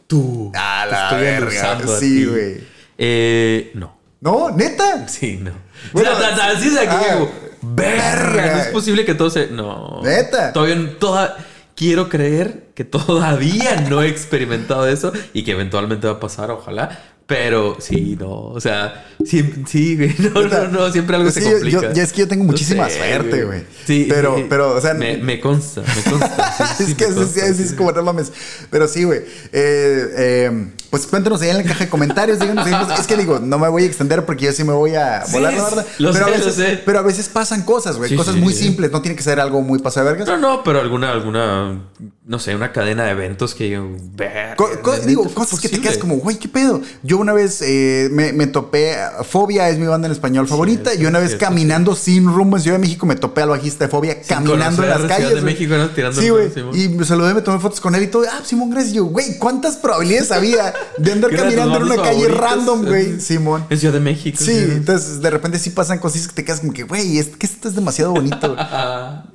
Tú. 0.05 0.51
A 0.55 0.85
te 0.85 0.91
la 0.91 1.03
estoy 1.03 1.21
verga, 1.21 1.99
sí, 1.99 2.25
güey. 2.25 2.63
Eh, 2.97 3.71
no. 3.73 3.97
¿No? 4.19 4.51
¿Neta? 4.51 5.07
Sí, 5.07 5.39
no. 5.41 5.51
Bueno, 5.93 6.11
o 6.11 6.17
sea, 6.17 6.51
así 6.51 6.67
es 6.69 6.77
aquí 6.77 7.05
ah, 7.09 7.27
verga. 7.61 8.55
no 8.55 8.61
es 8.61 8.67
posible 8.67 9.05
que 9.05 9.13
todo 9.13 9.29
se... 9.29 9.47
No. 9.47 10.01
¿Neta? 10.03 10.53
Todavía, 10.53 10.97
toda, 10.99 11.37
quiero 11.75 12.09
creer 12.09 12.69
que 12.73 12.83
todavía 12.83 13.81
no 13.89 14.01
he 14.01 14.07
experimentado 14.07 14.87
eso 14.87 15.13
y 15.33 15.43
que 15.43 15.51
eventualmente 15.51 16.07
va 16.07 16.13
a 16.13 16.19
pasar, 16.19 16.49
ojalá. 16.51 16.99
Pero 17.27 17.75
sí, 17.81 18.15
no, 18.17 18.29
o 18.31 18.61
sea, 18.61 19.05
sí, 19.25 19.43
sí, 19.67 19.97
güey, 19.97 20.15
no, 20.33 20.43
no, 20.43 20.67
no, 20.69 20.91
siempre 20.93 21.17
algo 21.17 21.29
Sí, 21.29 21.41
se 21.41 21.45
yo- 21.45 21.51
complica. 21.57 21.81
yo- 21.81 21.91
ya 21.93 22.03
es 22.03 22.13
que 22.13 22.19
yo 22.19 22.27
tengo 22.29 22.45
muchísima 22.45 22.87
sé, 22.89 22.97
suerte, 22.99 23.43
güey. 23.43 23.63
Sí, 23.85 24.05
Pero- 24.09 24.37
sí. 24.37 24.45
pero, 24.49 24.73
o 24.75 24.79
sea, 24.79 24.93
Me, 24.93 25.17
me 25.17 25.41
consta, 25.41 25.81
me 25.81 26.09
consta. 26.09 26.73
sí, 26.77 26.83
es 26.83 26.95
que 26.95 27.05
consta, 27.13 27.45
es 27.45 27.57
sí. 27.57 27.75
como 27.75 27.91
no 27.91 28.01
mames. 28.01 28.31
Pero 28.69 28.87
sí, 28.87 29.03
güey. 29.03 29.19
Eh, 29.51 30.07
eh, 30.17 30.71
pues 30.89 31.05
cuéntenos 31.05 31.41
ahí 31.41 31.49
en 31.49 31.57
la 31.57 31.63
caja 31.63 31.83
de 31.83 31.89
comentarios. 31.89 32.39
Díganos 32.39 32.65
pues, 32.65 32.99
es 33.01 33.07
que 33.07 33.17
digo, 33.17 33.39
no 33.39 33.59
me 33.59 33.67
voy 33.67 33.83
a 33.83 33.87
extender 33.87 34.25
porque 34.25 34.45
yo 34.45 34.53
sí 34.53 34.63
me 34.63 34.71
voy 34.71 34.95
a 34.95 35.25
volar 35.29 35.53
la 35.53 35.63
verdad. 35.65 35.85
lo 35.99 36.13
pero, 36.13 36.25
sé, 36.27 36.31
a 36.33 36.37
lo 36.37 36.45
veces, 36.45 36.55
sé. 36.55 36.81
pero 36.85 36.99
a 36.99 37.01
veces 37.01 37.27
pasan 37.27 37.63
cosas, 37.63 37.97
güey. 37.97 38.15
Cosas 38.15 38.37
muy 38.37 38.53
simples. 38.53 38.89
No 38.89 39.01
tiene 39.01 39.17
que 39.17 39.23
ser 39.23 39.41
algo 39.41 39.61
muy 39.61 39.79
pasado 39.79 40.05
de 40.05 40.13
vergas. 40.13 40.29
No, 40.29 40.37
no, 40.37 40.63
pero 40.63 40.79
alguna, 40.79 41.11
alguna, 41.11 41.81
no 42.27 42.39
sé, 42.39 42.53
una 42.55 42.73
cadena 42.73 43.05
de 43.05 43.11
eventos 43.11 43.55
que 43.55 43.69
yo, 43.69 43.87
verga, 44.13 44.55
Co- 44.57 44.69
co- 44.83 44.91
¿neta 44.91 45.05
digo, 45.05 45.29
cosas 45.33 45.61
que 45.61 45.69
te 45.69 45.79
quedas 45.79 45.97
como, 45.97 46.17
güey, 46.17 46.35
¿qué 46.37 46.49
pedo? 46.49 46.81
Yo 47.01 47.17
una 47.19 47.31
vez 47.31 47.61
eh, 47.61 48.09
me, 48.11 48.33
me 48.33 48.47
topé, 48.47 48.95
Fobia 49.23 49.69
es 49.69 49.77
mi 49.79 49.87
banda 49.87 50.07
en 50.07 50.11
español 50.11 50.45
favorita, 50.45 50.89
Cierto, 50.89 51.03
y 51.03 51.05
una 51.05 51.19
vez 51.19 51.35
caminando 51.35 51.95
sin 51.95 52.25
rumbo 52.25 52.57
en 52.57 52.63
Ciudad 52.63 52.75
de 52.77 52.81
México 52.81 53.05
me 53.05 53.15
topé 53.15 53.43
al 53.43 53.49
bajista 53.49 53.85
de 53.85 53.89
Fobia 53.91 54.21
caminando 54.23 54.83
en 54.83 54.89
las 54.89 55.03
calles. 55.03 55.35
de. 55.35 55.41
México, 55.41 55.73
¿no? 55.77 55.89
Tirando 55.91 56.19
sí, 56.19 56.27
güey. 56.29 56.51
Y 56.73 56.89
me 56.89 57.05
saludé, 57.05 57.33
me 57.33 57.41
tomé 57.41 57.59
fotos 57.61 57.79
con 57.79 57.95
él 57.95 58.03
y 58.03 58.07
todo. 58.07 58.23
Ah, 58.29 58.41
Simón, 58.43 58.71
gracias. 58.71 58.93
Yo, 58.93 59.05
güey, 59.05 59.37
¿cuántas 59.37 59.77
probabilidades 59.77 60.29
había 60.31 60.73
de 60.97 61.11
andar 61.13 61.33
caminando 61.33 61.77
en 61.77 61.83
una 61.83 61.95
calle 61.95 62.27
random, 62.27 62.85
güey? 62.85 63.21
Simón. 63.21 63.65
En 63.69 63.77
Ciudad 63.79 63.93
de 63.93 64.01
México. 64.01 64.37
Sí, 64.41 64.51
entonces 64.69 65.21
de 65.21 65.29
repente 65.29 65.59
sí 65.59 65.69
pasan 65.69 65.99
cosas 65.99 66.27
que 66.27 66.33
te 66.33 66.43
quedas 66.43 66.59
como 66.59 66.73
que, 66.73 66.83
güey, 66.83 67.19
es 67.19 67.27
que 67.37 67.45
esto 67.45 67.69
es 67.69 67.75
demasiado 67.75 68.11
bonito. 68.11 68.53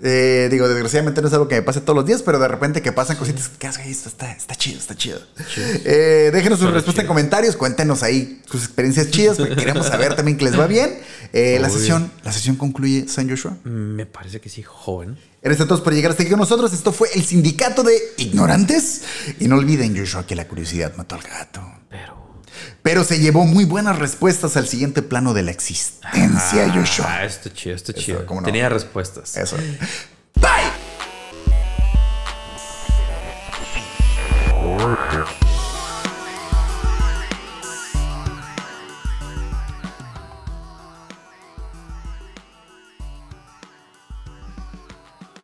Eh, 0.05 0.49
digo, 0.51 0.69
desgraciadamente 0.69 1.23
no 1.23 1.29
es 1.29 1.35
algo 1.35 1.47
que 1.49 1.55
me 1.55 1.63
pase 1.63 1.81
todos 1.81 1.97
los 1.97 2.05
días, 2.05 2.23
pero 2.23 2.39
de 2.39 2.49
repente 2.49 2.82
que 2.83 2.93
pasan 2.93 3.17
cositas 3.17 3.49
que 3.49 3.69
güey, 3.69 3.91
esto 3.91 4.09
está, 4.09 4.33
está 4.33 4.55
chido, 4.55 4.79
está 4.79 4.95
chido. 4.95 5.21
Eh, 5.57 6.31
déjenos 6.33 6.59
su 6.59 6.71
respuesta 6.71 7.03
en 7.03 7.09
comentarios, 7.09 7.57
cuéntenos 7.57 8.03
ahí 8.03 8.43
sus 8.51 8.65
experiencias 8.65 9.11
chidas, 9.11 9.39
porque 9.39 9.57
queremos 9.57 9.87
saber 9.87 10.15
también 10.15 10.37
que 10.37 10.45
les 10.45 10.59
va 10.59 10.67
bien. 10.67 10.99
Eh, 11.33 11.59
la 11.61 11.71
sesión, 11.71 12.13
la 12.25 12.33
sesión 12.33 12.57
concluye 12.57 13.09
San 13.09 13.29
Joshua. 13.29 13.57
Me 13.65 14.07
parece 14.07 14.41
que 14.41 14.49
sí, 14.49 14.63
joven. 14.63 15.19
Gracias 15.43 15.65
a 15.65 15.69
todos 15.69 15.81
por 15.81 15.93
llegar 15.93 16.11
hasta 16.11 16.23
aquí 16.23 16.31
con 16.31 16.39
nosotros. 16.41 16.73
Esto 16.73 16.93
fue 16.93 17.09
el 17.15 17.25
sindicato 17.25 17.83
de 17.83 17.97
ignorantes. 18.19 19.03
Y 19.41 19.49
no 19.49 19.57
olviden, 19.57 19.97
Joshua, 19.97 20.27
que 20.27 20.37
la 20.37 20.47
curiosidad 20.47 20.95
mató 20.97 21.17
al 21.17 21.23
gato. 21.23 21.63
Pero. 21.89 22.23
Pero 22.83 23.05
se 23.05 23.19
llevó 23.19 23.45
muy 23.45 23.65
buenas 23.65 23.99
respuestas 23.99 24.57
al 24.57 24.69
siguiente 24.69 25.03
plano 25.03 25.35
de 25.35 25.43
la 25.43 25.51
existencia, 25.51 26.71
Joshua. 26.73 27.07
Ah, 27.09 27.25
esto 27.25 27.49
chido, 27.49 27.75
esto 27.75 27.93
chido. 27.93 28.25
Tenía 28.45 28.69
respuestas. 28.69 29.37
Eso. 29.37 29.57